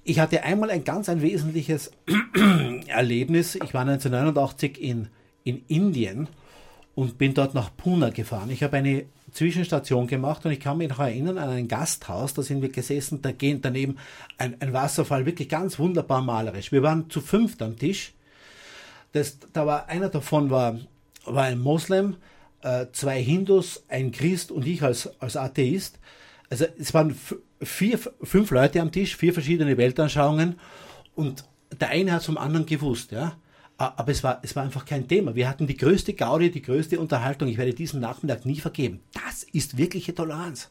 Ich 0.04 0.20
hatte 0.20 0.44
einmal 0.44 0.72
ein 0.72 0.84
ganz 0.84 1.10
ein 1.10 1.22
wesentliches 1.22 1.92
Erlebnis. 2.88 3.56
Ich 3.56 3.74
war 3.74 3.82
1989 3.82 4.82
in, 4.82 5.10
in 5.44 5.64
Indien 5.68 6.28
und 6.96 7.18
bin 7.18 7.34
dort 7.34 7.54
nach 7.54 7.76
Pune 7.76 8.12
gefahren. 8.12 8.50
Ich 8.50 8.64
habe 8.64 8.78
eine 8.78 9.06
Zwischenstation 9.32 10.08
gemacht 10.08 10.46
und 10.46 10.52
ich 10.52 10.60
kann 10.60 10.78
mich 10.78 10.90
noch 10.90 11.00
erinnern 11.00 11.38
an 11.38 11.50
ein 11.50 11.68
Gasthaus, 11.68 12.34
da 12.34 12.42
sind 12.42 12.62
wir 12.62 12.70
gesessen, 12.70 13.22
da 13.22 13.32
geht 13.32 13.64
daneben 13.64 13.98
ein, 14.38 14.60
ein 14.60 14.74
Wasserfall, 14.74 15.26
wirklich 15.26 15.50
ganz 15.50 15.80
wunderbar 15.80 16.22
malerisch. 16.22 16.72
Wir 16.72 16.84
waren 16.84 17.10
zu 17.10 17.22
fünft 17.22 17.62
am 17.62 17.78
Tisch. 17.78 18.14
Das, 19.12 19.38
da 19.54 19.66
war 19.66 19.88
einer 19.88 20.10
davon 20.10 20.50
war, 20.50 20.80
war 21.26 21.44
ein 21.44 21.60
Moslem, 21.60 22.18
äh, 22.62 22.88
zwei 22.92 23.22
Hindus, 23.22 23.84
ein 23.88 24.12
Christ 24.12 24.52
und 24.52 24.68
ich 24.68 24.84
als, 24.84 25.10
als 25.22 25.38
Atheist. 25.38 26.00
Also 26.50 26.66
es 26.78 26.94
waren 26.94 27.16
vier, 27.62 28.00
fünf 28.22 28.52
Leute 28.52 28.82
am 28.82 28.92
Tisch, 28.92 29.16
vier 29.16 29.34
verschiedene 29.34 29.78
Weltanschauungen 29.78 30.60
und 31.16 31.46
der 31.80 31.90
eine 31.90 32.12
hat 32.12 32.24
vom 32.24 32.38
anderen 32.38 32.66
gewusst, 32.66 33.12
ja. 33.12 33.38
Aber 33.80 34.12
es 34.12 34.26
war, 34.26 34.40
es 34.44 34.58
war 34.58 34.64
einfach 34.64 34.84
kein 34.84 35.08
Thema. 35.08 35.36
Wir 35.36 35.48
hatten 35.48 35.66
die 35.66 35.78
größte 35.78 36.14
Gaudi, 36.14 36.52
die 36.52 36.62
größte 36.62 37.00
Unterhaltung. 37.00 37.48
Ich 37.48 37.58
werde 37.58 37.74
diesen 37.74 38.02
Nachmittag 38.02 38.46
nie 38.46 38.60
vergeben. 38.60 39.00
Das 39.14 39.44
ist 39.44 39.78
wirkliche 39.78 40.14
Toleranz. 40.14 40.70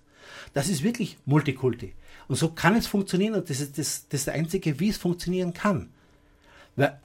Das 0.52 0.68
ist 0.68 0.82
wirklich 0.82 1.16
Multikulti. 1.24 1.94
Und 2.28 2.36
so 2.36 2.50
kann 2.50 2.76
es 2.76 2.86
funktionieren 2.86 3.34
und 3.34 3.48
das 3.48 3.60
ist 3.60 3.78
das, 3.78 4.06
das 4.10 4.28
Einzige, 4.28 4.78
wie 4.78 4.90
es 4.90 4.98
funktionieren 4.98 5.54
kann. 5.54 5.88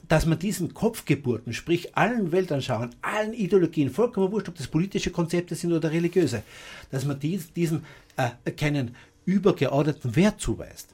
Dass 0.06 0.26
man 0.26 0.38
diesen 0.38 0.74
Kopfgeburten, 0.74 1.54
sprich 1.54 1.96
allen 1.96 2.32
Weltanschauungen, 2.32 2.94
allen 3.00 3.32
Ideologien, 3.32 3.88
vollkommen 3.88 4.30
wurscht, 4.30 4.50
ob 4.50 4.56
das 4.56 4.68
politische 4.68 5.10
Konzepte 5.10 5.54
sind 5.54 5.72
oder 5.72 5.90
religiöse, 5.90 6.42
dass 6.90 7.06
man 7.06 7.18
dies, 7.18 7.50
diesen 7.54 7.82
äh, 8.16 8.50
keinen 8.50 8.94
übergeordneten 9.24 10.16
Wert 10.16 10.38
zuweist. 10.38 10.90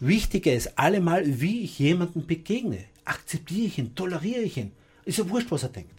Wichtiger 0.00 0.52
ist 0.52 0.76
allemal, 0.78 1.40
wie 1.40 1.62
ich 1.62 1.78
jemanden 1.78 2.26
begegne 2.26 2.84
akzeptiere 3.08 3.66
ich 3.66 3.78
ihn, 3.78 3.94
toleriere 3.94 4.42
ich 4.42 4.56
ihn. 4.56 4.72
Ist 5.04 5.18
ja 5.18 5.28
wurscht, 5.28 5.50
was 5.50 5.62
er 5.62 5.70
denkt. 5.70 5.94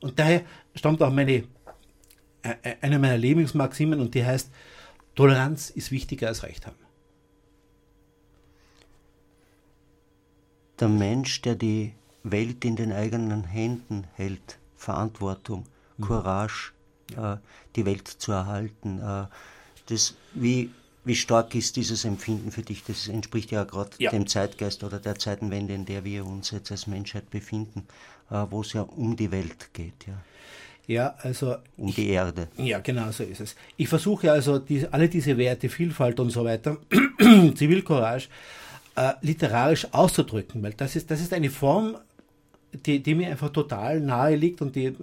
Und 0.00 0.18
daher 0.18 0.44
stammt 0.74 1.02
auch 1.02 1.12
meine, 1.12 1.32
äh, 1.32 1.44
äh, 2.42 2.76
eine 2.80 2.98
meiner 2.98 3.18
Lebensmaximen 3.18 4.00
und 4.00 4.14
die 4.14 4.24
heißt, 4.24 4.50
Toleranz 5.14 5.70
ist 5.70 5.90
wichtiger 5.90 6.28
als 6.28 6.42
Recht 6.42 6.66
haben. 6.66 6.76
Der 10.78 10.88
Mensch, 10.88 11.42
der 11.42 11.56
die 11.56 11.92
Welt 12.22 12.64
in 12.64 12.76
den 12.76 12.92
eigenen 12.92 13.44
Händen 13.44 14.04
hält, 14.14 14.58
Verantwortung, 14.76 15.64
mhm. 15.96 16.04
Courage, 16.04 16.72
äh, 17.16 17.36
die 17.74 17.84
Welt 17.84 18.06
zu 18.06 18.32
erhalten. 18.32 19.00
Äh, 19.00 19.26
das, 19.86 20.14
wie, 20.34 20.70
wie 21.08 21.16
stark 21.16 21.54
ist 21.54 21.76
dieses 21.76 22.04
Empfinden 22.04 22.52
für 22.52 22.62
dich? 22.62 22.84
Das 22.84 23.08
entspricht 23.08 23.50
ja 23.50 23.64
gerade 23.64 23.90
ja. 23.98 24.10
dem 24.10 24.26
Zeitgeist 24.26 24.84
oder 24.84 24.98
der 24.98 25.18
Zeitenwende, 25.18 25.74
in 25.74 25.84
der 25.84 26.04
wir 26.04 26.24
uns 26.24 26.50
jetzt 26.52 26.70
als 26.70 26.86
Menschheit 26.86 27.30
befinden, 27.30 27.86
äh, 28.30 28.44
wo 28.50 28.60
es 28.60 28.72
ja 28.74 28.82
um 28.82 29.16
die 29.16 29.30
Welt 29.32 29.70
geht. 29.72 30.06
Ja. 30.06 30.14
Ja, 30.86 31.14
also. 31.18 31.56
Um 31.76 31.88
ich, 31.88 31.96
die 31.96 32.08
Erde. 32.08 32.48
Ja, 32.56 32.78
genau 32.78 33.10
so 33.10 33.22
ist 33.22 33.40
es. 33.40 33.56
Ich 33.76 33.88
versuche 33.88 34.32
also 34.32 34.58
die, 34.58 34.86
alle 34.90 35.08
diese 35.08 35.36
Werte, 35.36 35.68
Vielfalt 35.68 36.18
und 36.18 36.30
so 36.30 36.44
weiter, 36.44 36.78
Zivilcourage, 37.54 38.28
äh, 38.96 39.12
literarisch 39.20 39.86
auszudrücken, 39.92 40.62
weil 40.62 40.72
das 40.72 40.96
ist, 40.96 41.10
das 41.10 41.20
ist 41.20 41.34
eine 41.34 41.50
Form, 41.50 41.98
die, 42.72 43.02
die 43.02 43.14
mir 43.14 43.28
einfach 43.28 43.50
total 43.50 44.00
nahe 44.00 44.34
liegt 44.34 44.62
und 44.62 44.74
die, 44.76 44.94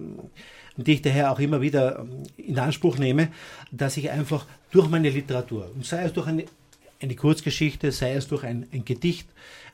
die 0.78 0.94
ich 0.94 1.02
daher 1.02 1.32
auch 1.32 1.40
immer 1.40 1.62
wieder 1.62 2.00
ähm, 2.00 2.24
in 2.38 2.60
Anspruch 2.60 2.98
nehme, 2.98 3.30
dass 3.72 3.98
ich 3.98 4.10
einfach 4.10 4.46
durch 4.72 4.90
meine 4.90 5.10
Literatur, 5.10 5.72
sei 5.82 6.04
es 6.04 6.14
durch 6.14 6.28
eine, 6.28 6.46
eine 7.02 7.16
Kurzgeschichte, 7.16 7.92
sei 7.92 8.14
es 8.14 8.28
durch 8.28 8.44
ein, 8.44 8.68
ein 8.74 8.84
Gedicht 8.86 9.28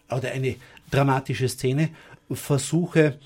oder 0.10 0.32
eine 0.32 0.56
dramatische 0.90 1.50
Szene, 1.50 1.90
versuche, 2.32 3.18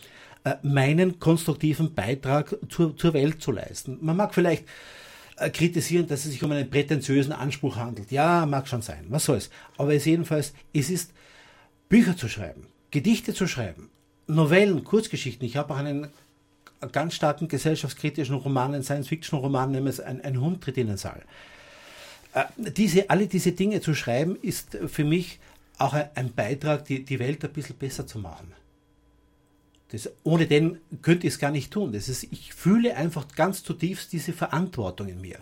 äh, 0.43 0.55
meinen 0.63 1.19
konstruktiven 1.19 1.93
Beitrag 1.93 2.55
zur, 2.69 2.95
zur 2.97 3.13
Welt 3.13 3.41
zu 3.41 3.51
leisten. 3.51 3.97
Man 4.01 4.17
mag 4.17 4.33
vielleicht 4.33 4.65
äh, 5.37 5.49
kritisieren, 5.49 6.07
dass 6.07 6.25
es 6.25 6.31
sich 6.31 6.43
um 6.43 6.51
einen 6.51 6.69
prätentiösen 6.69 7.33
Anspruch 7.33 7.75
handelt. 7.75 8.11
Ja, 8.11 8.45
mag 8.45 8.67
schon 8.67 8.81
sein, 8.81 9.05
was 9.09 9.25
soll's. 9.25 9.49
Aber 9.77 9.93
es 9.93 10.05
jedenfalls, 10.05 10.53
es 10.73 10.89
ist 10.89 11.11
Bücher 11.89 12.15
zu 12.15 12.29
schreiben, 12.29 12.67
Gedichte 12.91 13.33
zu 13.33 13.47
schreiben, 13.47 13.89
Novellen, 14.27 14.83
Kurzgeschichten. 14.83 15.45
Ich 15.45 15.57
habe 15.57 15.73
auch 15.73 15.77
einen 15.77 16.07
ganz 16.91 17.15
starken 17.15 17.47
gesellschaftskritischen 17.47 18.35
Roman, 18.35 18.73
einen 18.73 18.83
Science-Fiction-Roman, 18.83 19.71
nämlich 19.71 20.03
ein, 20.03 20.21
ein 20.21 20.39
Hund 20.39 20.61
tritt 20.61 20.77
in 20.77 20.87
den 20.87 20.97
Saal. 20.97 21.23
Äh, 22.33 22.43
diese, 22.57 23.09
alle 23.09 23.27
diese 23.27 23.53
Dinge 23.53 23.81
zu 23.81 23.93
schreiben, 23.93 24.35
ist 24.41 24.77
für 24.87 25.03
mich 25.03 25.39
auch 25.77 25.93
ein, 25.93 26.33
Beitrag, 26.33 26.85
die, 26.85 27.03
die 27.03 27.19
Welt 27.19 27.43
ein 27.43 27.51
bisschen 27.51 27.77
besser 27.77 28.07
zu 28.07 28.19
machen. 28.19 28.53
Das, 29.89 30.09
ohne 30.23 30.47
den 30.47 30.79
könnte 31.01 31.27
ich 31.27 31.33
es 31.33 31.39
gar 31.39 31.51
nicht 31.51 31.71
tun. 31.71 31.91
Das 31.91 32.09
ist, 32.09 32.23
ich 32.23 32.53
fühle 32.53 32.95
einfach 32.95 33.27
ganz 33.35 33.63
zutiefst 33.63 34.11
diese 34.13 34.33
Verantwortung 34.33 35.07
in 35.07 35.21
mir. 35.21 35.39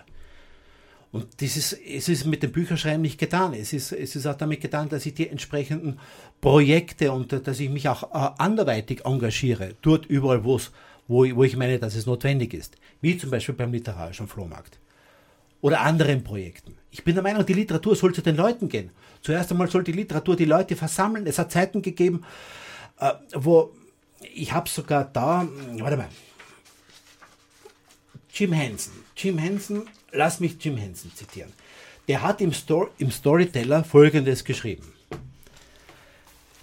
Und 1.11 1.27
das 1.41 1.57
ist, 1.57 1.73
es 1.73 2.09
ist 2.09 2.25
mit 2.25 2.41
dem 2.41 2.51
Bücherschreiben 2.51 3.03
nicht 3.03 3.19
getan. 3.19 3.53
Es 3.53 3.71
ist, 3.71 3.91
es 3.91 4.15
ist 4.15 4.25
auch 4.25 4.35
damit 4.35 4.61
getan, 4.61 4.89
dass 4.89 5.05
ich 5.05 5.13
die 5.13 5.29
entsprechenden 5.29 5.99
Projekte 6.41 7.11
und 7.11 7.31
dass 7.31 7.59
ich 7.59 7.69
mich 7.69 7.87
auch 7.87 8.03
äh, 8.03 8.31
anderweitig 8.39 9.05
engagiere, 9.05 9.75
dort 9.83 10.07
überall, 10.07 10.43
wo, 10.43 10.59
wo 11.13 11.43
ich 11.43 11.55
meine, 11.55 11.79
dass 11.79 11.95
es 11.95 12.05
notwendig 12.05 12.53
ist. 12.53 12.77
Wie 13.01 13.17
zum 13.17 13.29
Beispiel 13.29 13.55
beim 13.55 13.71
literarischen 13.71 14.27
Flohmarkt. 14.27 14.79
Oder 15.61 15.81
anderen 15.81 16.23
Projekten. 16.23 16.75
Ich 16.91 17.03
bin 17.03 17.15
der 17.15 17.23
Meinung, 17.23 17.45
die 17.45 17.53
Literatur 17.53 17.95
soll 17.95 18.13
zu 18.13 18.21
den 18.21 18.35
Leuten 18.35 18.67
gehen. 18.67 18.91
Zuerst 19.21 19.51
einmal 19.51 19.69
soll 19.69 19.83
die 19.83 19.93
Literatur 19.93 20.35
die 20.35 20.45
Leute 20.45 20.75
versammeln. 20.75 21.25
Es 21.25 21.39
hat 21.39 21.51
Zeiten 21.51 21.81
gegeben, 21.81 22.25
äh, 22.99 23.13
wo 23.33 23.71
ich 24.33 24.53
habe 24.53 24.69
sogar 24.69 25.05
da, 25.05 25.47
warte 25.77 25.97
mal, 25.97 26.09
Jim 28.33 28.51
Henson. 28.51 28.93
Jim 29.15 29.37
Henson, 29.37 29.87
lass 30.11 30.39
mich 30.39 30.57
Jim 30.59 30.75
Henson 30.77 31.11
zitieren. 31.13 31.53
Der 32.07 32.21
hat 32.21 32.41
im, 32.41 32.51
Story, 32.51 32.89
im 32.97 33.11
Storyteller 33.11 33.83
Folgendes 33.83 34.43
geschrieben. 34.43 34.91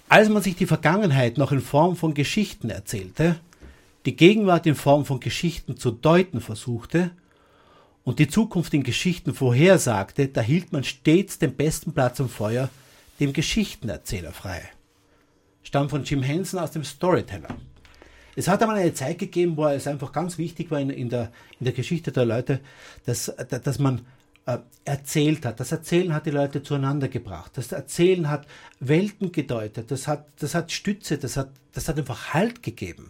Als 0.09 0.27
man 0.27 0.43
sich 0.43 0.55
die 0.55 0.65
Vergangenheit 0.65 1.37
noch 1.37 1.51
in 1.51 1.61
Form 1.61 1.95
von 1.95 2.13
Geschichten 2.13 2.69
erzählte, 2.69 3.39
die 4.05 4.15
Gegenwart 4.15 4.65
in 4.65 4.75
Form 4.75 5.05
von 5.05 5.19
Geschichten 5.19 5.77
zu 5.77 5.91
deuten 5.91 6.41
versuchte 6.41 7.11
und 8.03 8.19
die 8.19 8.27
Zukunft 8.27 8.73
in 8.73 8.83
Geschichten 8.83 9.33
vorhersagte, 9.33 10.27
da 10.27 10.41
hielt 10.41 10.71
man 10.71 10.83
stets 10.83 11.39
den 11.39 11.55
besten 11.55 11.93
Platz 11.93 12.19
am 12.19 12.29
Feuer 12.29 12.69
dem 13.19 13.33
Geschichtenerzähler 13.33 14.31
frei 14.31 14.71
stammt 15.63 15.91
von 15.91 16.03
Jim 16.03 16.21
Henson 16.21 16.59
aus 16.59 16.71
dem 16.71 16.83
Storyteller. 16.83 17.55
Es 18.35 18.47
hat 18.47 18.61
einmal 18.61 18.77
eine 18.77 18.93
Zeit 18.93 19.19
gegeben, 19.19 19.57
wo 19.57 19.65
es 19.67 19.87
einfach 19.87 20.11
ganz 20.11 20.37
wichtig 20.37 20.71
war 20.71 20.79
in, 20.79 20.89
in, 20.89 21.09
der, 21.09 21.31
in 21.59 21.65
der 21.65 21.73
Geschichte 21.73 22.11
der 22.11 22.25
Leute, 22.25 22.61
dass, 23.05 23.33
dass 23.49 23.79
man 23.79 24.01
erzählt 24.85 25.45
hat. 25.45 25.59
Das 25.59 25.71
Erzählen 25.71 26.13
hat 26.13 26.25
die 26.25 26.31
Leute 26.31 26.63
zueinander 26.63 27.07
gebracht. 27.07 27.51
Das 27.55 27.71
Erzählen 27.71 28.29
hat 28.29 28.47
Welten 28.79 29.31
gedeutet. 29.31 29.91
Das 29.91 30.07
hat, 30.07 30.25
das 30.39 30.55
hat 30.55 30.71
Stütze, 30.71 31.17
das 31.17 31.37
hat, 31.37 31.49
das 31.73 31.87
hat 31.87 31.97
einfach 31.97 32.33
Halt 32.33 32.63
gegeben. 32.63 33.09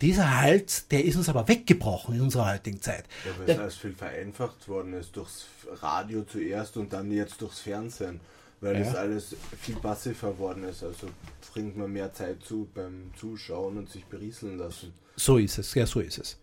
Dieser 0.00 0.40
Halt, 0.40 0.90
der 0.90 1.04
ist 1.04 1.16
uns 1.16 1.28
aber 1.28 1.46
weggebrochen 1.48 2.14
in 2.14 2.22
unserer 2.22 2.52
heutigen 2.52 2.80
Zeit. 2.80 3.04
Ja, 3.24 3.32
weil 3.38 3.50
es 3.50 3.58
alles 3.58 3.76
viel 3.76 3.92
vereinfacht 3.92 4.66
worden 4.68 4.94
ist 4.94 5.14
durchs 5.16 5.46
Radio 5.82 6.22
zuerst 6.22 6.76
und 6.76 6.92
dann 6.92 7.10
jetzt 7.12 7.40
durchs 7.42 7.60
Fernsehen 7.60 8.20
weil 8.60 8.74
ja. 8.74 8.84
das 8.84 8.94
alles 8.94 9.36
viel 9.60 9.76
passiver 9.76 10.32
geworden 10.32 10.64
ist. 10.64 10.82
Also 10.82 11.08
bringt 11.52 11.76
man 11.76 11.92
mehr 11.92 12.12
Zeit 12.12 12.42
zu 12.42 12.68
beim 12.74 13.10
Zuschauen 13.16 13.78
und 13.78 13.90
sich 13.90 14.04
berieseln 14.04 14.58
lassen. 14.58 14.92
So 15.16 15.38
ist 15.38 15.58
es, 15.58 15.74
ja, 15.74 15.86
so 15.86 16.00
ist 16.00 16.18
es. 16.18 16.38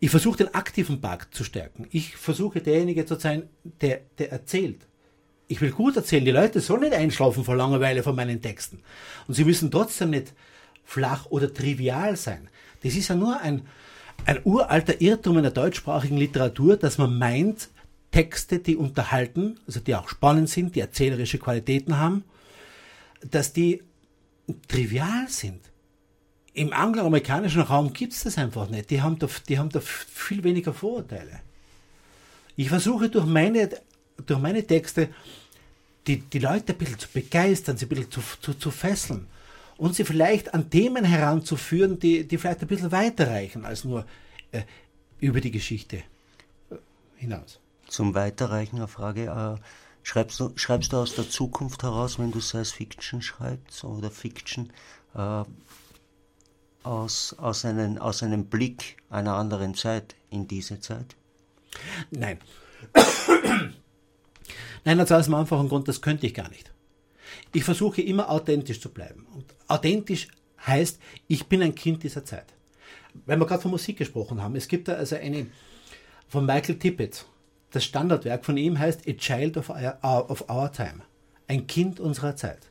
Ich 0.00 0.10
versuche 0.10 0.38
den 0.38 0.54
aktiven 0.54 1.00
Part 1.00 1.28
zu 1.32 1.44
stärken. 1.44 1.86
Ich 1.90 2.16
versuche 2.16 2.60
derjenige 2.60 3.06
zu 3.06 3.14
sein, 3.16 3.48
der, 3.80 4.00
der 4.18 4.32
erzählt. 4.32 4.86
Ich 5.46 5.60
will 5.60 5.70
gut 5.70 5.96
erzählen. 5.96 6.24
Die 6.24 6.30
Leute 6.30 6.60
sollen 6.60 6.82
nicht 6.82 6.94
einschlafen 6.94 7.44
vor 7.44 7.56
Langeweile 7.56 8.02
von 8.02 8.16
meinen 8.16 8.42
Texten. 8.42 8.80
Und 9.26 9.34
sie 9.34 9.44
müssen 9.44 9.70
trotzdem 9.70 10.10
nicht 10.10 10.32
flach 10.84 11.26
oder 11.26 11.52
trivial 11.52 12.16
sein. 12.16 12.48
Das 12.82 12.94
ist 12.94 13.08
ja 13.08 13.14
nur 13.14 13.40
ein, 13.40 13.62
ein 14.26 14.40
uralter 14.44 15.00
Irrtum 15.00 15.36
in 15.36 15.42
der 15.42 15.52
deutschsprachigen 15.52 16.16
Literatur, 16.16 16.76
dass 16.76 16.98
man 16.98 17.18
meint, 17.18 17.68
Texte, 18.10 18.60
die 18.60 18.76
unterhalten, 18.76 19.58
also 19.66 19.80
die 19.80 19.94
auch 19.94 20.08
spannend 20.08 20.48
sind, 20.48 20.76
die 20.76 20.80
erzählerische 20.80 21.38
Qualitäten 21.38 21.98
haben, 21.98 22.22
dass 23.28 23.52
die 23.52 23.82
trivial 24.68 25.26
sind. 25.28 25.60
Im 26.54 26.72
angloamerikanischen 26.72 27.62
Raum 27.62 27.92
gibt 27.92 28.12
es 28.12 28.22
das 28.22 28.38
einfach 28.38 28.68
nicht. 28.68 28.90
Die 28.90 29.02
haben, 29.02 29.18
da, 29.18 29.28
die 29.48 29.58
haben 29.58 29.70
da 29.70 29.80
viel 29.80 30.44
weniger 30.44 30.72
Vorurteile. 30.72 31.40
Ich 32.56 32.68
versuche 32.68 33.08
durch 33.08 33.26
meine, 33.26 33.68
durch 34.24 34.40
meine 34.40 34.64
Texte 34.66 35.08
die, 36.06 36.18
die 36.18 36.38
Leute 36.38 36.72
ein 36.72 36.78
bisschen 36.78 36.98
zu 36.98 37.08
begeistern, 37.08 37.76
sie 37.76 37.86
ein 37.86 37.88
bisschen 37.88 38.10
zu, 38.10 38.20
zu, 38.40 38.54
zu 38.54 38.70
fesseln 38.70 39.26
und 39.76 39.96
sie 39.96 40.04
vielleicht 40.04 40.54
an 40.54 40.70
Themen 40.70 41.04
heranzuführen, 41.04 41.98
die, 41.98 42.26
die 42.26 42.38
vielleicht 42.38 42.62
ein 42.62 42.68
bisschen 42.68 42.92
weiter 42.92 43.28
reichen 43.28 43.64
als 43.64 43.84
nur 43.84 44.06
äh, 44.52 44.62
über 45.18 45.40
die 45.40 45.50
Geschichte 45.50 46.02
hinaus 47.16 47.58
zum 47.88 48.14
Weiterreichen 48.14 48.76
eine 48.76 48.88
Frage. 48.88 49.26
Äh, 49.26 49.62
schreibst, 50.02 50.40
du, 50.40 50.52
schreibst 50.56 50.92
du 50.92 50.98
aus 50.98 51.14
der 51.14 51.28
Zukunft 51.28 51.82
heraus, 51.82 52.18
wenn 52.18 52.32
du 52.32 52.40
Science 52.40 52.72
Fiction 52.72 53.22
schreibst 53.22 53.84
oder 53.84 54.10
Fiction, 54.10 54.70
äh, 55.14 55.44
aus, 56.84 57.34
aus, 57.38 57.64
einen, 57.64 57.98
aus 57.98 58.22
einem 58.22 58.46
Blick 58.46 58.96
einer 59.10 59.34
anderen 59.34 59.74
Zeit 59.74 60.14
in 60.30 60.46
diese 60.46 60.80
Zeit? 60.80 61.16
Nein. 62.10 62.38
Nein, 64.84 65.00
also 65.00 65.14
aus 65.14 65.24
dem 65.24 65.34
einfachen 65.34 65.68
Grund, 65.68 65.88
das 65.88 66.00
könnte 66.00 66.26
ich 66.26 66.34
gar 66.34 66.48
nicht. 66.50 66.72
Ich 67.52 67.64
versuche 67.64 68.02
immer 68.02 68.30
authentisch 68.30 68.80
zu 68.80 68.90
bleiben. 68.90 69.26
Und 69.34 69.46
authentisch 69.68 70.28
heißt, 70.66 71.00
ich 71.26 71.46
bin 71.46 71.62
ein 71.62 71.74
Kind 71.74 72.02
dieser 72.02 72.24
Zeit. 72.24 72.46
Weil 73.26 73.38
wir 73.38 73.46
gerade 73.46 73.62
von 73.62 73.70
Musik 73.70 73.98
gesprochen 73.98 74.42
haben, 74.42 74.56
es 74.56 74.68
gibt 74.68 74.88
da 74.88 74.94
also 74.94 75.16
eine 75.16 75.46
von 76.28 76.46
Michael 76.46 76.78
Tippett, 76.78 77.24
das 77.70 77.84
Standardwerk 77.84 78.44
von 78.44 78.56
ihm 78.56 78.78
heißt 78.78 79.08
A 79.08 79.12
Child 79.12 79.56
of 79.56 79.70
Our, 79.70 80.30
of 80.30 80.48
Our 80.48 80.70
Time. 80.72 81.02
Ein 81.48 81.66
Kind 81.66 82.00
unserer 82.00 82.36
Zeit. 82.36 82.68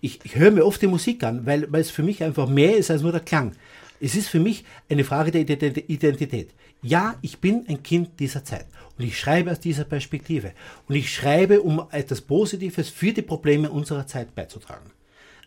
Ich, 0.00 0.20
ich 0.24 0.36
höre 0.36 0.50
mir 0.50 0.64
oft 0.64 0.80
die 0.82 0.86
Musik 0.86 1.22
an, 1.24 1.46
weil, 1.46 1.70
weil 1.72 1.80
es 1.80 1.90
für 1.90 2.02
mich 2.02 2.22
einfach 2.22 2.48
mehr 2.48 2.76
ist 2.76 2.90
als 2.90 3.02
nur 3.02 3.12
der 3.12 3.20
Klang. 3.20 3.52
Es 4.00 4.14
ist 4.14 4.28
für 4.28 4.40
mich 4.40 4.64
eine 4.88 5.04
Frage 5.04 5.30
der 5.30 5.42
Identität. 5.88 6.50
Ja, 6.82 7.16
ich 7.22 7.38
bin 7.38 7.64
ein 7.68 7.82
Kind 7.82 8.20
dieser 8.20 8.44
Zeit 8.44 8.66
und 8.98 9.04
ich 9.04 9.18
schreibe 9.18 9.50
aus 9.50 9.60
dieser 9.60 9.84
Perspektive 9.84 10.52
und 10.86 10.94
ich 10.94 11.12
schreibe, 11.12 11.62
um 11.62 11.86
etwas 11.90 12.20
Positives 12.20 12.88
für 12.88 13.12
die 13.12 13.22
Probleme 13.22 13.70
unserer 13.70 14.06
Zeit 14.06 14.34
beizutragen. 14.34 14.90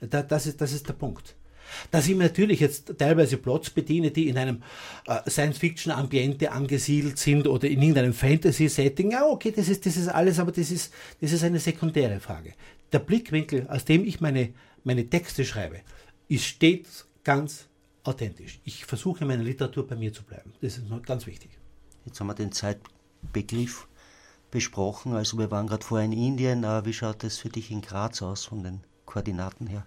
das, 0.01 0.47
ist, 0.47 0.59
das 0.59 0.71
ist 0.71 0.87
der 0.87 0.93
Punkt. 0.93 1.35
Dass 1.91 2.07
ich 2.07 2.15
natürlich 2.15 2.59
jetzt 2.59 2.97
teilweise 2.97 3.37
Plots 3.37 3.69
bediene, 3.69 4.09
die 4.09 4.27
in 4.27 4.37
einem 4.37 4.63
äh, 5.05 5.29
Science-Fiction-Ambiente 5.29 6.51
angesiedelt 6.51 7.19
sind 7.19 7.47
oder 7.47 7.67
in 7.67 7.81
irgendeinem 7.81 8.13
Fantasy-Setting, 8.13 9.11
ja, 9.11 9.25
okay, 9.25 9.53
das 9.55 9.69
ist, 9.69 9.85
das 9.85 9.95
ist 9.95 10.07
alles, 10.07 10.39
aber 10.39 10.51
das 10.51 10.71
ist, 10.71 10.91
das 11.21 11.31
ist 11.31 11.43
eine 11.43 11.59
sekundäre 11.59 12.19
Frage. 12.19 12.53
Der 12.91 12.99
Blickwinkel, 12.99 13.67
aus 13.67 13.85
dem 13.85 14.03
ich 14.05 14.21
meine, 14.21 14.53
meine 14.83 15.09
Texte 15.09 15.45
schreibe, 15.45 15.81
ist 16.27 16.45
stets 16.45 17.07
ganz 17.23 17.67
authentisch. 18.03 18.59
Ich 18.63 18.85
versuche, 18.85 19.21
in 19.21 19.27
meiner 19.27 19.43
Literatur 19.43 19.87
bei 19.87 19.95
mir 19.95 20.13
zu 20.13 20.23
bleiben. 20.23 20.53
Das 20.61 20.77
ist 20.77 20.85
ganz 21.05 21.27
wichtig. 21.27 21.51
Jetzt 22.05 22.19
haben 22.19 22.27
wir 22.27 22.33
den 22.33 22.51
Zeitbegriff 22.51 23.87
besprochen. 24.51 25.13
Also 25.13 25.37
wir 25.37 25.51
waren 25.51 25.67
gerade 25.67 25.85
vorher 25.85 26.05
in 26.05 26.13
Indien. 26.13 26.63
Wie 26.63 26.93
schaut 26.93 27.23
das 27.23 27.37
für 27.37 27.49
dich 27.49 27.71
in 27.71 27.81
Graz 27.81 28.21
aus 28.21 28.45
von 28.45 28.63
den 28.63 28.81
Koordinaten 29.05 29.67
her? 29.67 29.85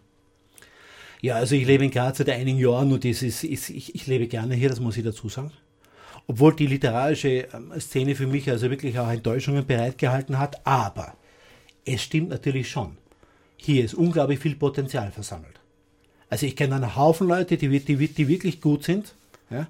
Ja, 1.20 1.36
also 1.36 1.54
ich 1.54 1.66
lebe 1.66 1.84
in 1.84 1.90
Graz 1.90 2.18
seit 2.18 2.30
einigen 2.30 2.58
Jahren 2.58 2.92
und 2.92 3.04
ist, 3.04 3.22
ist 3.22 3.44
ich, 3.44 3.94
ich 3.94 4.06
lebe 4.06 4.26
gerne 4.26 4.54
hier, 4.54 4.68
das 4.68 4.80
muss 4.80 4.96
ich 4.96 5.04
dazu 5.04 5.28
sagen. 5.28 5.52
obwohl 6.26 6.54
die 6.54 6.66
literarische 6.66 7.48
ähm, 7.52 7.72
Szene 7.78 8.14
für 8.14 8.26
mich 8.26 8.48
also 8.50 8.70
wirklich 8.70 8.98
auch 8.98 9.08
Enttäuschungen 9.08 9.66
bereitgehalten 9.66 10.38
hat. 10.38 10.66
Aber 10.66 11.14
es 11.84 12.02
stimmt 12.02 12.30
natürlich 12.30 12.70
schon. 12.70 12.96
Hier 13.56 13.84
ist 13.84 13.94
unglaublich 13.94 14.38
viel 14.38 14.56
Potenzial 14.56 15.12
versammelt. 15.12 15.60
Also 16.28 16.46
ich 16.46 16.56
kenne 16.56 16.76
einen 16.76 16.96
Haufen 16.96 17.28
Leute, 17.28 17.56
die, 17.56 17.68
die, 17.80 18.08
die 18.08 18.28
wirklich 18.28 18.60
gut 18.60 18.84
sind 18.84 19.14
ja, 19.50 19.66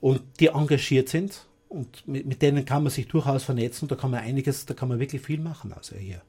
und 0.00 0.22
die 0.40 0.48
engagiert 0.48 1.08
sind 1.08 1.46
und 1.68 2.06
mit, 2.08 2.26
mit, 2.26 2.42
denen 2.42 2.64
kann 2.64 2.82
man 2.82 2.90
sich 2.90 3.08
durchaus 3.08 3.44
vernetzen. 3.44 3.88
Da 3.88 3.94
kann 3.94 4.10
man 4.10 4.20
einiges, 4.20 4.64
da 4.66 4.74
kann 4.74 4.88
man 4.88 4.98
wirklich 4.98 5.22
viel 5.22 5.40
machen. 5.40 5.72
Also 5.72 5.96
hier. 5.96 6.22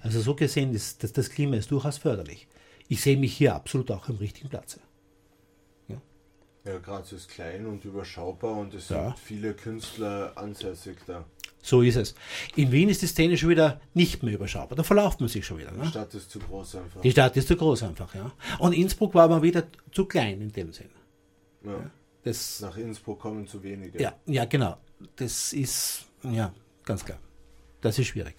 Also 0.00 0.20
so 0.20 0.34
gesehen 0.34 0.74
ist 0.74 1.02
das, 1.04 1.12
das 1.12 1.30
Klima 1.30 1.56
ist 1.56 1.70
durchaus 1.70 1.98
förderlich. 1.98 2.48
Ich 2.88 3.02
sehe 3.02 3.16
mich 3.16 3.36
hier 3.36 3.54
absolut 3.54 3.90
auch 3.90 4.08
am 4.08 4.16
richtigen 4.16 4.48
Platz. 4.48 4.78
Ja, 6.64 6.78
Graz 6.78 7.10
ist 7.10 7.28
klein 7.28 7.66
und 7.66 7.84
überschaubar 7.84 8.56
und 8.56 8.72
es 8.74 8.88
ja. 8.88 9.06
sind 9.06 9.18
viele 9.18 9.52
Künstler 9.52 10.32
ansässig 10.36 10.96
da. 11.06 11.24
So 11.62 11.80
ist 11.80 11.96
es. 11.96 12.14
In 12.56 12.72
Wien 12.72 12.88
ist 12.88 13.02
die 13.02 13.06
Szene 13.06 13.38
schon 13.38 13.48
wieder 13.48 13.80
nicht 13.94 14.22
mehr 14.22 14.34
überschaubar. 14.34 14.76
Da 14.76 14.82
verlauft 14.82 15.20
man 15.20 15.28
sich 15.28 15.46
schon 15.46 15.58
wieder. 15.58 15.70
Ne? 15.70 15.82
Die 15.84 15.88
Stadt 15.88 16.12
ist 16.12 16.30
zu 16.30 16.40
groß 16.40 16.74
einfach. 16.74 17.00
Die 17.00 17.10
Stadt 17.10 17.36
ist 17.36 17.48
zu 17.48 17.56
groß 17.56 17.84
einfach, 17.84 18.12
ja. 18.14 18.32
Und 18.58 18.72
Innsbruck 18.72 19.14
war 19.14 19.24
aber 19.24 19.42
wieder 19.42 19.64
zu 19.92 20.04
klein 20.04 20.40
in 20.40 20.52
dem 20.52 20.72
Sinn. 20.72 20.90
Ja. 21.64 21.70
ja. 21.70 21.90
Das, 22.24 22.60
Nach 22.60 22.76
Innsbruck 22.76 23.20
kommen 23.20 23.46
zu 23.46 23.62
wenige. 23.62 24.00
Ja, 24.00 24.14
ja, 24.26 24.44
genau. 24.44 24.76
Das 25.16 25.52
ist, 25.52 26.04
ja, 26.22 26.52
ganz 26.84 27.04
klar. 27.04 27.18
Das 27.80 27.98
ist 27.98 28.08
schwierig. 28.08 28.36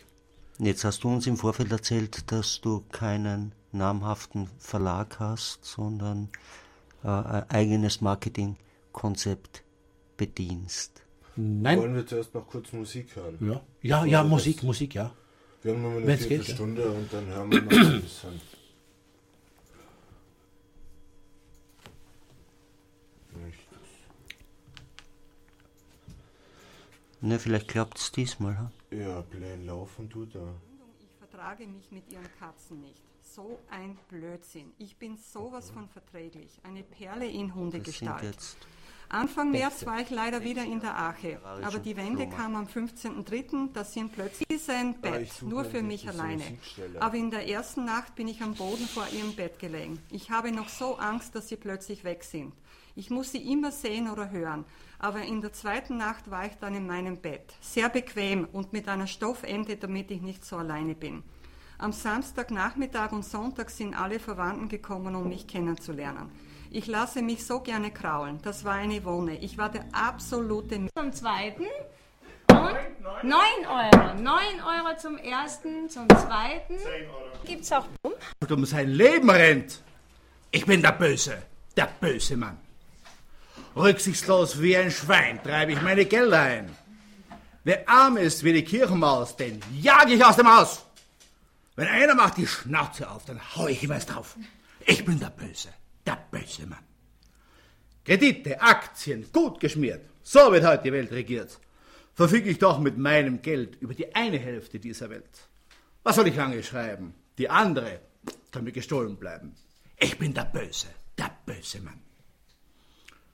Jetzt 0.59 0.83
hast 0.83 1.03
du 1.03 1.09
uns 1.09 1.25
im 1.27 1.37
Vorfeld 1.37 1.71
erzählt, 1.71 2.31
dass 2.31 2.61
du 2.61 2.83
keinen 2.91 3.53
namhaften 3.71 4.49
Verlag 4.59 5.19
hast, 5.19 5.65
sondern 5.65 6.29
äh, 7.03 7.07
ein 7.07 7.49
eigenes 7.49 8.01
Marketingkonzept 8.01 9.63
bedienst. 10.15 11.02
Nein. 11.35 11.79
Wollen 11.79 11.95
wir 11.95 12.05
zuerst 12.05 12.33
noch 12.33 12.47
kurz 12.47 12.71
Musik 12.73 13.15
hören? 13.15 13.37
Ja, 13.41 13.61
ja, 13.81 14.05
ja 14.05 14.23
Musik, 14.23 14.57
das, 14.57 14.63
Musik, 14.63 14.95
ja. 14.95 15.13
Wir 15.63 15.73
haben 15.73 15.81
nur 15.81 15.91
eine 15.93 16.07
Wenn's 16.07 16.25
Viertelstunde 16.25 16.81
geht, 16.81 16.91
und 16.91 17.13
dann 17.13 17.25
hören 17.27 17.51
wir 17.51 17.61
noch 17.61 17.71
ein 17.71 18.01
bisschen. 18.01 18.41
Ne, 27.21 27.39
vielleicht 27.39 27.69
klappt 27.69 27.99
es 27.99 28.11
diesmal. 28.11 28.57
Ha? 28.57 28.71
Ja, 28.91 29.21
Plan 29.21 29.65
laufen 29.65 30.09
du 30.09 30.25
da. 30.25 30.53
Ich 30.99 31.15
vertrage 31.17 31.65
mich 31.65 31.89
mit 31.89 32.11
ihren 32.11 32.27
Katzen 32.37 32.81
nicht. 32.81 33.01
So 33.21 33.59
ein 33.71 33.97
Blödsinn. 34.09 34.73
Ich 34.77 34.97
bin 34.97 35.15
sowas 35.15 35.71
von 35.71 35.87
verträglich. 35.87 36.59
Eine 36.63 36.83
Perle 36.83 37.25
in 37.25 37.55
Hundegestalt. 37.55 38.57
Anfang 39.13 39.51
März 39.51 39.85
war 39.85 40.01
ich 40.01 40.09
leider 40.09 40.43
wieder 40.43 40.63
in 40.63 40.79
der 40.79 40.97
Ache, 40.97 41.39
aber 41.61 41.77
die 41.77 41.95
Wende 41.95 42.27
kam 42.27 42.55
am 42.55 42.65
15.03. 42.65 43.69
Das 43.71 43.93
sind 43.93 44.11
plötzlich 44.11 44.63
sein 44.63 44.99
Bett, 44.99 45.29
nur 45.43 45.65
für 45.65 45.83
mich 45.83 46.09
alleine. 46.09 46.43
Aber 46.99 47.15
in 47.15 47.29
der 47.29 47.47
ersten 47.47 47.85
Nacht 47.85 48.15
bin 48.15 48.27
ich 48.27 48.41
am 48.41 48.55
Boden 48.55 48.87
vor 48.87 49.05
ihrem 49.15 49.35
Bett 49.35 49.59
gelegen. 49.59 49.99
Ich 50.09 50.31
habe 50.31 50.51
noch 50.51 50.67
so 50.67 50.97
Angst, 50.97 51.35
dass 51.35 51.47
sie 51.47 51.57
plötzlich 51.57 52.03
weg 52.03 52.23
sind. 52.23 52.53
Ich 52.95 53.11
muss 53.11 53.31
sie 53.31 53.51
immer 53.51 53.71
sehen 53.71 54.09
oder 54.09 54.31
hören. 54.31 54.65
Aber 54.97 55.21
in 55.21 55.41
der 55.41 55.53
zweiten 55.53 55.97
Nacht 55.97 56.31
war 56.31 56.47
ich 56.47 56.53
dann 56.59 56.73
in 56.73 56.87
meinem 56.87 57.17
Bett. 57.17 57.53
Sehr 57.61 57.89
bequem 57.89 58.47
und 58.51 58.73
mit 58.73 58.87
einer 58.87 59.07
Stoffende, 59.07 59.77
damit 59.77 60.09
ich 60.09 60.21
nicht 60.21 60.43
so 60.43 60.57
alleine 60.57 60.95
bin. 60.95 61.21
Am 61.77 61.91
Samstagnachmittag 61.91 63.11
und 63.11 63.25
Sonntag 63.25 63.69
sind 63.69 63.93
alle 63.93 64.17
Verwandten 64.17 64.69
gekommen, 64.69 65.15
um 65.15 65.29
mich 65.29 65.45
kennenzulernen. 65.45 66.31
Ich 66.75 66.87
lasse 66.87 67.21
mich 67.21 67.45
so 67.45 67.59
gerne 67.59 67.91
kraulen. 67.91 68.39
Das 68.41 68.63
war 68.65 68.73
eine 68.73 69.05
Wohne. 69.05 69.37
Ich 69.37 69.59
war 69.59 69.69
der 69.69 69.85
absolute... 69.91 70.87
Zum 70.97 71.13
zweiten 71.13 71.65
und 72.49 72.77
9 73.23 73.33
Euro. 73.67 74.13
9 74.15 74.25
Euro 74.25 74.97
zum 74.97 75.17
ersten, 75.19 75.87
zum 75.87 76.09
zweiten. 76.09 76.79
10 76.79 76.87
Euro. 76.87 77.45
Gibt's 77.45 77.71
auch 77.71 77.85
um 78.49 78.65
sein 78.65 78.89
Leben 78.89 79.29
rennt. 79.29 79.83
Ich 80.49 80.65
bin 80.65 80.81
der 80.81 80.93
Böse. 80.93 81.43
Der 81.77 81.89
böse 82.01 82.37
Mann. 82.37 82.57
Rücksichtslos 83.75 84.59
wie 84.59 84.75
ein 84.75 84.89
Schwein 84.89 85.41
treibe 85.43 85.73
ich 85.73 85.81
meine 85.81 86.05
Gelder 86.05 86.41
ein. 86.41 86.75
Wer 87.63 87.87
arm 87.87 88.17
ist 88.17 88.43
wie 88.43 88.53
die 88.53 88.63
Kirchenmaus, 88.63 89.35
den 89.35 89.61
jage 89.79 90.13
ich 90.13 90.25
aus 90.25 90.37
dem 90.37 90.51
Haus. 90.51 90.83
Wenn 91.75 91.87
einer 91.87 92.15
macht 92.15 92.37
die 92.37 92.47
Schnauze 92.47 93.09
auf, 93.11 93.25
dann 93.25 93.39
hau 93.55 93.67
ich 93.67 93.83
ihm 93.83 93.91
erst 93.91 94.09
drauf. 94.13 94.35
Ich 94.85 95.05
bin 95.05 95.19
der 95.19 95.29
Böse, 95.29 95.69
der 96.05 96.17
böse 96.31 96.65
Mann. 96.67 96.83
Kredite, 98.03 98.59
Aktien, 98.61 99.25
gut 99.31 99.59
geschmiert. 99.59 100.01
So 100.23 100.51
wird 100.51 100.65
heute 100.65 100.83
die 100.83 100.93
Welt 100.93 101.11
regiert. 101.11 101.59
Verfüge 102.13 102.49
ich 102.49 102.59
doch 102.59 102.79
mit 102.79 102.97
meinem 102.97 103.41
Geld 103.41 103.75
über 103.81 103.93
die 103.93 104.13
eine 104.13 104.37
Hälfte 104.37 104.79
dieser 104.79 105.09
Welt. 105.09 105.47
Was 106.03 106.15
soll 106.15 106.27
ich 106.27 106.35
lange 106.35 106.61
schreiben? 106.63 107.13
Die 107.37 107.49
andere 107.49 108.01
kann 108.51 108.63
mir 108.63 108.71
gestohlen 108.71 109.17
bleiben. 109.17 109.55
Ich 109.97 110.17
bin 110.17 110.33
der 110.33 110.45
Böse, 110.45 110.87
der 111.17 111.31
böse 111.45 111.79
Mann. 111.81 111.99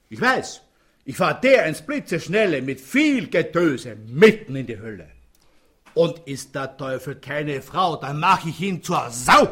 Ich 0.08 0.22
weiß, 0.22 0.62
ich 1.06 1.18
fahre 1.18 1.42
der 1.42 1.66
ins 1.66 1.82
Blitzeschnelle 1.82 2.62
mit 2.62 2.80
viel 2.80 3.30
Getöse 3.30 3.96
mitten 3.96 4.56
in 4.56 4.68
die 4.68 4.80
Hölle. 4.80 5.10
Und 5.96 6.20
ist 6.28 6.54
der 6.56 6.78
Teufel 6.78 7.16
keine 7.16 7.62
Frau, 7.62 7.96
dann 7.96 8.20
mach 8.20 8.46
ich 8.46 8.62
ihn 8.62 8.84
zur 8.84 9.10
Sau. 9.10 9.48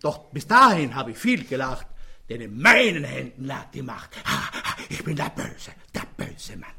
Doch 0.00 0.30
bis 0.30 0.46
dahin 0.46 0.94
habe 0.94 1.12
ich 1.12 1.18
viel 1.18 1.44
gelacht, 1.44 1.86
denn 2.28 2.40
in 2.40 2.60
meinen 2.60 3.04
Händen 3.04 3.44
lag 3.44 3.70
die 3.72 3.82
Macht. 3.82 4.10
Ich 4.88 5.02
bin 5.04 5.16
der 5.16 5.30
Böse, 5.30 5.72
der 5.94 6.06
böse 6.16 6.56
Mann. 6.56 6.70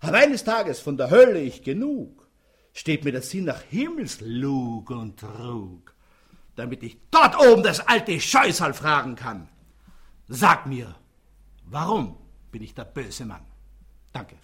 Aber 0.00 0.18
eines 0.18 0.44
Tages 0.44 0.80
von 0.80 0.96
der 0.96 1.10
Hölle 1.10 1.40
ich 1.40 1.62
genug, 1.62 2.28
steht 2.72 3.04
mir 3.04 3.12
der 3.12 3.22
Sinn 3.22 3.44
nach 3.44 3.62
Himmelslug 3.62 4.90
und 4.90 5.20
Trug, 5.20 5.94
damit 6.56 6.82
ich 6.82 6.98
dort 7.10 7.38
oben 7.38 7.62
das 7.62 7.80
alte 7.80 8.20
Scheusal 8.20 8.74
fragen 8.74 9.16
kann. 9.16 9.48
Sag 10.28 10.66
mir, 10.66 10.94
Warum 11.66 12.16
bin 12.50 12.62
ich 12.62 12.74
der 12.74 12.84
böse 12.84 13.24
Mann? 13.24 13.44
Danke. 14.12 14.36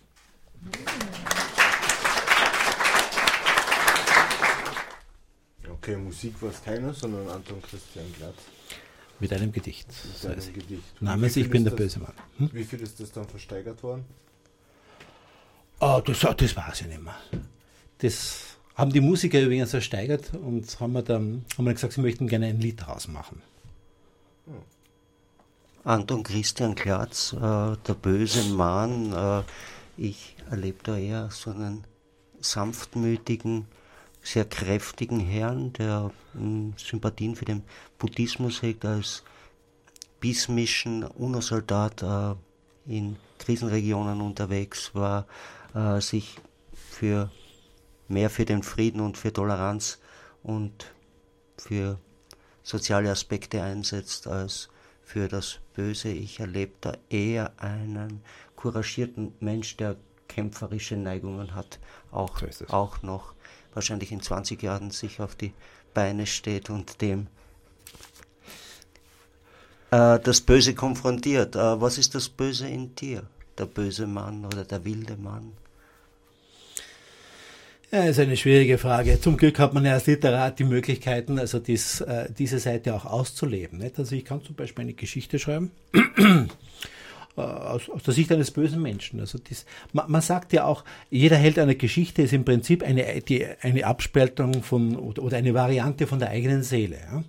Okay, 5.71 5.97
Musik 5.97 6.41
war 6.43 6.51
es 6.51 6.63
keiner, 6.63 6.93
sondern 6.93 7.29
Anton 7.29 7.63
Christian 7.63 8.13
Glatt. 8.15 8.35
Mit 9.21 9.33
einem 9.33 9.53
Gedicht. 9.53 9.87
Mit 10.23 10.33
einem 10.33 10.55
Gedicht. 10.55 11.03
Namens 11.03 11.37
Ich 11.37 11.51
bin 11.51 11.65
der 11.65 11.73
das, 11.73 11.79
böse 11.79 12.01
Mann. 12.01 12.15
Hm? 12.39 12.51
Wie 12.53 12.65
viel 12.65 12.81
ist 12.81 12.99
das 12.99 13.13
dann 13.13 13.27
versteigert 13.27 13.83
worden? 13.83 14.05
Oh, 15.79 16.01
das, 16.05 16.21
das 16.21 16.57
weiß 16.57 16.81
ich 16.83 16.87
nicht 16.87 17.03
mehr. 17.03 17.17
Das 17.99 18.57
haben 18.75 18.93
die 18.93 19.01
Musiker 19.01 19.41
übrigens 19.41 19.75
ersteigert 19.75 20.33
und 20.35 20.81
haben, 20.81 20.93
wir 20.93 21.03
dann, 21.03 21.45
haben 21.57 21.65
wir 21.67 21.75
gesagt, 21.75 21.93
sie 21.93 22.01
möchten 22.01 22.29
gerne 22.29 22.47
ein 22.47 22.61
Lied 22.61 22.81
daraus 22.81 23.09
machen. 23.09 23.43
Hm. 24.47 24.55
Anton 25.85 26.23
Christian 26.23 26.75
Klatz, 26.75 27.35
äh, 27.35 27.39
der 27.39 27.95
böse 28.01 28.45
Mann. 28.55 29.13
Äh, 29.13 29.43
ich 29.97 30.37
erlebe 30.51 30.79
da 30.83 30.97
eher 30.97 31.31
so 31.31 31.51
einen 31.51 31.85
sanftmütigen, 32.41 33.67
sehr 34.23 34.45
kräftigen 34.45 35.21
Herrn, 35.21 35.73
der 35.73 36.11
äh, 36.35 36.79
Sympathien 36.79 37.37
für 37.37 37.45
den 37.45 37.63
Buddhismus 37.99 38.63
hegt, 38.63 38.85
als 38.85 39.25
Bismischen 40.21 41.05
UNO-Soldat 41.05 42.03
äh, 42.03 42.35
in 42.87 43.17
Krisenregionen 43.39 44.21
unterwegs 44.21 44.95
war, 44.95 45.27
äh, 45.75 46.01
sich 46.01 46.39
für 46.75 47.31
mehr 48.09 48.29
für 48.31 48.45
den 48.45 48.63
Frieden 48.63 49.01
und 49.01 49.17
für 49.17 49.33
Toleranz 49.33 49.99
und 50.43 50.93
für 51.57 51.99
soziale 52.63 53.11
Aspekte 53.11 53.63
einsetzt 53.63 54.27
als 54.27 54.69
für 55.03 55.29
das 55.29 55.61
Böse. 55.75 56.11
Ich 56.11 56.41
erlebe 56.41 56.73
da 56.81 56.97
eher 57.09 57.53
einen 57.59 58.23
couragierten 58.57 59.35
Mensch, 59.41 59.77
der 59.77 59.97
kämpferische 60.29 60.97
Neigungen 60.97 61.55
hat, 61.55 61.81
auch, 62.13 62.41
so 62.51 62.67
auch 62.69 63.03
noch 63.03 63.35
wahrscheinlich 63.75 64.13
in 64.13 64.21
20 64.21 64.63
Jahren 64.63 64.91
sich 64.91 65.21
auf 65.21 65.35
die 65.35 65.53
Beine 65.95 66.27
steht 66.27 66.71
und 66.71 67.01
dem 67.01 67.27
äh, 69.91 70.19
das 70.21 70.41
Böse 70.41 70.75
konfrontiert. 70.75 71.57
Äh, 71.57 71.81
was 71.81 71.99
ist 71.99 72.15
das 72.15 72.29
Böse 72.29 72.69
in 72.69 72.95
dir? 72.95 73.25
Der 73.59 73.67
böse 73.67 74.07
Mann 74.07 74.45
oder 74.45 74.65
der 74.65 74.85
wilde 74.85 75.17
Mann? 75.17 75.53
Ja, 77.93 78.05
ist 78.05 78.21
eine 78.21 78.37
schwierige 78.37 78.79
Frage. 78.79 79.21
Zum 79.21 79.37
Glück 79.37 79.59
hat 79.59 79.75
man 79.75 79.85
ja 79.85 79.95
als 79.95 80.07
Literat 80.07 80.61
die 80.61 80.65
Möglichkeiten, 80.65 81.41
also 81.41 81.59
dies, 81.59 82.01
äh, 82.01 82.29
diese 82.31 82.61
Seite 82.61 82.95
auch 82.95 83.05
auszuleben. 83.05 83.81
Nicht? 83.81 83.99
Also 83.99 84.15
ich 84.15 84.25
kann 84.25 84.45
zum 84.45 84.55
Beispiel 84.55 84.83
eine 84.83 84.95
Geschichte 84.95 85.41
schreiben. 85.41 85.73
Äh, 87.41 87.43
aus, 87.43 87.89
aus, 87.89 88.03
der 88.03 88.15
Sicht 88.15 88.31
eines 88.33 88.51
bösen 88.51 88.83
Menschen. 88.83 89.21
Also 89.21 89.39
dies, 89.39 89.65
man, 89.93 90.11
man, 90.11 90.21
sagt 90.21 90.53
ja 90.53 90.65
auch, 90.65 90.85
jeder 91.11 91.37
Held 91.37 91.59
einer 91.59 91.75
Geschichte 91.75 92.23
ist 92.23 92.33
im 92.33 92.45
Prinzip 92.45 92.83
eine, 92.83 93.21
die, 93.23 93.47
eine 93.63 93.87
Abspaltung 93.87 94.63
von 94.63 94.97
oder, 94.97 95.23
oder, 95.23 95.37
eine 95.37 95.55
Variante 95.55 96.07
von 96.07 96.19
der 96.19 96.31
eigenen 96.31 96.63
Seele. 96.63 96.97
Ja? 96.97 97.25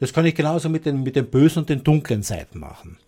Das 0.00 0.12
kann 0.12 0.26
ich 0.26 0.34
genauso 0.34 0.68
mit 0.68 0.86
den, 0.86 1.02
mit 1.02 1.16
den 1.16 1.26
bösen 1.26 1.60
und 1.60 1.68
den 1.68 1.82
dunklen 1.82 2.22
Seiten 2.22 2.58
machen. 2.58 2.98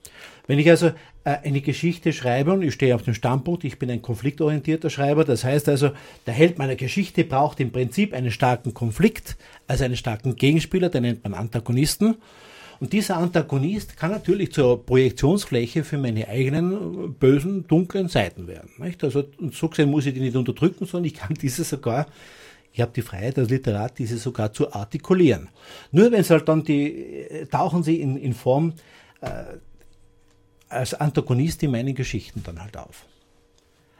Wenn 0.47 0.59
ich 0.59 0.69
also 0.69 0.89
äh, 1.25 1.37
eine 1.45 1.61
Geschichte 1.61 2.13
schreibe 2.13 2.53
und 2.53 2.63
ich 2.63 2.75
stehe 2.75 2.95
auf 2.95 3.03
dem 3.03 3.15
Standpunkt, 3.15 3.65
ich 3.65 3.79
bin 3.79 3.91
ein 3.91 4.03
konfliktorientierter 4.03 4.91
Schreiber, 4.91 5.25
das 5.25 5.45
heißt 5.45 5.69
also, 5.69 5.91
der 6.27 6.35
Held 6.35 6.59
meiner 6.59 6.77
Geschichte 6.77 7.25
braucht 7.25 7.61
im 7.61 7.71
Prinzip 7.71 8.15
einen 8.15 8.31
starken 8.31 8.75
Konflikt, 8.75 9.37
also 9.69 9.85
einen 9.85 9.97
starken 9.97 10.37
Gegenspieler, 10.37 10.89
den 10.89 11.03
nennt 11.03 11.23
man 11.23 11.35
Antagonisten. 11.35 12.17
Und 12.81 12.95
dieser 12.95 13.19
Antagonist 13.19 13.97
kann 13.97 14.11
natürlich 14.11 14.53
zur 14.53 14.85
Projektionsfläche 14.85 15.85
für 15.85 15.99
meine 15.99 16.29
eigenen 16.29 17.15
bösen, 17.15 17.67
dunklen 17.69 18.09
Seiten 18.09 18.47
werden. 18.47 18.71
Nicht? 18.79 19.05
Also 19.05 19.25
so 19.53 19.69
gesehen 19.69 19.91
muss 19.91 20.07
ich 20.07 20.15
die 20.15 20.21
nicht 20.21 20.35
unterdrücken, 20.35 20.87
sondern 20.87 21.05
ich 21.05 21.15
kann 21.15 21.35
diese 21.41 21.65
sogar 21.65 22.07
ich 22.73 22.81
habe 22.81 22.93
die 22.95 23.03
Freiheit 23.03 23.39
als 23.39 23.51
Literat, 23.51 23.99
diese 23.99 24.17
sogar 24.17 24.53
zu 24.53 24.73
artikulieren. 24.73 25.49
Nur 25.91 26.13
wenn 26.13 26.21
es 26.21 26.31
halt 26.31 26.49
dann 26.49 26.63
die, 26.65 27.47
tauchen 27.51 27.83
sie 27.83 28.01
in, 28.01 28.17
in 28.17 28.33
Form 28.33 28.75
äh, 29.21 29.43
als 30.69 30.95
Antagonist 30.95 31.63
in 31.63 31.73
meinen 31.73 31.95
Geschichten 31.95 32.43
dann 32.45 32.63
halt 32.63 32.77
auf. 32.77 33.07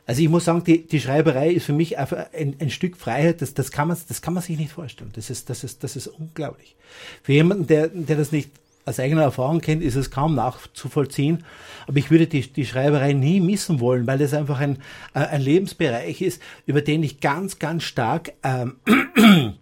Also 0.07 0.23
ich 0.23 0.29
muss 0.29 0.45
sagen, 0.45 0.65
die, 0.65 0.87
die 0.87 1.01
Schreiberei 1.01 1.51
ist 1.51 1.67
für 1.67 1.73
mich 1.73 1.99
einfach 1.99 2.33
ein, 2.33 2.57
ein 2.59 2.71
Stück 2.71 2.97
Freiheit, 2.97 3.43
das, 3.43 3.55
das, 3.55 3.71
kann 3.71 3.89
man, 3.89 3.97
das 4.09 4.23
kann 4.23 4.35
man 4.35 4.43
sich 4.43 4.59
nicht 4.59 4.73
vorstellen. 4.73 5.11
Das 5.15 5.31
ist, 5.31 5.51
das 5.51 5.63
ist, 5.63 5.85
das 5.85 5.97
ist 5.97 6.07
unglaublich. 6.07 6.77
Für 7.23 7.33
jemanden, 7.33 7.67
der, 7.67 7.89
der 7.89 8.17
das 8.17 8.33
nicht 8.33 8.51
aus 8.85 8.99
eigener 8.99 9.23
Erfahrung 9.23 9.61
kennt, 9.61 9.83
ist 9.83 9.97
es 9.97 10.11
kaum 10.11 10.35
nachzuvollziehen. 10.35 11.45
Aber 11.87 11.99
ich 11.99 12.11
würde 12.11 12.27
die, 12.27 12.41
die 12.53 12.67
Schreiberei 12.67 13.13
nie 13.13 13.41
missen 13.41 13.81
wollen, 13.81 14.07
weil 14.07 14.19
das 14.19 14.35
einfach 14.35 14.61
ein, 14.61 14.79
äh, 15.15 15.21
ein 15.21 15.41
Lebensbereich 15.41 16.23
ist, 16.23 16.43
über 16.67 16.83
den 16.83 17.03
ich 17.03 17.21
ganz, 17.21 17.59
ganz 17.59 17.85
stark 17.85 18.33
ähm, 18.43 18.77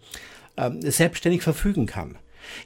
ähm, 0.57 0.83
selbstständig 0.83 1.43
verfügen 1.43 1.87
kann. 1.87 2.17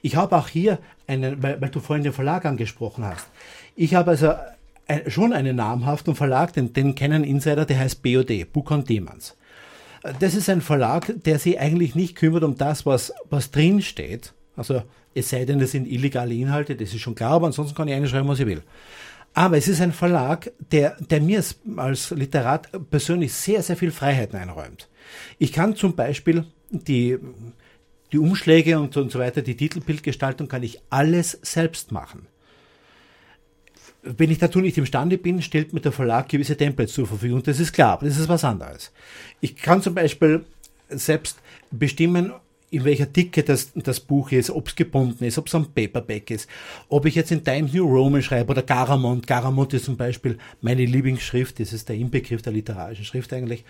Ich 0.01 0.17
habe 0.17 0.37
auch 0.37 0.49
hier 0.49 0.79
einen, 1.07 1.43
weil, 1.43 1.61
weil 1.61 1.71
du 1.71 1.81
vorhin 1.81 2.05
den 2.05 2.13
Verlag 2.13 2.45
angesprochen 2.45 3.05
hast. 3.05 3.27
Ich 3.75 3.95
habe 3.95 4.13
also 4.13 4.35
ein, 4.87 5.11
schon 5.11 5.33
einen 5.33 5.57
namhaften 5.57 6.15
Verlag, 6.15 6.53
den, 6.53 6.73
den 6.73 6.95
kennen 6.95 7.25
Insider, 7.25 7.65
der 7.65 7.79
heißt 7.79 8.03
BOD, 8.03 8.53
Book 8.53 8.71
on 8.71 8.85
Demons. 8.85 9.37
Das 10.19 10.35
ist 10.35 10.49
ein 10.51 10.61
Verlag, 10.61 11.13
der 11.25 11.39
sich 11.39 11.61
eigentlich 11.61 11.95
nicht 11.95 12.17
kümmert 12.17 12.43
um 12.43 12.57
das, 12.57 12.85
was, 12.87 13.13
was 13.31 13.53
drin 13.53 13.83
steht. 13.83 14.35
Also 14.57 14.83
es 15.15 15.31
sei 15.31 15.45
denn, 15.45 15.61
es 15.61 15.73
sind 15.73 15.87
illegale 15.87 16.35
Inhalte, 16.35 16.77
das 16.77 16.93
ist 16.93 17.01
schon 17.01 17.15
klar, 17.15 17.33
aber 17.33 17.47
ansonsten 17.47 17.75
kann 17.75 17.89
ich 17.89 17.95
einschreiben, 17.95 18.29
was 18.29 18.41
ich 18.41 18.47
will. 18.47 18.63
Aber 19.35 19.57
es 19.57 19.67
ist 19.67 19.81
ein 19.81 19.93
Verlag, 19.93 20.53
der, 20.71 20.97
der 21.01 21.21
mir 21.21 21.43
als 21.77 22.11
Literat 22.11 22.69
persönlich 22.91 23.33
sehr, 23.33 23.63
sehr 23.63 23.77
viel 23.77 23.91
Freiheiten 23.91 24.39
einräumt. 24.39 24.89
Ich 25.39 25.53
kann 25.53 25.75
zum 25.75 25.97
Beispiel 25.97 26.45
die, 26.71 27.19
die 28.13 28.19
Umschläge 28.19 28.79
und, 28.79 28.95
und 28.97 29.11
so 29.11 29.19
weiter, 29.19 29.41
die 29.41 29.57
Titelbildgestaltung, 29.57 30.49
kann 30.49 30.63
ich 30.63 30.81
alles 30.91 31.39
selbst 31.43 31.93
machen. 31.93 32.27
Wenn 34.03 34.31
ich 34.31 34.39
dazu 34.39 34.61
nicht 34.61 34.77
imstande 34.77 35.17
bin, 35.17 35.41
stellt 35.41 35.73
mir 35.73 35.81
der 35.81 35.93
Verlag 35.93 36.29
gewisse 36.29 36.57
Templates 36.57 36.95
zur 36.95 37.07
Verfügung. 37.07 37.43
Das 37.43 37.61
ist 37.61 37.73
klar, 37.73 37.93
aber 37.93 38.07
das 38.07 38.19
ist 38.19 38.29
was 38.29 38.45
anderes. 38.45 38.93
Ich 39.41 39.57
kann 39.57 39.81
zum 39.81 39.95
Beispiel 39.95 40.45
selbst 40.89 41.39
bestimmen, 41.71 42.33
in 42.73 42.85
welcher 42.85 43.05
Dicke 43.05 43.43
das, 43.43 43.71
das 43.75 44.01
Buch 44.01 44.33
ist, 44.33 44.51
ob 44.51 44.69
es 44.69 44.75
gebunden 44.75 45.25
ist, 45.25 45.37
ob 45.37 45.47
es 45.47 45.55
ein 45.55 45.67
Paperback 45.75 46.31
ist, 46.31 46.49
ob 46.89 47.05
ich 47.05 47.15
jetzt 47.15 47.31
in 47.31 47.45
Times 47.45 47.75
New 47.75 47.87
Roman 47.87 48.23
schreibe 48.23 48.51
oder 48.51 48.63
Garamond. 48.63 49.27
Garamond 49.27 49.75
ist 49.75 49.85
zum 49.85 49.99
Beispiel 49.99 50.39
meine 50.63 50.87
Lieblingsschrift, 50.87 51.61
das 51.61 51.75
ist 51.75 51.91
der 51.91 51.97
Inbegriff 51.97 52.41
der 52.41 52.55
literarischen 52.55 53.05
Schrift 53.05 53.31
eigentlich. 53.35 53.65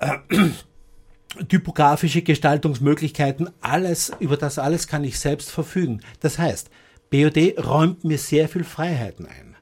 Äh, 0.00 0.18
typografische 1.48 2.20
Gestaltungsmöglichkeiten, 2.20 3.48
alles, 3.62 4.12
über 4.20 4.36
das 4.36 4.58
alles 4.58 4.86
kann 4.86 5.02
ich 5.02 5.18
selbst 5.18 5.50
verfügen. 5.50 6.02
Das 6.20 6.38
heißt, 6.38 6.68
BOD 7.08 7.54
räumt 7.66 8.04
mir 8.04 8.18
sehr 8.18 8.50
viel 8.50 8.64
Freiheiten 8.64 9.24
ein. 9.24 9.56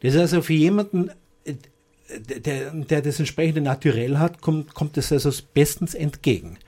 Das 0.00 0.14
ist 0.14 0.20
also 0.20 0.42
für 0.42 0.54
jemanden, 0.54 1.10
äh, 1.44 1.54
der, 2.40 2.72
der 2.72 3.02
das 3.02 3.20
entsprechende 3.20 3.60
Naturell 3.60 4.18
hat, 4.18 4.40
kommt, 4.40 4.74
kommt 4.74 4.96
es 4.96 5.12
also 5.12 5.30
bestens 5.54 5.94
entgegen. 5.94 6.58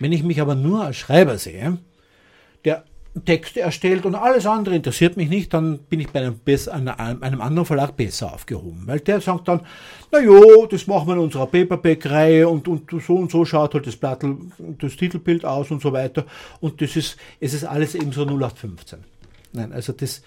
Wenn 0.00 0.12
ich 0.12 0.24
mich 0.24 0.40
aber 0.40 0.56
nur 0.56 0.82
als 0.84 0.96
Schreiber 0.96 1.38
sehe, 1.38 1.78
der 2.64 2.84
Texte 3.24 3.60
erstellt 3.60 4.06
und 4.06 4.14
alles 4.14 4.46
andere 4.46 4.74
interessiert 4.76 5.16
mich 5.16 5.28
nicht, 5.28 5.52
dann 5.52 5.78
bin 5.78 6.00
ich 6.00 6.10
bei 6.10 6.20
einem, 6.20 6.38
einem 6.88 7.40
anderen 7.40 7.66
Verlag 7.66 7.96
besser 7.96 8.32
aufgehoben. 8.32 8.82
Weil 8.86 9.00
der 9.00 9.20
sagt 9.20 9.48
dann, 9.48 9.60
na 10.12 10.20
jo, 10.20 10.66
das 10.66 10.86
machen 10.86 11.08
wir 11.08 11.14
in 11.14 11.20
unserer 11.20 11.46
Paperback-Reihe 11.46 12.48
und, 12.48 12.68
und 12.68 12.90
so 13.02 13.16
und 13.16 13.30
so 13.30 13.44
schaut 13.44 13.74
halt 13.74 13.86
das 13.86 13.96
Blatt, 13.96 14.24
das 14.78 14.96
Titelbild 14.96 15.44
aus 15.44 15.70
und 15.70 15.82
so 15.82 15.92
weiter. 15.92 16.24
Und 16.60 16.80
das 16.80 16.96
ist, 16.96 17.16
es 17.40 17.52
ist 17.52 17.64
alles 17.64 17.94
eben 17.94 18.12
so 18.12 18.22
0815. 18.22 19.00
Nein, 19.52 19.72
also 19.72 19.92
das, 19.92 20.22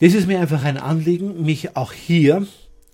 das 0.00 0.14
ist 0.14 0.26
mir 0.26 0.40
einfach 0.40 0.64
ein 0.64 0.78
Anliegen, 0.78 1.44
mich 1.44 1.76
auch 1.76 1.92
hier 1.92 2.46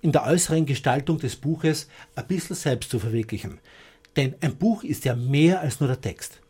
in 0.03 0.13
der 0.13 0.27
äußeren 0.27 0.67
Gestaltung 0.67 1.19
des 1.19 1.37
Buches 1.37 1.89
ein 2.15 2.27
bisschen 2.27 2.55
selbst 2.55 2.91
zu 2.91 2.99
verwirklichen. 2.99 3.59
Denn 4.19 4.35
ein 4.41 4.57
Buch 4.57 4.83
ist 4.83 5.05
ja 5.05 5.15
mehr 5.15 5.61
als 5.61 5.79
nur 5.79 5.87
der 5.89 6.01
Text. 6.01 6.41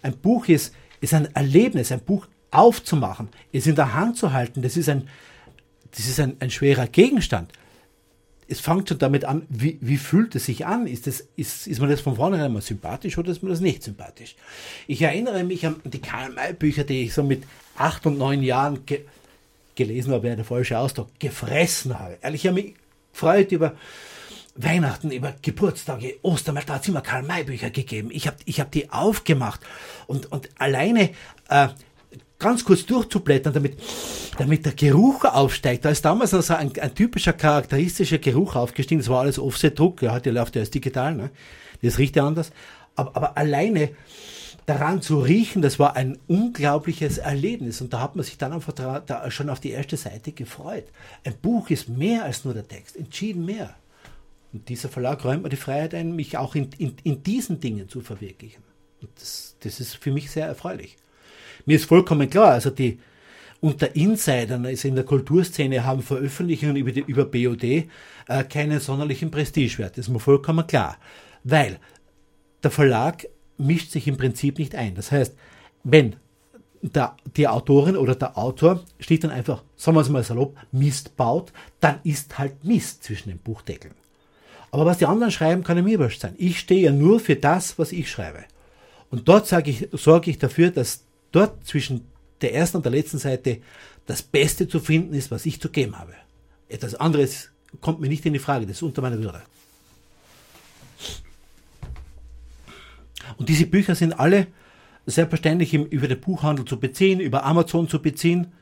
Ein 0.00 0.16
Buch 0.16 0.48
ist, 0.48 0.74
ist 1.02 1.12
ein 1.12 1.28
Erlebnis, 1.34 1.92
ein 1.92 2.00
Buch 2.00 2.26
aufzumachen, 2.50 3.28
es 3.52 3.66
in 3.66 3.74
der 3.74 3.92
Hand 3.92 4.16
zu 4.16 4.32
halten, 4.32 4.62
das 4.62 4.78
ist 4.78 4.88
ein, 4.88 5.06
das 5.90 6.06
ist 6.06 6.18
ein, 6.18 6.36
ein 6.40 6.50
schwerer 6.50 6.86
Gegenstand. 6.86 7.52
Es 8.48 8.60
fängt 8.60 8.88
schon 8.88 8.98
damit 8.98 9.26
an, 9.26 9.42
wie, 9.50 9.76
wie 9.82 9.98
fühlt 9.98 10.34
es 10.36 10.46
sich 10.46 10.64
an? 10.64 10.86
Ist, 10.86 11.06
das, 11.06 11.28
ist, 11.36 11.66
ist 11.66 11.80
man 11.80 11.90
das 11.90 12.00
von 12.00 12.16
vornherein 12.16 12.50
mal 12.52 12.62
sympathisch 12.62 13.18
oder 13.18 13.30
ist 13.30 13.42
man 13.42 13.50
das 13.50 13.60
nicht 13.60 13.82
sympathisch? 13.82 14.34
Ich 14.86 15.02
erinnere 15.02 15.44
mich 15.44 15.66
an 15.66 15.76
die 15.84 16.00
Karl-May-Bücher, 16.00 16.84
die 16.84 17.02
ich 17.02 17.12
so 17.12 17.22
mit 17.22 17.42
acht 17.76 18.06
und 18.06 18.16
neun 18.16 18.42
Jahren 18.42 18.86
ge 18.86 19.04
gelesen 19.74 20.14
habe, 20.14 20.22
wäre 20.22 20.36
der 20.36 20.46
falsche 20.46 20.78
Ausdruck, 20.78 21.08
gefressen 21.18 21.98
habe. 21.98 22.16
Ehrlich, 22.22 22.44
ich 22.44 22.48
habe 22.48 22.62
mich 22.62 22.74
gefreut 23.12 23.52
über 23.52 23.74
Weihnachten, 24.56 25.10
über 25.10 25.34
Geburtstage, 25.42 26.16
Ostern, 26.22 26.58
da 26.66 26.74
hat 26.74 26.82
es 26.82 26.88
immer 26.88 27.02
Karl-May-Bücher 27.02 27.70
gegeben. 27.70 28.10
Ich 28.10 28.26
habe 28.26 28.36
ich 28.44 28.60
hab 28.60 28.70
die 28.70 28.90
aufgemacht 28.90 29.60
und, 30.06 30.32
und 30.32 30.48
alleine 30.58 31.10
äh, 31.48 31.68
ganz 32.38 32.64
kurz 32.64 32.86
durchzublättern, 32.86 33.52
damit, 33.52 33.78
damit 34.38 34.64
der 34.64 34.72
Geruch 34.72 35.24
aufsteigt. 35.24 35.84
Da 35.84 35.90
ist 35.90 36.04
damals 36.04 36.34
also 36.34 36.54
ein, 36.54 36.72
ein 36.78 36.94
typischer 36.94 37.32
charakteristischer 37.32 38.18
Geruch 38.18 38.56
aufgestiegen. 38.56 39.00
Das 39.00 39.08
war 39.08 39.20
alles 39.20 39.38
Offset-Druck. 39.38 40.02
Ja, 40.02 40.12
heute 40.12 40.30
läuft 40.30 40.56
ja 40.56 40.60
alles 40.60 40.70
digital. 40.70 41.14
Ne? 41.14 41.30
Das 41.82 41.98
riecht 41.98 42.16
ja 42.16 42.26
anders. 42.26 42.50
Aber, 42.94 43.16
aber 43.16 43.36
alleine 43.36 43.90
daran 44.66 45.00
zu 45.00 45.20
riechen, 45.20 45.62
das 45.62 45.78
war 45.78 45.96
ein 45.96 46.18
unglaubliches 46.26 47.18
Erlebnis. 47.18 47.80
Und 47.80 47.92
da 47.92 48.00
hat 48.00 48.16
man 48.16 48.24
sich 48.24 48.36
dann 48.36 48.52
einfach 48.52 48.72
da 48.72 49.30
schon 49.30 49.48
auf 49.48 49.60
die 49.60 49.70
erste 49.70 49.96
Seite 49.96 50.32
gefreut. 50.32 50.84
Ein 51.24 51.34
Buch 51.40 51.70
ist 51.70 51.88
mehr 51.88 52.24
als 52.24 52.44
nur 52.44 52.54
der 52.54 52.66
Text, 52.66 52.96
entschieden 52.96 53.44
mehr. 53.44 53.74
Und 54.56 54.70
dieser 54.70 54.88
Verlag 54.88 55.22
räumt 55.22 55.42
mir 55.42 55.50
die 55.50 55.56
Freiheit 55.56 55.94
ein, 55.94 56.16
mich 56.16 56.38
auch 56.38 56.54
in, 56.54 56.70
in, 56.78 56.94
in 57.02 57.22
diesen 57.22 57.60
Dingen 57.60 57.90
zu 57.90 58.00
verwirklichen. 58.00 58.62
Und 59.02 59.10
das, 59.16 59.54
das 59.60 59.80
ist 59.80 59.96
für 59.96 60.10
mich 60.10 60.30
sehr 60.30 60.46
erfreulich. 60.46 60.96
Mir 61.66 61.76
ist 61.76 61.84
vollkommen 61.84 62.30
klar, 62.30 62.52
also 62.52 62.70
die 62.70 62.98
unter 63.60 63.94
Insidern, 63.94 64.64
also 64.64 64.88
in 64.88 64.94
der 64.94 65.04
Kulturszene, 65.04 65.84
haben 65.84 66.00
Veröffentlichungen 66.00 66.76
über, 66.76 66.90
die, 66.90 67.04
über 67.06 67.26
BOD 67.26 67.64
äh, 67.64 67.86
keinen 68.48 68.80
sonderlichen 68.80 69.30
Prestigewert. 69.30 69.98
Das 69.98 70.06
ist 70.06 70.12
mir 70.12 70.20
vollkommen 70.20 70.66
klar. 70.66 70.96
Weil 71.44 71.78
der 72.62 72.70
Verlag 72.70 73.26
mischt 73.58 73.90
sich 73.90 74.08
im 74.08 74.16
Prinzip 74.16 74.58
nicht 74.58 74.74
ein. 74.74 74.94
Das 74.94 75.12
heißt, 75.12 75.36
wenn 75.84 76.16
der, 76.80 77.14
die 77.36 77.46
Autorin 77.46 77.98
oder 77.98 78.14
der 78.14 78.38
Autor 78.38 78.84
steht 79.00 79.22
dann 79.22 79.30
einfach, 79.32 79.64
sagen 79.76 79.98
wir 79.98 80.00
es 80.00 80.08
mal 80.08 80.24
salopp, 80.24 80.56
Mist 80.72 81.14
baut, 81.18 81.52
dann 81.80 82.00
ist 82.04 82.38
halt 82.38 82.64
Mist 82.64 83.04
zwischen 83.04 83.28
den 83.28 83.38
Buchdeckeln. 83.38 83.94
Aber 84.76 84.84
was 84.84 84.98
die 84.98 85.06
anderen 85.06 85.32
schreiben, 85.32 85.64
kann 85.64 85.78
ja 85.78 85.82
mir 85.82 85.98
wurscht 85.98 86.20
sein. 86.20 86.34
Ich 86.36 86.58
stehe 86.58 86.82
ja 86.82 86.92
nur 86.92 87.18
für 87.18 87.34
das, 87.34 87.78
was 87.78 87.92
ich 87.92 88.10
schreibe. 88.10 88.44
Und 89.10 89.26
dort 89.26 89.46
sage 89.46 89.70
ich, 89.70 89.88
sorge 89.92 90.30
ich 90.30 90.36
dafür, 90.36 90.70
dass 90.70 91.02
dort 91.32 91.66
zwischen 91.66 92.02
der 92.42 92.52
ersten 92.52 92.76
und 92.76 92.84
der 92.84 92.92
letzten 92.92 93.16
Seite 93.16 93.62
das 94.04 94.20
Beste 94.20 94.68
zu 94.68 94.78
finden 94.78 95.14
ist, 95.14 95.30
was 95.30 95.46
ich 95.46 95.62
zu 95.62 95.70
geben 95.70 95.98
habe. 95.98 96.12
Etwas 96.68 96.94
anderes 96.94 97.52
kommt 97.80 98.02
mir 98.02 98.08
nicht 98.08 98.26
in 98.26 98.34
die 98.34 98.38
Frage, 98.38 98.66
das 98.66 98.76
ist 98.76 98.82
unter 98.82 99.00
meiner 99.00 99.18
Würde. 99.18 99.40
Und 103.38 103.48
diese 103.48 103.64
Bücher 103.64 103.94
sind 103.94 104.12
alle 104.12 104.46
selbstverständlich 105.06 105.72
über 105.72 106.06
den 106.06 106.20
Buchhandel 106.20 106.66
zu 106.66 106.78
beziehen, 106.78 107.20
über 107.20 107.44
Amazon 107.44 107.88
zu 107.88 108.02
beziehen. 108.02 108.52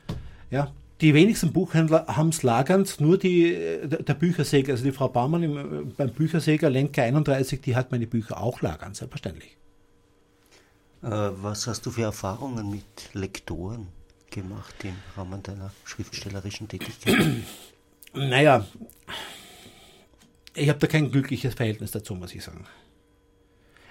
Ja, 0.49 0.71
die 1.01 1.13
wenigsten 1.13 1.51
Buchhändler 1.51 2.05
haben 2.07 2.29
es 2.29 2.41
lagernd, 2.43 3.01
nur 3.01 3.17
die, 3.17 3.53
der 3.83 4.13
Büchersäger, 4.13 4.73
also 4.73 4.85
die 4.85 4.91
Frau 4.91 5.09
Baumann 5.09 5.43
im, 5.43 5.93
beim 5.95 6.09
Büchersäger 6.11 6.69
Lenker 6.69 7.03
31, 7.03 7.61
die 7.61 7.75
hat 7.75 7.91
meine 7.91 8.07
Bücher 8.07 8.39
auch 8.39 8.61
lagernd, 8.61 8.95
selbstverständlich. 8.95 9.57
Äh, 11.03 11.09
was 11.09 11.67
hast 11.67 11.85
du 11.85 11.91
für 11.91 12.03
Erfahrungen 12.03 12.71
mit 12.71 13.13
Lektoren 13.13 13.87
gemacht 14.31 14.75
im 14.83 14.95
Rahmen 15.17 15.43
deiner 15.43 15.71
schriftstellerischen 15.83 16.69
Tätigkeit? 16.69 17.15
naja, 18.13 18.65
ich 20.53 20.69
habe 20.69 20.79
da 20.79 20.87
kein 20.87 21.11
glückliches 21.11 21.53
Verhältnis 21.53 21.91
dazu, 21.91 22.15
muss 22.15 22.33
ich 22.33 22.43
sagen. 22.43 22.65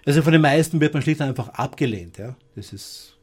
Also 0.06 0.22
von 0.22 0.32
den 0.32 0.42
meisten 0.42 0.80
wird 0.80 0.94
man 0.94 1.02
schlicht 1.02 1.20
und 1.20 1.28
einfach 1.28 1.48
abgelehnt. 1.50 2.18
Ja? 2.18 2.34
Das 2.56 2.72
ist 2.72 3.13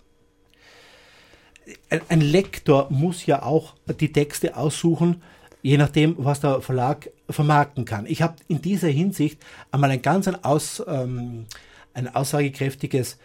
ein 2.09 2.21
Lektor 2.21 2.87
muss 2.89 3.25
ja 3.25 3.43
auch 3.43 3.75
die 3.99 4.11
Texte 4.11 4.57
aussuchen, 4.57 5.21
je 5.61 5.77
nachdem, 5.77 6.15
was 6.17 6.39
der 6.39 6.61
Verlag 6.61 7.09
vermarkten 7.29 7.85
kann. 7.85 8.05
Ich 8.07 8.21
habe 8.21 8.35
in 8.47 8.61
dieser 8.61 8.87
Hinsicht 8.87 9.39
einmal 9.71 9.91
ein 9.91 10.01
ganz 10.01 10.27
ein, 10.27 10.43
aus, 10.43 10.83
ähm, 10.87 11.45
ein 11.93 12.13
aussagekräftiges 12.13 13.17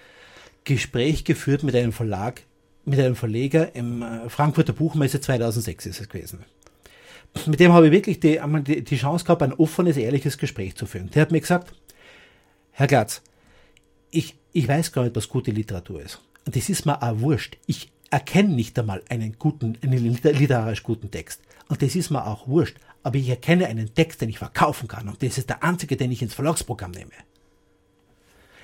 Gespräch 0.64 1.24
geführt 1.24 1.62
mit 1.62 1.74
einem 1.74 1.92
Verlag, 1.92 2.42
mit 2.84 2.98
einem 2.98 3.16
Verleger 3.16 3.74
im 3.74 4.02
äh, 4.02 4.28
Frankfurter 4.28 4.72
Buchmesse 4.72 5.20
2006 5.20 5.86
ist 5.86 6.00
es 6.00 6.08
gewesen. 6.08 6.44
Mit 7.46 7.60
dem 7.60 7.72
habe 7.72 7.86
ich 7.86 7.92
wirklich 7.92 8.20
die, 8.20 8.40
einmal 8.40 8.62
die, 8.62 8.82
die 8.82 8.96
Chance 8.96 9.24
gehabt, 9.24 9.42
ein 9.42 9.52
offenes, 9.52 9.96
ehrliches 9.96 10.38
Gespräch 10.38 10.74
zu 10.76 10.86
führen. 10.86 11.10
Der 11.10 11.22
hat 11.22 11.32
mir 11.32 11.40
gesagt, 11.40 11.74
Herr 12.72 12.86
Glatz, 12.86 13.22
ich, 14.10 14.36
ich 14.52 14.68
weiß 14.68 14.92
gar 14.92 15.04
nicht, 15.04 15.16
was 15.16 15.28
gute 15.28 15.50
Literatur 15.50 16.00
ist. 16.00 16.20
Und 16.46 16.56
das 16.56 16.68
ist 16.68 16.86
mir 16.86 17.02
auch 17.02 17.20
wurscht. 17.20 17.58
Ich 17.66 17.90
erkenne 18.10 18.54
nicht 18.54 18.78
einmal 18.78 19.02
einen 19.08 19.38
guten, 19.38 19.78
einen 19.82 20.18
literarisch 20.22 20.82
guten 20.82 21.10
Text. 21.10 21.40
Und 21.68 21.82
das 21.82 21.96
ist 21.96 22.10
mir 22.10 22.26
auch 22.26 22.46
wurscht. 22.46 22.76
Aber 23.02 23.16
ich 23.16 23.28
erkenne 23.28 23.66
einen 23.66 23.94
Text, 23.94 24.20
den 24.20 24.28
ich 24.28 24.38
verkaufen 24.38 24.88
kann. 24.88 25.08
Und 25.08 25.22
das 25.22 25.38
ist 25.38 25.48
der 25.48 25.62
einzige, 25.62 25.96
den 25.96 26.10
ich 26.10 26.22
ins 26.22 26.34
Verlagsprogramm 26.34 26.90
nehme. 26.90 27.12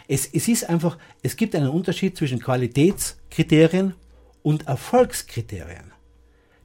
Es, 0.09 0.27
es 0.27 0.49
ist 0.49 0.69
einfach, 0.69 0.99
es 1.23 1.37
gibt 1.37 1.55
einen 1.55 1.69
Unterschied 1.69 2.17
zwischen 2.17 2.41
Qualitätskriterien 2.41 3.95
und 4.43 4.67
Erfolgskriterien. 4.67 5.93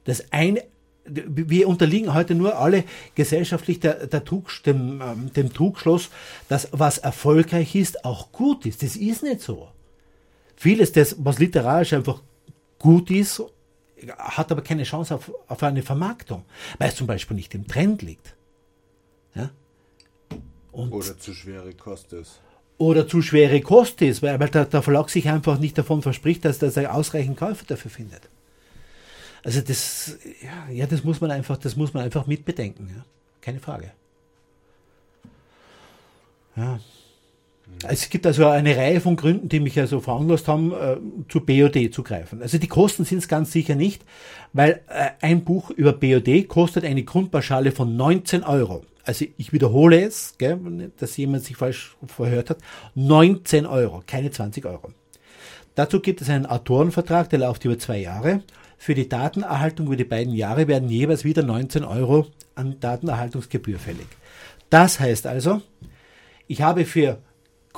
Das 0.04 0.32
eine, 0.32 0.64
wir 1.06 1.68
unterliegen 1.68 2.14
heute 2.14 2.34
nur 2.34 2.58
alle 2.58 2.84
gesellschaftlich 3.14 3.80
der, 3.80 4.06
der 4.06 4.24
Trug, 4.24 4.50
dem, 4.66 5.00
ähm, 5.00 5.32
dem 5.32 5.52
Trugschluss, 5.52 6.10
dass 6.48 6.68
was 6.72 6.98
erfolgreich 6.98 7.74
ist, 7.74 8.04
auch 8.04 8.32
gut 8.32 8.66
ist. 8.66 8.82
Das 8.82 8.96
ist 8.96 9.22
nicht 9.22 9.40
so. 9.40 9.68
Vieles, 10.56 10.92
das, 10.92 11.16
was 11.20 11.38
literarisch 11.38 11.92
einfach 11.92 12.20
gut 12.78 13.10
ist, 13.10 13.42
hat 14.16 14.52
aber 14.52 14.62
keine 14.62 14.84
Chance 14.84 15.14
auf, 15.14 15.32
auf 15.48 15.62
eine 15.62 15.82
Vermarktung, 15.82 16.44
weil 16.78 16.88
es 16.88 16.96
zum 16.96 17.06
Beispiel 17.06 17.36
nicht 17.36 17.54
im 17.54 17.66
Trend 17.66 18.02
liegt. 18.02 18.34
Ja? 19.34 19.50
Und 20.72 20.92
oder 20.92 21.18
zu 21.18 21.34
schwere 21.34 21.72
Kost 21.74 22.12
ist. 22.12 22.40
Oder 22.78 23.08
zu 23.08 23.22
schwere 23.22 23.60
Kost 23.60 24.00
ist, 24.02 24.22
weil, 24.22 24.38
weil 24.38 24.48
der, 24.50 24.66
der 24.66 24.82
Verlag 24.82 25.10
sich 25.10 25.28
einfach 25.28 25.58
nicht 25.58 25.76
davon 25.76 26.00
verspricht, 26.02 26.44
dass, 26.44 26.58
dass 26.58 26.76
er 26.76 26.94
ausreichend 26.94 27.36
Käufer 27.36 27.64
dafür 27.66 27.90
findet. 27.90 28.28
Also 29.42 29.60
das, 29.60 30.16
ja, 30.42 30.72
ja, 30.72 30.86
das 30.86 31.02
muss 31.02 31.20
man 31.20 31.30
einfach, 31.30 31.56
das 31.56 31.74
muss 31.74 31.94
man 31.94 32.04
einfach 32.04 32.26
mitbedenken, 32.26 32.88
ja. 32.94 33.04
Keine 33.40 33.60
Frage. 33.60 33.92
Ja. 36.56 36.80
Es 37.86 38.10
gibt 38.10 38.26
also 38.26 38.46
eine 38.46 38.76
Reihe 38.76 39.00
von 39.00 39.14
Gründen, 39.14 39.48
die 39.48 39.60
mich 39.60 39.78
also 39.78 40.00
veranlasst 40.00 40.48
haben, 40.48 40.72
äh, 40.72 40.96
zu 41.28 41.40
BOD 41.40 41.92
zu 41.92 42.02
greifen. 42.02 42.42
Also 42.42 42.58
die 42.58 42.66
Kosten 42.66 43.04
sind 43.04 43.18
es 43.18 43.28
ganz 43.28 43.52
sicher 43.52 43.76
nicht, 43.76 44.04
weil 44.52 44.80
äh, 44.88 45.10
ein 45.20 45.44
Buch 45.44 45.70
über 45.70 45.92
BOD 45.92 46.48
kostet 46.48 46.84
eine 46.84 47.04
Grundpauschale 47.04 47.70
von 47.70 47.96
19 47.96 48.42
Euro. 48.42 48.82
Also 49.04 49.24
ich 49.36 49.52
wiederhole 49.52 50.02
es, 50.02 50.34
gell, 50.38 50.58
dass 50.98 51.16
jemand 51.16 51.44
sich 51.44 51.56
falsch 51.56 51.96
verhört 52.06 52.50
hat. 52.50 52.58
19 52.94 53.64
Euro, 53.64 54.02
keine 54.06 54.30
20 54.30 54.66
Euro. 54.66 54.90
Dazu 55.76 56.00
gibt 56.00 56.20
es 56.20 56.28
einen 56.28 56.46
Autorenvertrag, 56.46 57.30
der 57.30 57.38
läuft 57.38 57.64
über 57.64 57.78
zwei 57.78 57.98
Jahre. 57.98 58.42
Für 58.76 58.94
die 58.94 59.08
Datenerhaltung 59.08 59.86
über 59.86 59.96
die 59.96 60.04
beiden 60.04 60.34
Jahre 60.34 60.66
werden 60.68 60.88
jeweils 60.88 61.24
wieder 61.24 61.42
19 61.42 61.84
Euro 61.84 62.26
an 62.56 62.80
Datenerhaltungsgebühr 62.80 63.78
fällig. 63.78 64.06
Das 64.70 64.98
heißt 65.00 65.26
also, 65.26 65.62
ich 66.48 66.62
habe 66.62 66.84
für 66.84 67.18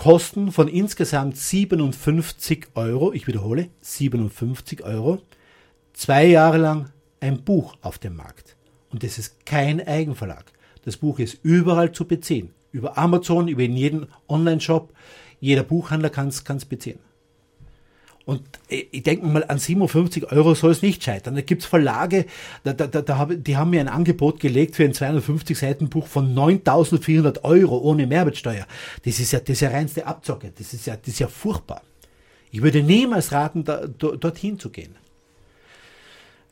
Kosten 0.01 0.51
von 0.51 0.67
insgesamt 0.67 1.37
57 1.37 2.69
Euro, 2.75 3.13
ich 3.13 3.27
wiederhole, 3.27 3.69
57 3.83 4.83
Euro, 4.83 5.21
zwei 5.93 6.25
Jahre 6.25 6.57
lang 6.57 6.89
ein 7.21 7.45
Buch 7.45 7.77
auf 7.83 7.99
dem 7.99 8.17
Markt. 8.17 8.57
Und 8.89 9.03
das 9.03 9.19
ist 9.19 9.45
kein 9.45 9.87
Eigenverlag. 9.87 10.55
Das 10.87 10.97
Buch 10.97 11.19
ist 11.19 11.41
überall 11.43 11.93
zu 11.93 12.07
beziehen. 12.07 12.55
Über 12.73 12.97
Amazon, 12.97 13.47
über 13.47 13.61
jeden 13.61 14.07
Online-Shop. 14.27 14.91
Jeder 15.39 15.65
Buchhändler 15.65 16.09
kann 16.09 16.29
es 16.29 16.65
beziehen. 16.65 17.01
Und 18.31 18.45
ich 18.69 19.03
denke 19.03 19.27
mal, 19.27 19.43
an 19.43 19.59
57 19.59 20.31
Euro 20.31 20.55
soll 20.55 20.71
es 20.71 20.83
nicht 20.83 21.03
scheitern. 21.03 21.35
Da 21.35 21.41
gibt 21.41 21.63
es 21.63 21.69
Verlage, 21.69 22.27
da, 22.63 22.73
da, 22.73 22.87
da, 22.87 23.03
da 23.03 23.25
die 23.25 23.57
haben 23.57 23.71
mir 23.71 23.81
ein 23.81 23.89
Angebot 23.89 24.39
gelegt 24.39 24.77
für 24.77 24.85
ein 24.85 24.95
250 24.95 25.59
Seiten 25.59 25.89
Buch 25.89 26.07
von 26.07 26.33
9.400 26.33 27.43
Euro 27.43 27.79
ohne 27.79 28.07
Mehrwertsteuer. 28.07 28.69
Das 29.05 29.19
ist 29.19 29.33
ja, 29.33 29.41
das 29.41 29.49
ist 29.49 29.63
ja 29.63 29.71
reinste 29.71 30.07
Abzocke. 30.07 30.53
Das 30.57 30.73
ist 30.73 30.87
ja, 30.87 30.95
das 30.95 31.09
ist 31.09 31.19
ja 31.19 31.27
furchtbar. 31.27 31.83
Ich 32.53 32.63
würde 32.63 32.85
niemals 32.85 33.33
raten, 33.33 33.65
da, 33.65 33.89
dorthin 33.89 34.61
zu 34.61 34.71
gehen. 34.71 34.95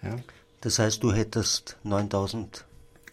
Ja. 0.02 0.16
Das 0.60 0.80
heißt, 0.80 1.00
du 1.04 1.12
hättest 1.12 1.76
9.000 1.84 2.64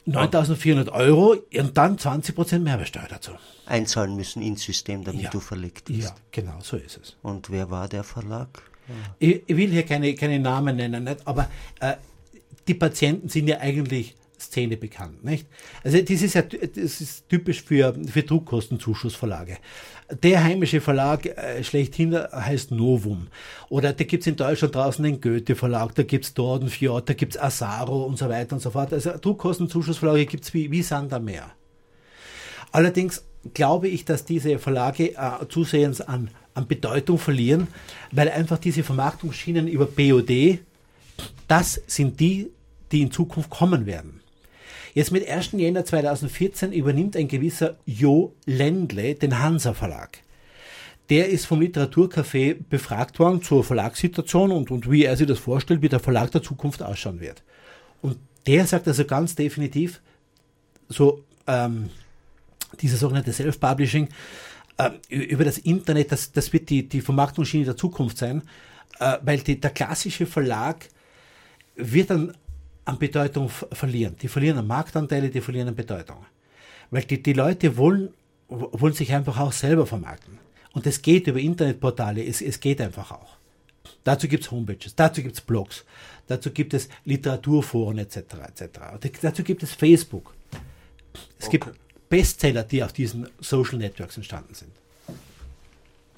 9.400 0.08 0.91
Euro 0.91 1.36
und 1.53 1.78
dann 1.78 1.97
20% 1.97 2.60
Mehrwertsteuer 2.60 3.08
dazu. 3.10 3.32
Einzahlen 3.66 4.16
müssen 4.16 4.41
ins 4.41 4.64
System, 4.64 5.03
damit 5.03 5.24
ja. 5.24 5.30
du 5.32 5.39
verlegt 5.39 5.86
bist. 5.86 6.10
Ja, 6.10 6.16
genau, 6.32 6.60
so 6.62 6.78
ist 6.78 6.99
es. 7.01 7.18
Und 7.24 7.49
wer 7.49 7.72
war 7.72 7.88
der 7.88 8.03
Verlag? 8.03 8.62
Ja. 8.88 8.93
Ich, 9.18 9.41
ich, 9.47 9.58
will 9.58 9.72
hier 9.72 9.84
keine, 9.84 10.14
keine 10.14 10.39
Namen 10.39 10.76
nennen, 10.76 11.06
nicht? 11.06 11.26
aber 11.26 11.49
äh, 11.80 11.95
die 12.68 12.76
Patienten 12.76 13.30
sind 13.30 13.47
ja 13.47 13.60
eigentlich 13.60 14.16
Szene 14.39 14.78
bekannt. 14.78 15.24
Nicht? 15.24 15.47
Also 15.84 15.99
das 15.99 16.22
ist 16.22 16.36
ja 16.36 16.41
das 16.41 17.01
ist 17.01 17.28
typisch 17.30 17.64
für, 17.64 17.95
für 18.08 18.24
Druckkostenzuschussverlage. 18.24 19.58
Der 20.12 20.43
heimische 20.43 20.82
Verlag 20.82 21.26
äh, 21.26 21.64
schlechthin 21.64 22.16
heißt 22.16 22.70
Novum. 22.72 23.28
Oder 23.70 23.91
da 23.91 24.03
gibt 24.03 24.22
es 24.22 24.28
in 24.28 24.36
Deutschland 24.36 24.76
draußen 24.76 25.03
den 25.03 25.20
Goethe-Verlag, 25.20 25.95
da 25.95 26.03
gibt 26.03 26.26
es 26.26 26.34
Dordenfjord, 26.36 27.10
da 27.10 27.14
gibt 27.14 27.36
es 27.36 27.41
Asaro 27.41 28.03
und 28.03 28.18
so 28.18 28.30
weiter 28.30 28.53
und 28.53 28.62
so 28.62 28.70
fort. 28.70 28.93
Also 28.93 29.14
Druckkostenzuschussverlage 29.20 30.28
gibt 30.28 30.43
es 30.43 30.53
wie, 30.53 30.70
wie 30.70 30.84
Sand 30.84 31.12
am 31.12 31.26
Meer. 31.26 31.49
Allerdings 32.72 33.24
glaube 33.53 33.88
ich, 33.88 34.06
dass 34.06 34.26
diese 34.26 34.60
Verlage 34.60 35.16
äh, 35.16 35.47
zusehends 35.49 36.01
an, 36.01 36.30
an 36.53 36.68
Bedeutung 36.68 37.18
verlieren, 37.18 37.68
weil 38.12 38.30
einfach 38.30 38.60
diese 38.60 38.84
Vermarktungsschienen 38.84 39.68
über 39.68 39.88
BOD, 39.88 40.60
das 41.47 41.82
sind 41.88 42.20
die, 42.20 42.51
die 42.91 43.01
in 43.01 43.12
Zukunft 43.12 43.49
kommen 43.49 43.88
werden. 43.88 44.22
Jetzt 44.96 45.12
mit 45.12 45.28
1. 45.28 45.52
Jänner 45.52 45.84
2014 45.84 46.72
übernimmt 46.72 47.18
ein 47.18 47.28
gewisser 47.28 47.76
Jo 47.86 48.34
Lendle 48.46 49.16
den 49.16 49.39
Hansa 49.39 49.74
Verlag. 49.74 50.20
Der 51.10 51.28
ist 51.28 51.46
vom 51.46 51.60
Literaturcafé 51.60 52.56
befragt 52.70 53.20
worden 53.20 53.41
zur 53.41 53.66
Verlagssituation 53.66 54.54
und, 54.54 54.72
und 54.72 54.89
wie 54.89 55.04
er 55.04 55.18
sich 55.18 55.28
das 55.28 55.38
vorstellt, 55.38 55.82
wie 55.82 55.89
der 55.89 56.00
Verlag 56.00 56.32
der 56.32 56.41
Zukunft 56.41 56.82
ausschauen 56.82 57.20
wird. 57.20 57.43
Und 58.02 58.18
der 58.48 58.66
sagt 58.66 58.88
also 58.88 59.04
ganz 59.04 59.36
definitiv, 59.36 60.00
so 60.88 61.26
ähm, 61.46 61.89
dieser 62.80 62.96
sogenannte 62.96 63.34
Self-Publishing, 63.34 64.08
äh, 64.78 64.91
über 65.10 65.43
das 65.43 65.58
Internet, 65.58 66.14
das, 66.14 66.32
das 66.32 66.54
wird 66.54 66.70
die, 66.70 66.88
die 66.88 67.02
Vermarktungsschiene 67.02 67.66
der 67.66 67.76
Zukunft 67.76 68.18
sein, 68.18 68.43
äh, 69.02 69.18
weil 69.24 69.39
die, 69.39 69.60
der 69.60 69.72
klassische 69.72 70.26
Verlag 70.26 70.88
wird 71.76 72.12
dann 72.12 72.34
an 72.86 73.00
Bedeutung 73.00 73.50
verlieren. 73.50 74.16
Die 74.22 74.28
verlieren 74.28 74.60
an 74.60 74.68
Marktanteile, 74.68 75.30
die 75.30 75.42
verlieren 75.42 75.70
an 75.70 75.76
Bedeutung. 75.76 76.26
Weil 76.92 77.04
die, 77.04 77.22
die 77.22 77.34
Leute 77.34 77.78
wollen, 77.78 78.14
wollen 78.48 78.94
sich 78.94 79.14
einfach 79.14 79.40
auch 79.40 79.52
selber 79.52 79.86
vermarkten. 79.86 80.38
Und 80.74 80.86
es 80.86 81.02
geht 81.02 81.28
über 81.28 81.40
Internetportale, 81.40 82.24
es, 82.24 82.42
es 82.42 82.60
geht 82.60 82.80
einfach 82.82 83.12
auch. 83.12 83.38
Dazu 84.04 84.28
gibt 84.28 84.44
es 84.44 84.52
Homepages, 84.52 84.96
dazu 84.96 85.24
gibt 85.24 85.36
es 85.36 85.42
Blogs, 85.42 85.84
dazu 86.28 86.52
gibt 86.52 86.74
es 86.74 86.90
Literaturforen 87.06 87.98
etc. 87.98 88.18
etc. 88.18 88.70
dazu 89.22 89.44
gibt 89.44 89.64
es 89.64 89.74
Facebook. 89.74 90.34
Es 91.40 91.48
okay. 91.48 91.60
gibt 91.60 91.80
Bestseller, 92.10 92.64
die 92.64 92.84
auf 92.84 92.94
diesen 92.94 93.28
Social 93.40 93.78
Networks 93.78 94.18
entstanden 94.18 94.54
sind. 94.54 94.72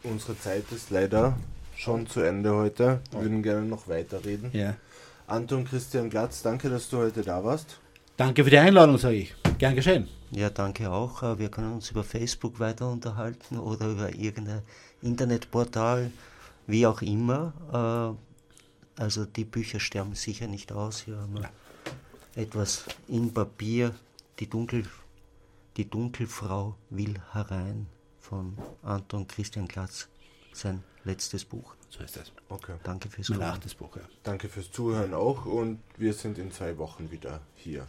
Unsere 0.03 0.37
Zeit 0.37 0.65
ist 0.71 0.89
leider 0.89 1.37
schon 1.75 2.07
zu 2.07 2.21
Ende 2.21 2.53
heute. 2.53 2.99
Wir 3.11 3.21
würden 3.21 3.43
gerne 3.43 3.65
noch 3.65 3.87
weiterreden. 3.87 4.49
Ja. 4.53 4.75
Anton 5.27 5.65
Christian 5.65 6.09
Glatz, 6.09 6.41
danke, 6.41 6.69
dass 6.69 6.89
du 6.89 6.99
heute 6.99 7.21
da 7.21 7.43
warst. 7.43 7.79
Danke 8.15 8.45
für 8.45 8.49
die 8.49 8.57
Einladung, 8.57 8.97
sage 8.97 9.15
ich. 9.15 9.35
Gern 9.57 9.75
geschehen. 9.75 10.07
Ja, 10.31 10.49
danke 10.49 10.89
auch. 10.89 11.21
Äh, 11.21 11.37
wir 11.37 11.49
können 11.49 11.73
uns 11.73 11.91
über 11.91 12.05
Facebook 12.05 12.61
weiter 12.61 12.89
unterhalten 12.89 13.59
oder 13.59 13.87
über 13.87 14.15
irgendein 14.15 14.61
Internetportal, 15.01 16.11
wie 16.65 16.87
auch 16.87 17.01
immer. 17.01 18.15
Äh, 18.97 19.01
also 19.01 19.25
die 19.25 19.43
Bücher 19.43 19.81
sterben 19.81 20.15
sicher 20.15 20.47
nicht 20.47 20.71
aus. 20.71 21.01
Hier 21.01 21.17
haben 21.17 21.35
wir 21.35 21.49
etwas 22.35 22.85
in 23.09 23.33
Papier, 23.33 23.93
die, 24.39 24.49
Dunkel, 24.49 24.85
die 25.75 25.89
Dunkelfrau 25.89 26.75
will 26.89 27.15
herein 27.33 27.87
von 28.21 28.57
Anton 28.81 29.27
Christian 29.27 29.67
Glatz, 29.67 30.07
sein 30.53 30.83
letztes 31.03 31.43
Buch. 31.43 31.76
So 31.89 32.03
ist 32.03 32.17
das. 32.17 32.31
Okay. 32.49 32.75
Danke 32.83 33.09
fürs 33.09 33.27
Zuhören. 33.27 33.43
Achtes 33.43 33.73
Buch, 33.73 33.95
ja. 33.95 34.03
Danke 34.23 34.49
fürs 34.49 34.71
Zuhören 34.71 35.13
auch 35.13 35.45
und 35.45 35.79
wir 35.97 36.13
sind 36.13 36.37
in 36.37 36.51
zwei 36.51 36.77
Wochen 36.77 37.11
wieder 37.11 37.41
hier. 37.55 37.87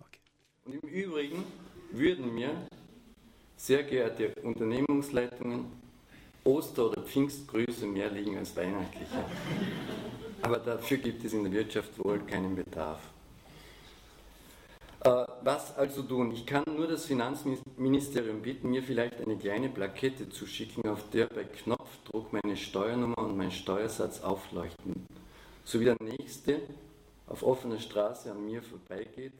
Okay. 0.00 0.18
Und 0.64 0.74
im 0.74 0.88
Übrigen 0.88 1.44
würden 1.92 2.34
mir 2.34 2.50
sehr 3.56 3.84
geehrte 3.84 4.34
Unternehmungsleitungen 4.42 5.66
Oster- 6.44 6.90
oder 6.90 7.02
Pfingstgrüße 7.02 7.86
mehr 7.86 8.10
liegen 8.10 8.36
als 8.36 8.56
weihnachtliche. 8.56 9.24
Aber 10.42 10.58
dafür 10.58 10.96
gibt 10.98 11.24
es 11.24 11.32
in 11.32 11.44
der 11.44 11.52
Wirtschaft 11.52 11.96
wohl 12.04 12.18
keinen 12.26 12.56
Bedarf. 12.56 13.00
Äh, 15.04 15.26
was 15.42 15.76
also 15.76 16.02
tun? 16.02 16.30
Ich 16.30 16.46
kann 16.46 16.62
nur 16.66 16.86
das 16.86 17.06
Finanzministerium 17.06 18.40
bitten, 18.40 18.70
mir 18.70 18.84
vielleicht 18.84 19.20
eine 19.20 19.36
kleine 19.36 19.68
Plakette 19.68 20.28
zu 20.28 20.46
schicken, 20.46 20.88
auf 20.88 21.10
der 21.10 21.26
bei 21.26 21.42
Knopfdruck 21.42 22.32
meine 22.32 22.56
Steuernummer 22.56 23.18
und 23.18 23.36
mein 23.36 23.50
Steuersatz 23.50 24.20
aufleuchten, 24.22 25.06
so 25.64 25.80
wie 25.80 25.86
der 25.86 25.96
nächste 26.00 26.60
auf 27.26 27.42
offener 27.42 27.80
Straße 27.80 28.30
an 28.30 28.44
mir 28.44 28.62
vorbeigeht, 28.62 29.32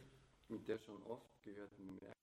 mit 0.49 0.67
der 0.67 0.79
schon 0.79 1.01
oft 1.09 1.45
gehörten 1.45 1.87
Merkmalen. 1.87 2.22